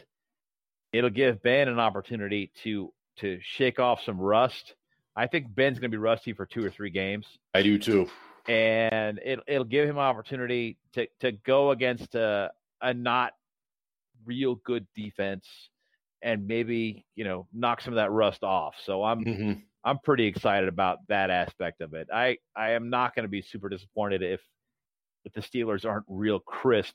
it'll 0.93 1.11
give 1.11 1.43
Ben 1.43 1.67
an 1.69 1.81
opportunity 1.81 2.53
to 2.63 2.93
to 3.17 3.41
shake 3.43 3.81
off 3.81 4.01
some 4.05 4.21
rust. 4.21 4.77
I 5.17 5.27
think 5.27 5.53
Ben's 5.53 5.81
going 5.81 5.91
to 5.91 5.97
be 5.97 6.01
rusty 6.01 6.33
for 6.33 6.47
two 6.47 6.65
or 6.65 6.71
three 6.71 6.91
games. 6.91 7.27
I 7.55 7.63
do 7.63 7.77
too, 7.79 8.09
and 8.47 9.19
it, 9.25 9.41
it'll 9.47 9.65
give 9.65 9.89
him 9.89 9.97
an 9.97 10.03
opportunity 10.03 10.79
to 10.93 11.07
to 11.21 11.33
go 11.33 11.71
against 11.71 12.15
a 12.15 12.51
a 12.83 12.93
not 12.93 13.33
real 14.27 14.57
good 14.57 14.87
defense 14.95 15.47
and 16.23 16.47
maybe 16.47 17.05
you 17.15 17.25
know 17.25 17.47
knock 17.53 17.81
some 17.81 17.93
of 17.93 17.97
that 17.97 18.11
rust 18.11 18.43
off. 18.43 18.75
So 18.85 19.05
I'm 19.05 19.25
mm-hmm. 19.25 19.53
I'm 19.85 19.99
pretty 19.99 20.27
excited 20.27 20.69
about 20.69 20.99
that 21.09 21.31
aspect 21.31 21.81
of 21.81 21.95
it. 21.95 22.09
I 22.13 22.39
I 22.57 22.73
am 22.73 22.91
not 22.91 23.15
going 23.15 23.25
to 23.25 23.29
be 23.31 23.43
super 23.43 23.69
disappointed 23.69 24.23
if 24.23 24.41
if 25.25 25.33
the 25.33 25.41
Steelers 25.41 25.87
aren't 25.87 26.05
real 26.09 26.39
crisp, 26.39 26.95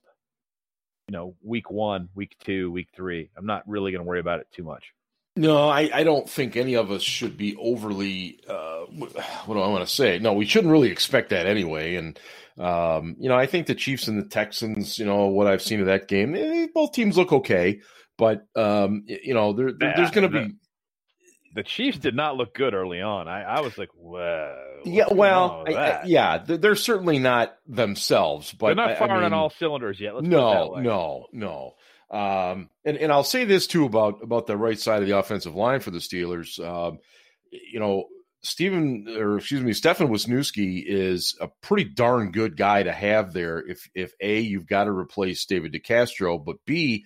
you 1.08 1.14
know, 1.14 1.36
week 1.42 1.72
one, 1.72 2.10
week 2.16 2.36
two, 2.44 2.72
week 2.72 2.90
three. 2.96 3.30
I'm 3.38 3.46
not 3.46 3.68
really 3.68 3.92
going 3.92 4.04
to 4.04 4.08
worry 4.08 4.20
about 4.20 4.40
it 4.40 4.48
too 4.52 4.64
much. 4.64 4.94
No, 5.40 5.70
I, 5.70 5.90
I 5.94 6.04
don't 6.04 6.30
think 6.30 6.58
any 6.58 6.76
of 6.76 6.92
us 6.92 7.02
should 7.02 7.38
be 7.38 7.56
overly. 7.56 8.42
Uh, 8.46 8.82
what 8.90 9.14
do 9.56 9.62
I 9.62 9.70
want 9.70 9.88
to 9.88 9.94
say? 9.94 10.20
No, 10.20 10.34
we 10.34 10.46
shouldn't 10.46 10.70
really 10.70 10.92
expect 10.92 11.30
that 11.30 11.46
anyway. 11.46 11.96
And 11.96 12.20
um, 12.58 13.16
you 13.20 13.30
know, 13.30 13.38
I 13.38 13.46
think 13.46 13.66
the 13.66 13.74
Chiefs 13.74 14.10
and 14.10 14.22
the 14.22 14.28
Texans. 14.28 15.00
You 15.00 15.06
know, 15.06 15.28
what 15.28 15.48
I've 15.48 15.62
seen 15.62 15.80
of 15.80 15.86
that 15.86 16.10
game, 16.10 16.36
eh, 16.36 16.68
both 16.76 16.92
teams 16.92 17.16
look 17.16 17.32
okay, 17.32 17.80
but 18.18 18.46
um, 18.58 19.06
you 19.08 19.34
know, 19.34 19.54
there, 19.54 19.72
there 19.72 19.94
there's 19.96 20.12
going 20.12 20.30
to 20.30 20.42
be 20.42 20.56
the 21.56 21.64
Chiefs 21.64 21.98
did 21.98 22.16
not 22.16 22.36
look 22.36 22.54
good 22.54 22.74
early 22.74 23.02
on. 23.02 23.30
I, 23.30 23.44
I 23.44 23.62
was 23.62 23.78
like, 23.78 23.90
well, 23.96 24.56
yeah, 24.84 25.06
well, 25.10 25.64
I, 25.66 25.74
I, 25.74 26.04
yeah, 26.06 26.38
they're 26.40 26.76
certainly 26.76 27.18
not 27.18 27.56
themselves, 27.66 28.52
but 28.52 28.68
they're 28.68 28.76
not 28.76 28.98
firing 28.98 29.24
on 29.24 29.34
all 29.34 29.52
cylinders 29.52 30.00
yet. 30.02 30.16
Let's 30.16 30.28
no, 30.28 30.76
no, 30.76 31.28
no. 31.32 31.76
Um, 32.12 32.70
and 32.86 32.98
and 32.98 33.12
I'll 33.12 33.24
say 33.24 33.46
this 33.46 33.68
too 33.68 33.86
about 33.86 34.24
about 34.24 34.48
the 34.48 34.58
right 34.58 34.80
side 34.80 35.02
of 35.02 35.08
the 35.08 35.18
offensive 35.18 35.56
line 35.56 35.80
for 35.80 35.92
the 35.92 36.00
Steelers. 36.00 36.60
Um, 36.60 37.00
you 37.52 37.80
know, 37.80 38.06
Stephen 38.42 39.08
or 39.08 39.38
excuse 39.38 39.62
me, 39.62 39.74
Stefan 39.74 40.08
Wisniewski 40.08 40.84
is 40.86 41.36
a 41.40 41.50
pretty 41.62 41.84
darn 41.84 42.32
good 42.32 42.58
guy 42.58 42.84
to 42.84 42.92
have 42.92 43.34
there. 43.34 43.60
If 43.60 43.90
if 43.94 44.14
a 44.22 44.40
you've 44.40 44.68
got 44.68 44.86
to 44.86 44.92
replace 44.92 45.46
David 45.46 45.74
DeCastro, 45.74 46.44
but 46.44 46.58
b 46.66 47.06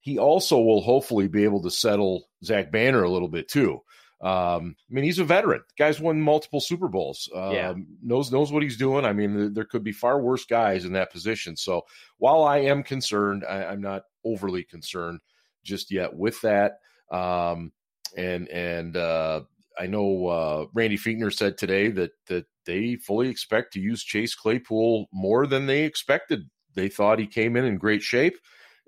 he 0.00 0.18
also 0.18 0.60
will 0.60 0.82
hopefully 0.82 1.26
be 1.26 1.42
able 1.42 1.62
to 1.62 1.70
settle 1.70 2.28
Zach 2.44 2.70
Banner 2.70 3.02
a 3.02 3.10
little 3.10 3.28
bit 3.28 3.48
too. 3.48 3.80
Um, 4.20 4.76
I 4.90 4.94
mean, 4.94 5.04
he's 5.04 5.18
a 5.18 5.24
veteran. 5.24 5.62
The 5.68 5.84
guy's 5.84 6.00
won 6.00 6.20
multiple 6.20 6.60
Super 6.60 6.88
Bowls. 6.88 7.28
Um, 7.34 7.52
yeah. 7.52 7.74
knows 8.02 8.32
knows 8.32 8.50
what 8.50 8.62
he's 8.62 8.78
doing. 8.78 9.04
I 9.04 9.12
mean, 9.12 9.52
there 9.52 9.64
could 9.64 9.84
be 9.84 9.92
far 9.92 10.20
worse 10.20 10.44
guys 10.46 10.84
in 10.84 10.92
that 10.92 11.12
position. 11.12 11.56
So 11.56 11.82
while 12.18 12.42
I 12.44 12.58
am 12.58 12.82
concerned, 12.82 13.44
I, 13.48 13.72
am 13.72 13.82
not 13.82 14.04
overly 14.26 14.64
concerned 14.64 15.20
just 15.62 15.90
yet 15.90 16.14
with 16.14 16.40
that. 16.42 16.78
Um, 17.10 17.72
and 18.16 18.48
and 18.48 18.96
uh, 18.96 19.42
I 19.78 19.86
know 19.86 20.26
uh, 20.26 20.66
Randy 20.72 20.96
Fichtner 20.96 21.32
said 21.32 21.58
today 21.58 21.88
that 21.90 22.12
that 22.28 22.46
they 22.64 22.96
fully 22.96 23.28
expect 23.28 23.72
to 23.74 23.80
use 23.80 24.02
Chase 24.02 24.34
Claypool 24.34 25.06
more 25.12 25.46
than 25.46 25.66
they 25.66 25.82
expected. 25.82 26.48
They 26.74 26.88
thought 26.88 27.18
he 27.18 27.26
came 27.26 27.56
in 27.56 27.64
in 27.64 27.78
great 27.78 28.02
shape. 28.02 28.38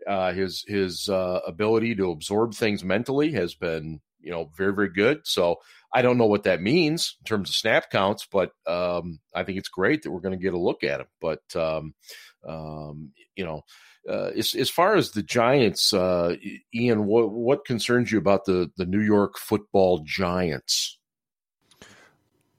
Uh, 0.06 0.32
his 0.32 0.64
his 0.66 1.08
uh, 1.08 1.40
ability 1.46 1.94
to 1.96 2.10
absorb 2.10 2.54
things 2.54 2.84
mentally 2.84 3.32
has 3.32 3.54
been 3.54 4.00
you 4.20 4.30
know 4.30 4.50
very 4.56 4.72
very 4.72 4.90
good. 4.90 5.20
So 5.24 5.56
I 5.92 6.02
don't 6.02 6.18
know 6.18 6.26
what 6.26 6.44
that 6.44 6.62
means 6.62 7.16
in 7.20 7.24
terms 7.24 7.50
of 7.50 7.56
snap 7.56 7.90
counts, 7.90 8.26
but 8.30 8.52
um, 8.66 9.20
I 9.34 9.42
think 9.44 9.58
it's 9.58 9.68
great 9.68 10.02
that 10.02 10.10
we're 10.10 10.20
going 10.20 10.38
to 10.38 10.42
get 10.42 10.54
a 10.54 10.58
look 10.58 10.84
at 10.84 11.00
him. 11.00 11.06
But 11.20 11.42
um, 11.56 11.94
um, 12.46 13.12
you 13.36 13.44
know. 13.44 13.62
Uh, 14.08 14.30
as, 14.36 14.54
as 14.54 14.70
far 14.70 14.96
as 14.96 15.10
the 15.10 15.22
Giants, 15.22 15.92
uh, 15.92 16.34
Ian, 16.74 17.04
what 17.04 17.30
what 17.30 17.66
concerns 17.66 18.10
you 18.10 18.18
about 18.18 18.46
the 18.46 18.70
the 18.76 18.86
New 18.86 19.00
York 19.02 19.38
Football 19.38 20.02
Giants? 20.04 20.98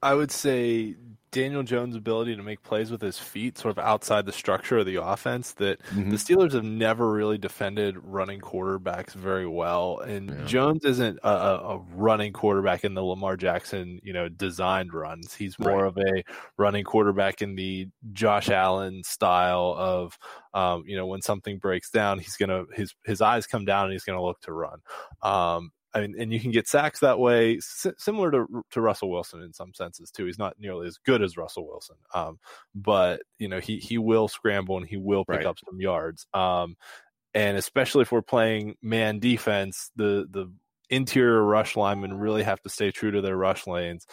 I 0.01 0.13
would 0.13 0.31
say 0.31 0.95
Daniel 1.31 1.63
Jones' 1.63 1.95
ability 1.95 2.35
to 2.35 2.43
make 2.43 2.63
plays 2.63 2.91
with 2.91 3.01
his 3.01 3.17
feet, 3.17 3.57
sort 3.57 3.77
of 3.77 3.83
outside 3.83 4.25
the 4.25 4.31
structure 4.31 4.79
of 4.79 4.85
the 4.85 4.95
offense, 4.95 5.53
that 5.53 5.81
mm-hmm. 5.83 6.09
the 6.09 6.17
Steelers 6.17 6.53
have 6.53 6.63
never 6.63 7.11
really 7.11 7.37
defended 7.37 7.97
running 8.01 8.39
quarterbacks 8.39 9.11
very 9.11 9.47
well. 9.47 9.99
And 9.99 10.29
yeah. 10.29 10.45
Jones 10.45 10.85
isn't 10.85 11.19
a, 11.23 11.29
a, 11.29 11.77
running 11.93 12.33
quarterback 12.33 12.83
in 12.83 12.93
the 12.93 13.03
Lamar 13.03 13.37
Jackson, 13.37 13.99
you 14.03 14.13
know, 14.13 14.27
designed 14.27 14.93
runs. 14.93 15.35
He's 15.35 15.59
more 15.59 15.83
right. 15.83 15.87
of 15.87 15.97
a 15.97 16.23
running 16.57 16.83
quarterback 16.83 17.41
in 17.41 17.55
the 17.55 17.87
Josh 18.11 18.49
Allen 18.49 19.03
style 19.03 19.75
of, 19.77 20.17
um, 20.53 20.83
you 20.87 20.95
know, 20.95 21.05
when 21.05 21.21
something 21.21 21.59
breaks 21.59 21.91
down, 21.91 22.19
he's 22.19 22.37
gonna 22.37 22.65
his 22.73 22.95
his 23.05 23.21
eyes 23.21 23.45
come 23.45 23.65
down 23.65 23.85
and 23.85 23.93
he's 23.93 24.03
gonna 24.03 24.23
look 24.23 24.41
to 24.41 24.53
run. 24.53 24.79
Um, 25.21 25.71
I 25.93 26.01
mean, 26.01 26.15
and 26.19 26.31
you 26.31 26.39
can 26.39 26.51
get 26.51 26.67
sacks 26.67 26.99
that 26.99 27.19
way, 27.19 27.57
S- 27.57 27.87
similar 27.97 28.31
to 28.31 28.63
to 28.71 28.81
Russell 28.81 29.09
Wilson 29.09 29.41
in 29.41 29.53
some 29.53 29.73
senses 29.73 30.11
too. 30.11 30.25
He's 30.25 30.37
not 30.37 30.59
nearly 30.59 30.87
as 30.87 30.97
good 30.97 31.21
as 31.23 31.37
Russell 31.37 31.67
Wilson, 31.67 31.97
um, 32.13 32.39
but 32.75 33.21
you 33.39 33.47
know 33.47 33.59
he 33.59 33.77
he 33.77 33.97
will 33.97 34.27
scramble 34.27 34.77
and 34.77 34.87
he 34.87 34.97
will 34.97 35.25
pick 35.25 35.37
right. 35.37 35.45
up 35.45 35.57
some 35.67 35.79
yards. 35.81 36.27
Um, 36.33 36.75
and 37.33 37.57
especially 37.57 38.03
if 38.03 38.11
we're 38.11 38.21
playing 38.21 38.75
man 38.81 39.19
defense, 39.19 39.91
the 39.95 40.27
the 40.29 40.51
interior 40.89 41.43
rush 41.43 41.75
linemen 41.75 42.17
really 42.17 42.43
have 42.43 42.61
to 42.61 42.69
stay 42.69 42.91
true 42.91 43.11
to 43.11 43.21
their 43.21 43.37
rush 43.37 43.67
lanes 43.67 44.05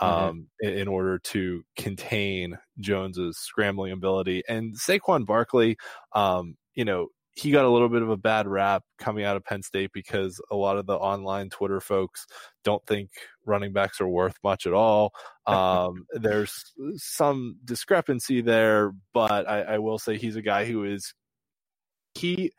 mm-hmm. 0.00 0.06
um, 0.06 0.48
mm-hmm. 0.62 0.68
in, 0.68 0.78
in, 0.80 0.88
order 0.88 1.18
to 1.18 1.64
contain 1.76 2.58
Jones's 2.78 3.38
scrambling 3.38 3.92
ability. 3.92 4.42
And 4.48 4.74
Saquon 4.76 5.26
Barkley, 5.26 5.76
um, 6.12 6.56
you 6.74 6.84
know, 6.84 7.08
he 7.34 7.50
got 7.50 7.64
a 7.64 7.70
little 7.70 7.88
bit 7.88 8.02
of 8.02 8.10
a 8.10 8.16
bad 8.16 8.46
rap 8.46 8.82
coming 8.98 9.24
out 9.24 9.36
of 9.36 9.44
Penn 9.44 9.62
State 9.62 9.90
because 9.92 10.40
a 10.50 10.56
lot 10.56 10.76
of 10.76 10.86
the 10.86 10.94
online 10.94 11.50
Twitter 11.50 11.80
folks 11.80 12.26
don't 12.62 12.84
think 12.86 13.10
running 13.44 13.72
backs 13.72 14.00
are 14.00 14.08
worth 14.08 14.36
much 14.42 14.66
at 14.66 14.72
all. 14.72 15.12
Um, 15.46 16.06
there's 16.14 16.72
some 16.96 17.56
discrepancy 17.66 18.40
there, 18.40 18.92
but 19.12 19.46
I, 19.46 19.60
I 19.60 19.78
will 19.78 19.98
say 19.98 20.16
he's 20.16 20.36
a 20.36 20.42
guy 20.42 20.64
who 20.64 20.84
is 20.84 21.12
he 22.14 22.50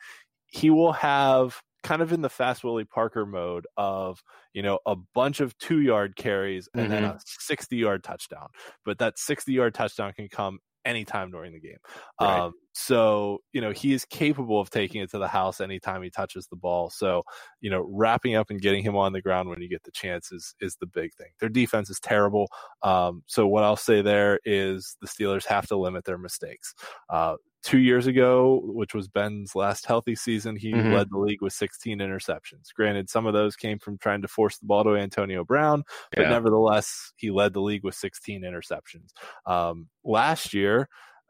he 0.45 0.69
will 0.69 0.93
have 0.93 1.59
kind 1.85 2.01
of 2.01 2.13
in 2.13 2.21
the 2.21 2.29
fast 2.29 2.63
Willie 2.63 2.83
Parker 2.83 3.25
mode 3.25 3.65
of, 3.77 4.21
you 4.53 4.61
know, 4.61 4.79
a 4.85 4.95
bunch 5.15 5.39
of 5.39 5.57
two 5.57 5.81
yard 5.81 6.15
carries 6.15 6.69
and 6.73 6.83
mm-hmm. 6.83 6.91
then 6.91 7.03
a 7.03 7.19
60 7.25 7.75
yard 7.75 8.03
touchdown. 8.03 8.47
But 8.83 8.99
that 8.99 9.17
60 9.17 9.53
yard 9.53 9.73
touchdown 9.73 10.13
can 10.13 10.27
come 10.27 10.59
anytime 10.86 11.32
during 11.32 11.54
the 11.54 11.60
game. 11.60 11.78
Right. 12.21 12.39
Um, 12.39 12.54
so, 12.74 13.39
you 13.54 13.62
know, 13.62 13.71
he 13.71 13.93
is 13.93 14.06
capable 14.06 14.60
of 14.60 14.69
taking 14.69 15.02
it 15.02 15.10
to 15.12 15.17
the 15.17 15.28
house 15.28 15.62
anytime 15.62 16.04
he 16.04 16.10
touches 16.10 16.48
the 16.48 16.58
ball. 16.58 16.89
So, 16.89 17.24
you 17.62 17.69
know, 17.69 17.88
wrapping 17.89 18.36
up 18.36 18.50
and 18.50 18.62
getting 18.62 18.84
him 18.84 18.95
on 18.95 19.13
the 19.13 19.21
ground 19.21 19.50
when 19.50 19.62
you 19.62 19.69
get 19.69 19.84
the 19.84 19.91
chance 19.91 20.32
is, 20.32 20.56
is 20.60 20.76
the 20.80 20.88
big 20.88 21.13
thing. 21.15 21.30
Their 21.39 21.50
defense 21.50 21.89
is 21.89 22.00
terrible. 22.00 22.48
Um, 22.84 23.24
so, 23.28 23.48
what 23.48 23.63
I'll 23.63 23.76
say 23.76 24.02
there 24.02 24.39
is 24.43 24.98
the 25.02 25.08
Steelers 25.08 25.45
have 25.45 25.67
to 25.67 25.78
limit 25.78 26.06
their 26.06 26.17
mistakes. 26.17 26.74
Uh, 27.10 27.36
two 27.65 27.80
years 27.80 28.06
ago, 28.06 28.62
which 28.63 28.93
was 28.93 29.08
Ben's 29.08 29.56
last 29.56 29.88
healthy 29.88 30.15
season, 30.15 30.56
he 30.56 30.71
mm-hmm. 30.71 30.93
led 30.93 31.10
the 31.10 31.17
league 31.17 31.41
with 31.41 31.51
16 31.51 31.97
interceptions. 31.97 32.71
Granted, 32.75 33.10
some 33.10 33.25
of 33.25 33.34
those 33.34 33.56
came 33.56 33.80
from 33.80 33.97
trying 33.97 34.21
to 34.21 34.28
force 34.28 34.58
the 34.60 34.67
ball 34.67 34.84
to 34.84 34.95
Antonio 34.95 35.43
Brown, 35.43 35.84
but 36.12 36.21
yeah. 36.21 36.30
nevertheless, 36.30 37.12
he 37.17 37.31
led 37.31 37.54
the 37.54 37.62
league 37.62 37.83
with 37.83 37.96
16 37.96 38.44
interceptions. 38.44 39.10
Um, 39.52 39.87
last 40.04 40.54
year, 40.54 40.87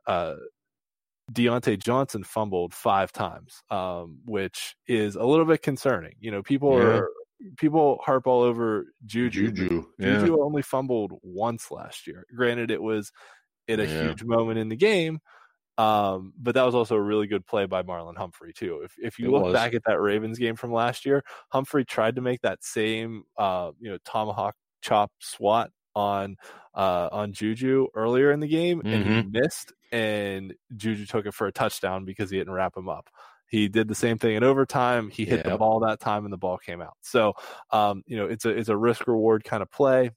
uh, 0.07 0.35
Diontae 1.31 1.81
Johnson 1.81 2.23
fumbled 2.23 2.73
five 2.73 3.13
times, 3.13 3.63
um, 3.71 4.19
which 4.25 4.75
is 4.87 5.15
a 5.15 5.23
little 5.23 5.45
bit 5.45 5.61
concerning. 5.61 6.15
You 6.19 6.31
know, 6.31 6.43
people 6.43 6.77
yeah. 6.77 6.85
are 6.85 7.09
people 7.57 7.99
harp 8.03 8.27
all 8.27 8.41
over 8.41 8.87
Juju. 9.05 9.51
Juju, 9.51 9.85
yeah. 9.97 10.19
Juju 10.19 10.43
only 10.43 10.61
fumbled 10.61 11.13
once 11.23 11.71
last 11.71 12.07
year. 12.07 12.25
Granted, 12.35 12.71
it 12.71 12.81
was 12.81 13.11
at 13.67 13.79
a 13.79 13.87
huge 13.87 14.23
moment 14.23 14.59
in 14.59 14.69
the 14.69 14.75
game, 14.75 15.19
um, 15.77 16.33
but 16.37 16.55
that 16.55 16.63
was 16.63 16.75
also 16.75 16.95
a 16.95 17.01
really 17.01 17.27
good 17.27 17.45
play 17.45 17.65
by 17.65 17.83
Marlon 17.83 18.17
Humphrey 18.17 18.53
too. 18.53 18.81
If 18.83 18.95
if 18.97 19.19
you 19.19 19.27
it 19.27 19.31
look 19.31 19.43
was. 19.45 19.53
back 19.53 19.73
at 19.73 19.83
that 19.85 19.99
Ravens 19.99 20.39
game 20.39 20.55
from 20.55 20.71
last 20.71 21.05
year, 21.05 21.23
Humphrey 21.49 21.85
tried 21.85 22.15
to 22.15 22.21
make 22.21 22.41
that 22.41 22.63
same 22.63 23.23
uh, 23.37 23.71
you 23.79 23.91
know 23.91 23.97
tomahawk 24.05 24.55
chop 24.81 25.11
swat 25.19 25.71
on 25.95 26.37
uh, 26.73 27.09
on 27.11 27.33
Juju 27.33 27.87
earlier 27.93 28.31
in 28.31 28.39
the 28.39 28.47
game, 28.47 28.79
mm-hmm. 28.79 28.87
and 28.87 29.05
he 29.05 29.11
mm-hmm. 29.11 29.31
missed, 29.31 29.73
and 29.91 30.53
Juju 30.75 31.05
took 31.05 31.25
it 31.25 31.33
for 31.33 31.47
a 31.47 31.51
touchdown 31.51 32.05
because 32.05 32.29
he 32.29 32.37
didn't 32.37 32.53
wrap 32.53 32.75
him 32.77 32.89
up. 32.89 33.09
He 33.47 33.67
did 33.67 33.87
the 33.87 33.95
same 33.95 34.17
thing 34.17 34.35
in 34.35 34.43
overtime. 34.43 35.09
He 35.09 35.25
hit 35.25 35.37
yep. 35.37 35.45
the 35.45 35.57
ball 35.57 35.81
that 35.81 35.99
time, 35.99 36.23
and 36.23 36.33
the 36.33 36.37
ball 36.37 36.57
came 36.57 36.81
out. 36.81 36.95
So, 37.01 37.33
um, 37.71 38.03
you 38.07 38.17
know, 38.17 38.25
it's 38.25 38.45
a 38.45 38.49
it's 38.49 38.69
a 38.69 38.77
risk 38.77 39.07
reward 39.07 39.43
kind 39.43 39.61
of 39.61 39.71
play. 39.71 40.11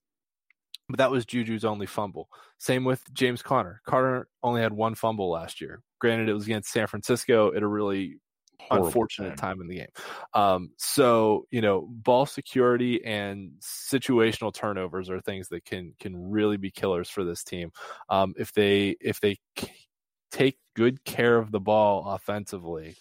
But 0.89 0.99
that 0.99 1.11
was 1.11 1.27
Juju's 1.27 1.65
only 1.65 1.87
fumble. 1.87 2.29
Same 2.59 2.85
with 2.85 3.03
James 3.13 3.43
Conner. 3.43 3.83
Conner 3.87 4.29
only 4.43 4.63
had 4.63 4.73
one 4.73 4.95
fumble 4.95 5.31
last 5.31 5.61
year. 5.61 5.83
Granted, 6.01 6.29
it 6.29 6.35
was 6.35 6.45
against 6.45 6.73
San 6.73 6.87
Francisco 6.87 7.53
at 7.55 7.63
a 7.63 7.67
really 7.67 8.19
Horrible 8.61 8.87
unfortunate 8.87 9.37
time. 9.37 9.59
time 9.59 9.61
in 9.61 9.69
the 9.69 9.77
game. 9.77 9.89
Um, 10.35 10.71
so 10.79 11.47
you 11.51 11.61
know, 11.61 11.87
ball 11.91 12.27
security 12.27 13.05
and 13.05 13.53
situational 13.61 14.53
turnovers 14.53 15.11
are 15.11 15.21
things 15.21 15.49
that 15.49 15.65
can 15.65 15.95
can 16.01 16.31
really 16.31 16.57
be 16.57 16.71
killers 16.71 17.09
for 17.09 17.25
this 17.25 17.45
team. 17.45 17.71
Um, 18.09 18.35
if 18.37 18.53
they 18.53 18.97
if 19.01 19.21
they 19.21 19.39
take 20.31 20.59
good 20.75 21.05
care 21.05 21.39
of 21.39 21.51
the 21.51 21.61
ball 21.61 22.11
offensively, 22.11 22.97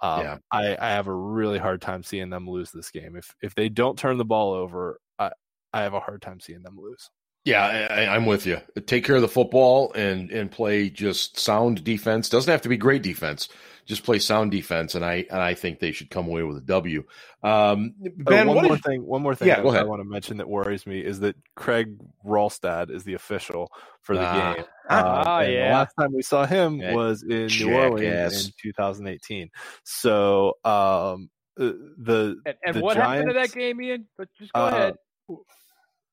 um, 0.00 0.20
yeah. 0.20 0.38
I, 0.50 0.76
I 0.78 0.90
have 0.90 1.08
a 1.08 1.14
really 1.14 1.58
hard 1.58 1.80
time 1.80 2.02
seeing 2.02 2.30
them 2.30 2.48
lose 2.48 2.70
this 2.70 2.90
game. 2.90 3.16
If 3.16 3.34
if 3.42 3.54
they 3.54 3.68
don't 3.68 3.98
turn 3.98 4.18
the 4.18 4.24
ball 4.24 4.52
over, 4.52 5.00
I, 5.18 5.32
I 5.72 5.82
have 5.82 5.94
a 5.94 6.00
hard 6.00 6.22
time 6.22 6.40
seeing 6.40 6.62
them 6.62 6.78
lose. 6.80 7.10
Yeah, 7.48 7.88
I, 7.90 8.14
am 8.14 8.26
with 8.26 8.44
you. 8.44 8.60
Take 8.84 9.06
care 9.06 9.16
of 9.16 9.22
the 9.22 9.28
football 9.28 9.90
and 9.94 10.30
and 10.30 10.50
play 10.50 10.90
just 10.90 11.38
sound 11.38 11.82
defense. 11.82 12.28
Doesn't 12.28 12.50
have 12.50 12.60
to 12.62 12.68
be 12.68 12.76
great 12.76 13.02
defense. 13.02 13.48
Just 13.86 14.04
play 14.04 14.18
sound 14.18 14.50
defense, 14.50 14.94
and 14.94 15.02
I 15.02 15.24
and 15.30 15.40
I 15.40 15.54
think 15.54 15.78
they 15.78 15.92
should 15.92 16.10
come 16.10 16.26
away 16.26 16.42
with 16.42 16.58
a 16.58 16.60
W. 16.60 17.04
Um, 17.42 17.94
ben, 18.18 18.48
one 18.48 18.64
more 18.66 18.74
is, 18.74 18.82
thing. 18.82 19.06
One 19.06 19.22
more 19.22 19.34
thing. 19.34 19.48
Yeah, 19.48 19.62
go 19.62 19.70
ahead. 19.70 19.80
I 19.80 19.84
want 19.84 20.02
to 20.02 20.04
mention 20.04 20.36
that 20.36 20.48
worries 20.48 20.86
me 20.86 21.00
is 21.00 21.20
that 21.20 21.36
Craig 21.56 21.96
Wrolstad 22.22 22.90
is 22.90 23.04
the 23.04 23.14
official 23.14 23.72
for 24.02 24.14
the 24.14 24.26
ah. 24.26 24.54
game. 24.54 24.64
Ah, 24.90 25.36
um, 25.38 25.50
yeah. 25.50 25.68
The 25.68 25.74
last 25.74 25.94
time 25.98 26.12
we 26.12 26.20
saw 26.20 26.44
him 26.44 26.80
yeah. 26.80 26.94
was 26.94 27.22
in 27.22 27.46
New 27.46 27.74
Orleans 27.74 28.44
in 28.44 28.52
2018. 28.60 29.48
So 29.84 30.48
um, 30.66 31.30
uh, 31.58 31.72
the 31.96 32.36
and, 32.44 32.56
and 32.62 32.76
the 32.76 32.80
what 32.80 32.98
Giants, 32.98 33.00
happened 33.00 33.28
to 33.28 33.34
that 33.40 33.52
game, 33.58 33.80
Ian? 33.80 34.06
But 34.18 34.28
just 34.38 34.52
go 34.52 34.60
uh, 34.60 34.66
ahead. 34.66 34.94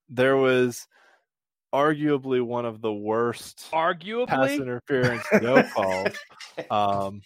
There 0.07 0.38
was 0.38 0.88
arguably 1.76 2.41
one 2.41 2.65
of 2.65 2.80
the 2.80 2.91
worst 2.91 3.67
arguably 3.73 4.28
pass 4.28 4.51
interference 4.51 5.23
no 5.41 5.61
calls, 5.63 6.15
um, 6.71 7.21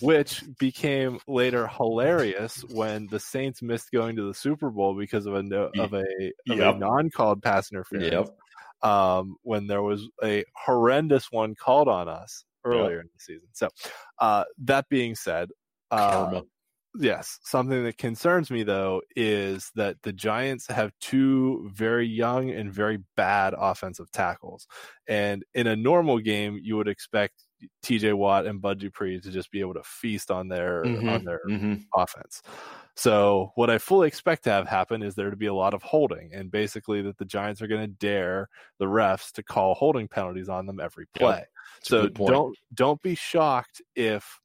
which 0.00 0.42
became 0.58 1.20
later 1.28 1.66
hilarious 1.66 2.64
when 2.70 3.06
the 3.08 3.20
Saints 3.20 3.60
missed 3.60 3.90
going 3.92 4.16
to 4.16 4.26
the 4.26 4.34
Super 4.34 4.70
Bowl 4.70 4.94
because 4.94 5.26
of 5.26 5.34
a 5.34 5.42
no, 5.42 5.70
of 5.78 5.92
a, 5.92 6.04
yep. 6.46 6.76
a 6.76 6.78
non-called 6.78 7.42
pass 7.42 7.70
interference. 7.70 8.30
Yep. 8.30 8.90
Um, 8.90 9.36
when 9.42 9.66
there 9.66 9.82
was 9.82 10.08
a 10.24 10.42
horrendous 10.56 11.30
one 11.30 11.54
called 11.54 11.86
on 11.86 12.08
us 12.08 12.46
earlier 12.64 12.96
yep. 12.96 13.02
in 13.02 13.10
the 13.12 13.20
season. 13.20 13.48
So, 13.52 13.68
uh, 14.18 14.44
that 14.64 14.88
being 14.88 15.14
said, 15.14 15.50
uh, 15.90 16.40
Yes. 16.98 17.38
Something 17.44 17.84
that 17.84 17.98
concerns 17.98 18.50
me 18.50 18.62
though 18.62 19.00
is 19.14 19.70
that 19.76 20.02
the 20.02 20.12
Giants 20.12 20.66
have 20.66 20.92
two 21.00 21.70
very 21.72 22.06
young 22.06 22.50
and 22.50 22.72
very 22.72 22.98
bad 23.16 23.54
offensive 23.56 24.10
tackles. 24.10 24.66
And 25.06 25.44
in 25.54 25.66
a 25.66 25.76
normal 25.76 26.18
game, 26.18 26.58
you 26.60 26.76
would 26.76 26.88
expect 26.88 27.34
TJ 27.84 28.14
Watt 28.14 28.46
and 28.46 28.60
Bud 28.60 28.78
Dupree 28.78 29.20
to 29.20 29.30
just 29.30 29.50
be 29.50 29.60
able 29.60 29.74
to 29.74 29.82
feast 29.84 30.30
on 30.30 30.48
their 30.48 30.82
mm-hmm. 30.82 31.08
on 31.08 31.24
their 31.24 31.40
mm-hmm. 31.48 31.74
offense. 31.94 32.42
So 32.96 33.52
what 33.54 33.70
I 33.70 33.78
fully 33.78 34.08
expect 34.08 34.44
to 34.44 34.50
have 34.50 34.66
happen 34.66 35.02
is 35.02 35.14
there 35.14 35.30
to 35.30 35.36
be 35.36 35.46
a 35.46 35.54
lot 35.54 35.74
of 35.74 35.82
holding 35.82 36.34
and 36.34 36.50
basically 36.50 37.02
that 37.02 37.18
the 37.18 37.24
Giants 37.24 37.62
are 37.62 37.66
going 37.66 37.82
to 37.82 37.86
dare 37.86 38.48
the 38.78 38.86
refs 38.86 39.30
to 39.32 39.42
call 39.42 39.74
holding 39.74 40.08
penalties 40.08 40.48
on 40.48 40.66
them 40.66 40.80
every 40.80 41.06
play. 41.16 41.38
Yep. 41.38 41.48
So 41.82 42.08
don't 42.08 42.56
don't 42.74 43.00
be 43.00 43.14
shocked 43.14 43.80
if 43.94 44.40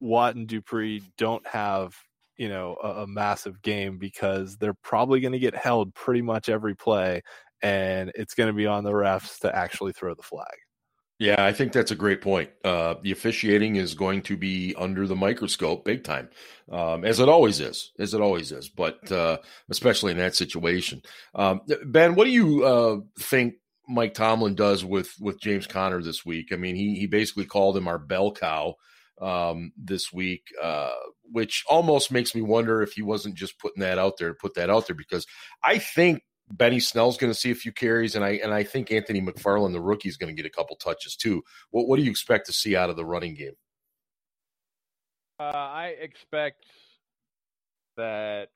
Watt 0.00 0.34
and 0.34 0.48
Dupree 0.48 1.02
don't 1.16 1.46
have 1.46 1.94
you 2.36 2.48
know 2.48 2.76
a, 2.82 3.02
a 3.02 3.06
massive 3.06 3.60
game 3.62 3.98
because 3.98 4.56
they're 4.56 4.74
probably 4.74 5.20
going 5.20 5.32
to 5.32 5.38
get 5.38 5.54
held 5.54 5.94
pretty 5.94 6.22
much 6.22 6.48
every 6.48 6.74
play, 6.74 7.22
and 7.62 8.10
it's 8.14 8.34
going 8.34 8.48
to 8.48 8.54
be 8.54 8.66
on 8.66 8.84
the 8.84 8.90
refs 8.90 9.38
to 9.40 9.54
actually 9.54 9.92
throw 9.92 10.14
the 10.14 10.22
flag. 10.22 10.46
Yeah, 11.20 11.44
I 11.44 11.52
think 11.52 11.72
that's 11.72 11.90
a 11.90 11.96
great 11.96 12.22
point. 12.22 12.48
Uh, 12.64 12.94
the 13.02 13.12
officiating 13.12 13.76
is 13.76 13.92
going 13.92 14.22
to 14.22 14.38
be 14.38 14.74
under 14.78 15.06
the 15.06 15.14
microscope 15.14 15.84
big 15.84 16.02
time, 16.02 16.30
um, 16.72 17.04
as 17.04 17.20
it 17.20 17.28
always 17.28 17.60
is, 17.60 17.92
as 17.98 18.14
it 18.14 18.22
always 18.22 18.52
is, 18.52 18.70
but 18.70 19.12
uh, 19.12 19.36
especially 19.68 20.12
in 20.12 20.18
that 20.18 20.34
situation. 20.34 21.02
Um, 21.34 21.60
ben, 21.84 22.14
what 22.14 22.24
do 22.24 22.30
you 22.30 22.64
uh, 22.64 23.00
think 23.18 23.56
Mike 23.86 24.14
Tomlin 24.14 24.54
does 24.54 24.82
with 24.82 25.12
with 25.20 25.38
James 25.42 25.66
Conner 25.66 26.00
this 26.02 26.24
week? 26.24 26.54
I 26.54 26.56
mean, 26.56 26.74
he 26.74 26.94
he 26.94 27.06
basically 27.06 27.44
called 27.44 27.76
him 27.76 27.86
our 27.86 27.98
bell 27.98 28.32
cow 28.32 28.76
um, 29.20 29.72
this 29.76 30.12
week, 30.12 30.44
uh, 30.60 30.92
which 31.30 31.64
almost 31.68 32.10
makes 32.10 32.34
me 32.34 32.42
wonder 32.42 32.82
if 32.82 32.92
he 32.92 33.02
wasn't 33.02 33.34
just 33.34 33.58
putting 33.58 33.80
that 33.82 33.98
out 33.98 34.16
there 34.18 34.28
to 34.28 34.34
put 34.34 34.54
that 34.54 34.70
out 34.70 34.86
there 34.86 34.96
because 34.96 35.26
I 35.62 35.78
think 35.78 36.22
Benny 36.52 36.80
Snell's 36.80 37.16
going 37.16 37.32
to 37.32 37.38
see 37.38 37.50
a 37.50 37.54
few 37.54 37.72
carries, 37.72 38.16
and 38.16 38.24
I 38.24 38.40
and 38.42 38.52
I 38.52 38.64
think 38.64 38.90
Anthony 38.90 39.20
McFarland, 39.20 39.72
the 39.72 39.80
rookie, 39.80 40.08
is 40.08 40.16
going 40.16 40.34
to 40.34 40.42
get 40.42 40.50
a 40.50 40.54
couple 40.54 40.76
touches 40.76 41.14
too. 41.14 41.42
What 41.70 41.86
what 41.86 41.96
do 41.96 42.02
you 42.02 42.10
expect 42.10 42.46
to 42.46 42.52
see 42.52 42.74
out 42.74 42.90
of 42.90 42.96
the 42.96 43.04
running 43.04 43.34
game? 43.34 43.54
Uh, 45.38 45.44
I 45.44 45.94
expect 46.00 46.64
that 47.96 48.48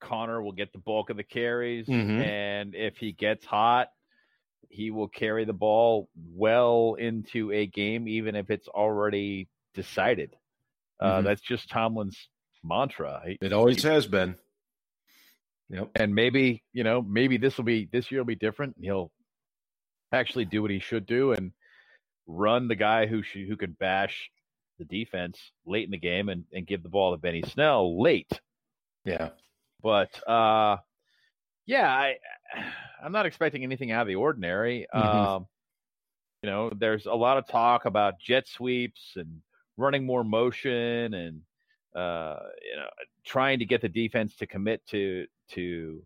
Conner 0.00 0.42
will 0.42 0.52
get 0.52 0.72
the 0.72 0.78
bulk 0.78 1.10
of 1.10 1.16
the 1.16 1.24
carries, 1.24 1.86
mm-hmm. 1.86 2.22
and 2.22 2.74
if 2.74 2.96
he 2.96 3.12
gets 3.12 3.44
hot, 3.44 3.88
he 4.70 4.90
will 4.90 5.08
carry 5.08 5.44
the 5.44 5.52
ball 5.52 6.08
well 6.14 6.96
into 6.98 7.52
a 7.52 7.66
game, 7.66 8.08
even 8.08 8.34
if 8.34 8.50
it's 8.50 8.68
already 8.68 9.48
decided. 9.76 10.34
Uh, 10.98 11.18
mm-hmm. 11.18 11.26
That's 11.26 11.42
just 11.42 11.68
Tomlin's 11.68 12.18
mantra. 12.64 13.22
He, 13.24 13.38
it 13.40 13.52
always 13.52 13.82
he, 13.82 13.88
has 13.88 14.06
been. 14.06 14.34
Yep. 15.68 15.90
And 15.94 16.14
maybe 16.14 16.64
you 16.72 16.84
know, 16.84 17.02
maybe 17.02 17.36
this 17.36 17.56
will 17.56 17.64
be 17.64 17.88
this 17.90 18.10
year 18.10 18.20
will 18.20 18.26
be 18.26 18.34
different. 18.34 18.76
And 18.76 18.84
he'll 18.84 19.12
actually 20.12 20.44
do 20.44 20.62
what 20.62 20.70
he 20.70 20.78
should 20.78 21.06
do 21.06 21.32
and 21.32 21.52
run 22.26 22.68
the 22.68 22.74
guy 22.74 23.06
who 23.06 23.22
should, 23.22 23.46
who 23.46 23.56
can 23.56 23.72
bash 23.72 24.30
the 24.78 24.84
defense 24.84 25.38
late 25.64 25.84
in 25.84 25.90
the 25.90 25.98
game 25.98 26.28
and, 26.28 26.44
and 26.52 26.66
give 26.66 26.82
the 26.82 26.88
ball 26.88 27.12
to 27.12 27.18
Benny 27.18 27.42
Snell 27.42 28.00
late. 28.00 28.40
Yeah. 29.04 29.30
But 29.82 30.28
uh 30.28 30.78
yeah, 31.66 31.88
I 31.88 32.16
I'm 33.02 33.12
not 33.12 33.26
expecting 33.26 33.64
anything 33.64 33.90
out 33.90 34.02
of 34.02 34.08
the 34.08 34.16
ordinary. 34.16 34.86
Mm-hmm. 34.94 35.08
Um 35.08 35.46
you 36.42 36.50
know, 36.50 36.70
there's 36.70 37.06
a 37.06 37.14
lot 37.14 37.38
of 37.38 37.48
talk 37.48 37.86
about 37.86 38.20
jet 38.20 38.46
sweeps 38.46 39.12
and 39.16 39.40
running 39.76 40.04
more 40.04 40.24
motion 40.24 41.14
and 41.14 41.40
uh, 41.94 42.36
you 42.62 42.76
know 42.76 42.88
trying 43.24 43.58
to 43.58 43.64
get 43.64 43.80
the 43.80 43.88
defense 43.88 44.36
to 44.36 44.46
commit 44.46 44.84
to 44.86 45.26
to 45.50 46.02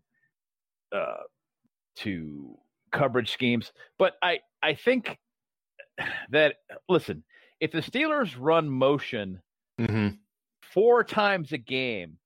uh, 0.95 1.23
to 1.97 2.57
coverage 2.91 3.31
schemes. 3.31 3.71
But 3.97 4.13
I 4.21 4.39
I 4.61 4.73
think 4.73 5.17
that 6.31 6.55
listen, 6.89 7.23
if 7.59 7.71
the 7.71 7.81
Steelers 7.81 8.35
run 8.37 8.69
motion 8.69 9.41
mm-hmm. 9.79 10.15
four 10.73 11.03
times 11.03 11.51
a 11.51 11.57
game 11.57 12.17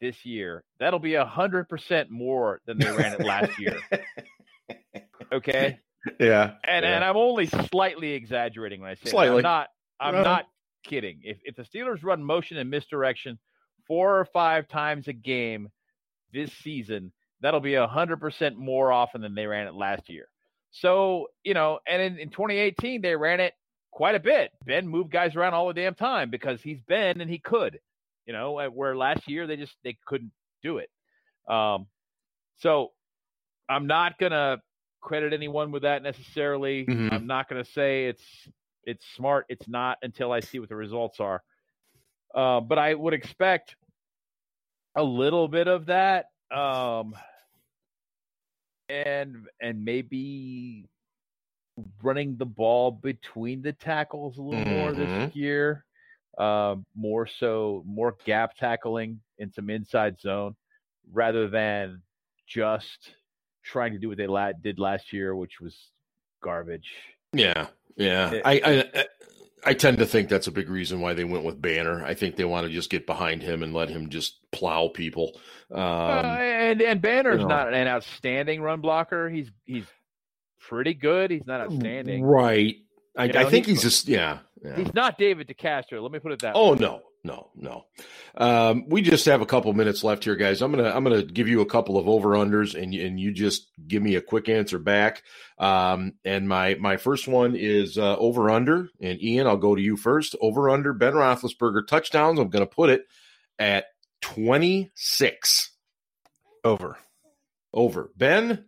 this 0.00 0.24
year, 0.24 0.64
that'll 0.80 0.98
be 0.98 1.14
a 1.14 1.24
hundred 1.24 1.68
percent 1.68 2.10
more 2.10 2.60
than 2.66 2.78
they 2.78 2.90
ran 2.90 3.14
it 3.14 3.24
last 3.24 3.58
year. 3.58 3.78
Okay. 5.32 5.78
Yeah. 6.20 6.54
And 6.64 6.84
yeah. 6.84 6.94
and 6.94 7.04
I'm 7.04 7.16
only 7.16 7.46
slightly 7.46 8.12
exaggerating 8.12 8.80
when 8.80 8.90
I 8.90 8.94
say 8.94 9.10
slightly. 9.10 9.38
I'm 9.38 9.42
not 9.42 9.68
I'm 9.98 10.14
not 10.14 10.46
kidding. 10.82 11.20
If 11.22 11.38
if 11.44 11.56
the 11.56 11.62
Steelers 11.62 12.02
run 12.02 12.22
motion 12.22 12.56
and 12.56 12.70
misdirection 12.70 13.38
four 13.86 14.18
or 14.18 14.24
five 14.26 14.68
times 14.68 15.08
a 15.08 15.12
game 15.12 15.68
this 16.32 16.52
season, 16.62 17.12
that'll 17.40 17.60
be 17.60 17.74
a 17.74 17.86
hundred 17.86 18.20
percent 18.20 18.56
more 18.56 18.92
often 18.92 19.20
than 19.20 19.34
they 19.34 19.46
ran 19.46 19.66
it 19.66 19.74
last 19.74 20.08
year. 20.08 20.28
So 20.70 21.28
you 21.44 21.54
know, 21.54 21.80
and 21.86 22.00
in, 22.02 22.18
in 22.18 22.30
2018 22.30 23.02
they 23.02 23.16
ran 23.16 23.40
it 23.40 23.54
quite 23.90 24.14
a 24.14 24.20
bit. 24.20 24.50
Ben 24.64 24.88
moved 24.88 25.12
guys 25.12 25.36
around 25.36 25.54
all 25.54 25.68
the 25.68 25.74
damn 25.74 25.94
time 25.94 26.30
because 26.30 26.60
he's 26.62 26.80
Ben 26.88 27.20
and 27.20 27.30
he 27.30 27.38
could. 27.38 27.78
You 28.26 28.32
know, 28.32 28.70
where 28.72 28.96
last 28.96 29.28
year 29.28 29.46
they 29.46 29.56
just 29.56 29.74
they 29.84 29.98
couldn't 30.06 30.32
do 30.62 30.78
it. 30.78 30.90
Um, 31.48 31.86
so 32.58 32.92
I'm 33.68 33.86
not 33.86 34.18
gonna 34.18 34.62
credit 35.00 35.32
anyone 35.32 35.72
with 35.72 35.82
that 35.82 36.02
necessarily. 36.02 36.86
Mm-hmm. 36.86 37.12
I'm 37.12 37.26
not 37.26 37.48
gonna 37.48 37.64
say 37.64 38.06
it's 38.06 38.22
it's 38.84 39.04
smart. 39.16 39.46
It's 39.48 39.68
not 39.68 39.98
until 40.02 40.32
I 40.32 40.40
see 40.40 40.58
what 40.58 40.68
the 40.68 40.76
results 40.76 41.20
are. 41.20 41.42
Uh, 42.34 42.60
but 42.60 42.78
I 42.78 42.94
would 42.94 43.14
expect 43.14 43.76
a 44.96 45.02
little 45.02 45.48
bit 45.48 45.68
of 45.68 45.86
that, 45.86 46.26
um, 46.50 47.14
and 48.88 49.46
and 49.60 49.84
maybe 49.84 50.88
running 52.02 52.36
the 52.36 52.46
ball 52.46 52.90
between 52.90 53.62
the 53.62 53.72
tackles 53.72 54.38
a 54.38 54.42
little 54.42 54.64
mm-hmm. 54.64 54.78
more 54.78 54.92
this 54.92 55.08
mm-hmm. 55.08 55.38
year. 55.38 55.84
Uh, 56.38 56.76
more 56.96 57.26
so, 57.26 57.82
more 57.86 58.16
gap 58.24 58.56
tackling 58.56 59.20
in 59.38 59.52
some 59.52 59.68
inside 59.68 60.18
zone 60.18 60.56
rather 61.12 61.48
than 61.48 62.00
just 62.46 63.14
trying 63.62 63.92
to 63.92 63.98
do 63.98 64.08
what 64.08 64.16
they 64.16 64.26
did 64.62 64.78
last 64.78 65.12
year, 65.12 65.36
which 65.36 65.60
was 65.60 65.76
garbage. 66.42 66.90
Yeah, 67.32 67.66
yeah, 67.96 68.40
I, 68.44 68.84
I 68.94 69.04
I 69.64 69.74
tend 69.74 69.98
to 69.98 70.06
think 70.06 70.28
that's 70.28 70.46
a 70.48 70.52
big 70.52 70.68
reason 70.68 71.00
why 71.00 71.14
they 71.14 71.24
went 71.24 71.44
with 71.44 71.60
Banner. 71.60 72.04
I 72.04 72.14
think 72.14 72.36
they 72.36 72.44
want 72.44 72.66
to 72.66 72.72
just 72.72 72.90
get 72.90 73.06
behind 73.06 73.42
him 73.42 73.62
and 73.62 73.72
let 73.72 73.88
him 73.88 74.08
just 74.10 74.38
plow 74.50 74.88
people. 74.88 75.38
Um, 75.70 75.80
uh, 75.80 76.22
and 76.22 76.82
and 76.82 77.00
Banner's 77.00 77.40
you 77.40 77.48
know. 77.48 77.54
not 77.54 77.72
an 77.72 77.86
outstanding 77.86 78.60
run 78.60 78.80
blocker. 78.80 79.28
He's 79.28 79.50
he's 79.64 79.84
pretty 80.68 80.94
good. 80.94 81.30
He's 81.30 81.46
not 81.46 81.60
outstanding. 81.60 82.24
Right. 82.24 82.76
I, 83.16 83.26
know, 83.26 83.40
I 83.40 83.44
think 83.44 83.66
he's, 83.66 83.82
he's 83.82 83.82
just 83.82 84.08
yeah, 84.08 84.38
yeah, 84.64 84.76
He's 84.76 84.94
not 84.94 85.18
David 85.18 85.46
DeCastro. 85.46 86.02
Let 86.02 86.12
me 86.12 86.18
put 86.18 86.32
it 86.32 86.40
that. 86.40 86.54
Oh 86.54 86.72
way. 86.72 86.78
no, 86.78 87.02
no, 87.24 87.50
no. 87.54 87.84
Um, 88.36 88.88
we 88.88 89.00
just 89.00 89.26
have 89.26 89.42
a 89.42 89.46
couple 89.46 89.72
minutes 89.74 90.02
left 90.02 90.24
here, 90.24 90.34
guys. 90.34 90.60
I'm 90.60 90.72
gonna 90.72 90.90
I'm 90.90 91.04
gonna 91.04 91.22
give 91.22 91.46
you 91.46 91.60
a 91.60 91.66
couple 91.66 91.96
of 91.96 92.08
over 92.08 92.30
unders, 92.30 92.74
and 92.74 92.92
and 92.94 93.20
you 93.20 93.32
just 93.32 93.68
give 93.86 94.02
me 94.02 94.16
a 94.16 94.20
quick 94.20 94.48
answer 94.48 94.78
back. 94.78 95.22
Um, 95.56 96.14
and 96.24 96.48
my 96.48 96.74
my 96.74 96.96
first 96.96 97.28
one 97.28 97.54
is 97.54 97.96
uh, 97.96 98.16
over 98.16 98.50
under, 98.50 98.88
and 99.00 99.22
Ian, 99.22 99.46
I'll 99.46 99.56
go 99.56 99.76
to 99.76 99.82
you 99.82 99.96
first. 99.96 100.34
Over 100.40 100.68
under 100.68 100.92
Ben 100.92 101.12
Roethlisberger 101.12 101.86
touchdowns. 101.86 102.40
I'm 102.40 102.50
gonna 102.50 102.66
put 102.66 102.90
it 102.90 103.06
at 103.56 103.86
26. 104.22 105.70
Over. 106.64 106.98
Over. 107.72 108.10
Ben. 108.16 108.64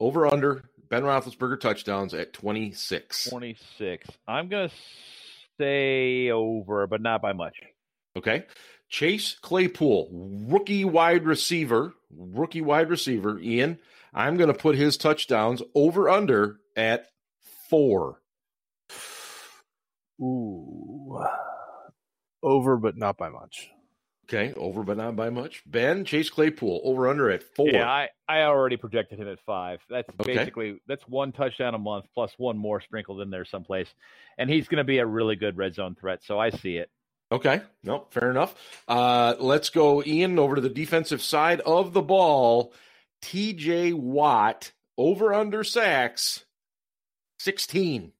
Over 0.00 0.26
under. 0.26 0.64
Ben 0.88 1.04
Roethlisberger 1.04 1.60
touchdowns 1.60 2.14
at 2.14 2.32
26. 2.32 3.30
26. 3.30 4.08
I'm 4.26 4.48
gonna 4.48 4.70
say 5.62 6.30
over, 6.30 6.86
but 6.88 7.00
not 7.00 7.22
by 7.22 7.32
much. 7.32 7.62
Okay. 8.16 8.44
Chase 8.88 9.36
Claypool, 9.40 10.08
rookie 10.48 10.84
wide 10.84 11.24
receiver, 11.24 11.94
rookie 12.10 12.60
wide 12.60 12.90
receiver, 12.90 13.38
Ian. 13.38 13.78
I'm 14.12 14.36
going 14.36 14.52
to 14.52 14.58
put 14.58 14.76
his 14.76 14.96
touchdowns 14.96 15.62
over 15.74 16.10
under 16.10 16.58
at 16.76 17.06
four. 17.70 18.20
Ooh. 20.20 21.24
Over, 22.42 22.76
but 22.76 22.98
not 22.98 23.16
by 23.16 23.30
much. 23.30 23.70
Okay, 24.32 24.54
over 24.54 24.82
but 24.82 24.96
not 24.96 25.14
by 25.14 25.28
much. 25.28 25.62
Ben 25.66 26.04
Chase 26.06 26.30
Claypool 26.30 26.80
over 26.84 27.08
under 27.08 27.30
at 27.30 27.42
four. 27.42 27.68
Yeah, 27.68 27.86
I, 27.86 28.08
I 28.26 28.42
already 28.42 28.78
projected 28.78 29.18
him 29.18 29.28
at 29.28 29.38
five. 29.44 29.80
That's 29.90 30.08
okay. 30.20 30.34
basically 30.34 30.80
that's 30.86 31.06
one 31.06 31.32
touchdown 31.32 31.74
a 31.74 31.78
month 31.78 32.06
plus 32.14 32.32
one 32.38 32.56
more 32.56 32.80
sprinkled 32.80 33.20
in 33.20 33.28
there 33.28 33.44
someplace, 33.44 33.88
and 34.38 34.48
he's 34.48 34.68
going 34.68 34.78
to 34.78 34.84
be 34.84 34.98
a 34.98 35.06
really 35.06 35.36
good 35.36 35.58
red 35.58 35.74
zone 35.74 35.96
threat. 36.00 36.20
So 36.24 36.38
I 36.38 36.48
see 36.48 36.76
it. 36.76 36.88
Okay, 37.30 37.60
no, 37.82 38.06
fair 38.10 38.30
enough. 38.30 38.54
Uh, 38.88 39.34
let's 39.38 39.70
go, 39.70 40.02
Ian, 40.02 40.38
over 40.38 40.54
to 40.54 40.60
the 40.60 40.68
defensive 40.68 41.22
side 41.22 41.60
of 41.60 41.92
the 41.92 42.02
ball. 42.02 42.72
T.J. 43.20 43.92
Watt 43.92 44.72
over 44.96 45.34
under 45.34 45.62
sacks, 45.62 46.44
sixteen. 47.38 48.12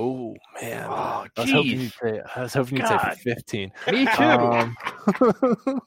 Oh 0.00 0.36
man! 0.62 0.86
Oh, 0.88 1.26
I 1.36 1.40
was 1.40 1.50
hoping 1.50 1.80
you'd 1.80 1.92
say, 2.00 2.20
I 2.36 2.42
was 2.42 2.54
hoping 2.54 2.78
you'd 2.78 2.86
say 2.86 3.14
fifteen. 3.20 3.72
Me 3.90 4.06
too. 4.06 4.22
Um, 4.22 4.76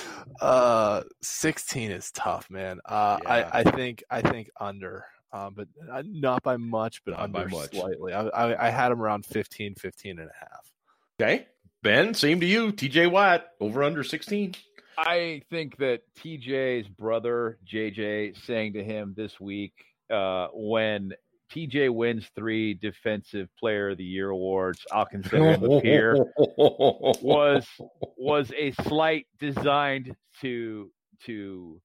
uh, 0.40 1.02
sixteen 1.22 1.90
is 1.90 2.12
tough, 2.12 2.48
man. 2.50 2.78
Uh, 2.84 3.18
yeah. 3.20 3.28
I, 3.28 3.58
I 3.60 3.62
think 3.64 4.04
I 4.08 4.22
think 4.22 4.48
under, 4.60 5.06
um, 5.32 5.54
but 5.56 5.66
uh, 5.90 6.04
not 6.06 6.44
by 6.44 6.56
much, 6.56 7.04
but 7.04 7.12
not 7.12 7.24
under 7.24 7.48
much. 7.48 7.70
slightly. 7.72 8.12
I, 8.12 8.28
I, 8.28 8.68
I 8.68 8.70
had 8.70 8.92
him 8.92 9.02
around 9.02 9.26
15, 9.26 9.74
15 9.74 10.20
and 10.20 10.30
a 10.30 10.32
half. 10.38 10.72
Okay, 11.20 11.46
Ben, 11.82 12.14
same 12.14 12.38
to 12.38 12.46
you. 12.46 12.70
TJ 12.70 13.10
Watt 13.10 13.44
over 13.58 13.82
under 13.82 14.04
sixteen. 14.04 14.54
I 14.96 15.42
think 15.50 15.78
that 15.78 16.02
TJ's 16.16 16.86
brother 16.86 17.58
JJ 17.66 18.40
saying 18.46 18.74
to 18.74 18.84
him 18.84 19.14
this 19.16 19.40
week 19.40 19.72
uh, 20.10 20.46
when 20.52 21.12
TJ 21.52 21.92
wins 21.94 22.28
three 22.34 22.74
Defensive 22.74 23.48
Player 23.58 23.90
of 23.90 23.98
the 23.98 24.04
Year 24.04 24.30
awards. 24.30 24.84
I'll 24.92 25.06
consider 25.06 25.52
him 25.52 25.80
peer. 25.80 26.16
was 26.56 27.66
was 28.16 28.52
a 28.56 28.72
slight 28.82 29.26
designed 29.38 30.14
to 30.40 30.90
to 31.24 31.80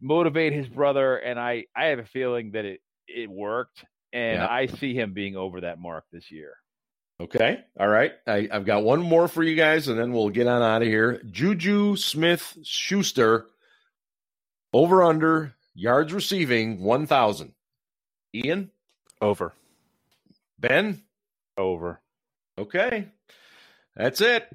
motivate 0.00 0.52
his 0.52 0.68
brother, 0.68 1.16
and 1.16 1.38
I 1.38 1.64
I 1.76 1.86
have 1.86 1.98
a 1.98 2.06
feeling 2.06 2.52
that 2.52 2.64
it 2.64 2.80
it 3.06 3.30
worked, 3.30 3.84
and 4.12 4.38
yeah. 4.38 4.48
I 4.48 4.66
see 4.66 4.94
him 4.94 5.12
being 5.12 5.36
over 5.36 5.62
that 5.62 5.78
mark 5.78 6.04
this 6.12 6.30
year. 6.30 6.54
Okay. 7.20 7.58
All 7.78 7.88
right. 7.88 8.12
I, 8.28 8.48
have 8.52 8.64
got 8.64 8.84
one 8.84 9.02
more 9.02 9.26
for 9.26 9.42
you 9.42 9.56
guys, 9.56 9.88
and 9.88 9.98
then 9.98 10.12
we'll 10.12 10.30
get 10.30 10.46
on 10.46 10.62
out 10.62 10.82
of 10.82 10.88
here. 10.88 11.20
Juju 11.28 11.96
Smith 11.96 12.58
Schuster 12.62 13.46
over 14.72 15.02
under 15.02 15.54
yards 15.74 16.12
receiving 16.12 16.80
1,000. 16.80 17.54
Ian? 18.34 18.70
Over. 19.20 19.52
Ben? 20.58 21.02
Over. 21.56 22.00
Okay. 22.58 23.08
That's 23.96 24.20
it. 24.20 24.48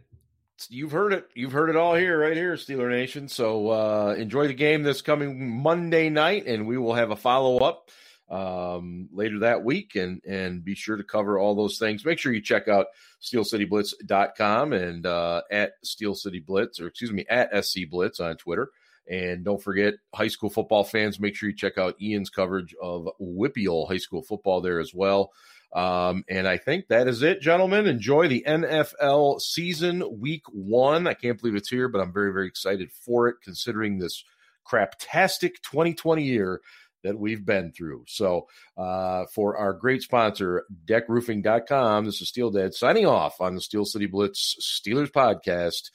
You've 0.69 0.91
heard 0.91 1.13
it. 1.13 1.27
You've 1.35 1.51
heard 1.51 1.69
it 1.69 1.75
all 1.75 1.95
here, 1.95 2.19
right 2.19 2.37
here, 2.37 2.53
Steeler 2.53 2.89
Nation. 2.89 3.27
So 3.27 3.69
uh, 3.69 4.15
enjoy 4.17 4.47
the 4.47 4.53
game 4.53 4.83
this 4.83 5.01
coming 5.01 5.61
Monday 5.61 6.09
night, 6.09 6.45
and 6.45 6.67
we 6.67 6.77
will 6.77 6.93
have 6.93 7.11
a 7.11 7.15
follow 7.15 7.57
up 7.57 7.89
um, 8.29 9.09
later 9.11 9.39
that 9.39 9.63
week 9.63 9.95
and 9.95 10.21
and 10.25 10.63
be 10.63 10.75
sure 10.75 10.95
to 10.95 11.03
cover 11.03 11.37
all 11.37 11.55
those 11.55 11.77
things. 11.77 12.05
Make 12.05 12.19
sure 12.19 12.33
you 12.33 12.41
check 12.41 12.67
out 12.67 12.87
steelcityblitz.com 13.21 14.73
and 14.73 15.05
uh, 15.05 15.41
at 15.51 15.73
Steel 15.83 16.15
City 16.15 16.39
Blitz, 16.39 16.79
or 16.79 16.87
excuse 16.87 17.11
me, 17.11 17.25
at 17.29 17.65
SC 17.65 17.81
Blitz 17.89 18.19
on 18.19 18.37
Twitter. 18.37 18.69
And 19.09 19.43
don't 19.43 19.61
forget, 19.61 19.95
high 20.13 20.29
school 20.29 20.49
football 20.49 20.83
fans, 20.83 21.19
make 21.19 21.35
sure 21.35 21.49
you 21.49 21.55
check 21.55 21.77
out 21.77 22.01
Ian's 22.01 22.29
coverage 22.29 22.73
of 22.81 23.07
WPIAL 23.21 23.89
high 23.89 23.97
school 23.97 24.23
football 24.23 24.61
there 24.61 24.79
as 24.79 24.93
well. 24.93 25.33
Um, 25.73 26.23
and 26.29 26.47
I 26.47 26.57
think 26.57 26.87
that 26.87 27.07
is 27.07 27.23
it, 27.23 27.41
gentlemen. 27.41 27.87
Enjoy 27.87 28.27
the 28.27 28.43
NFL 28.47 29.41
season 29.41 30.03
week 30.19 30.43
one. 30.51 31.07
I 31.07 31.15
can't 31.15 31.39
believe 31.39 31.55
it's 31.55 31.69
here, 31.69 31.87
but 31.89 31.99
I'm 31.99 32.13
very, 32.13 32.31
very 32.31 32.47
excited 32.47 32.91
for 32.91 33.27
it, 33.27 33.37
considering 33.43 33.97
this 33.97 34.23
craptastic 34.69 35.55
2020 35.63 36.23
year 36.23 36.61
that 37.03 37.17
we've 37.17 37.43
been 37.43 37.71
through. 37.71 38.05
So, 38.07 38.47
uh, 38.77 39.25
for 39.33 39.57
our 39.57 39.73
great 39.73 40.03
sponsor, 40.03 40.65
deckroofing.com, 40.85 42.05
this 42.05 42.21
is 42.21 42.29
Steel 42.29 42.51
Dad 42.51 42.73
signing 42.73 43.05
off 43.05 43.41
on 43.41 43.55
the 43.55 43.61
Steel 43.61 43.83
City 43.83 44.05
Blitz 44.05 44.55
Steelers 44.61 45.11
podcast. 45.11 45.89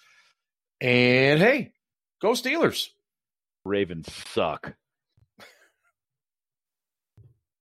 And 0.80 1.40
hey, 1.40 1.72
go 2.20 2.32
Steelers. 2.32 2.88
Ravens 3.64 4.12
suck. 4.28 4.74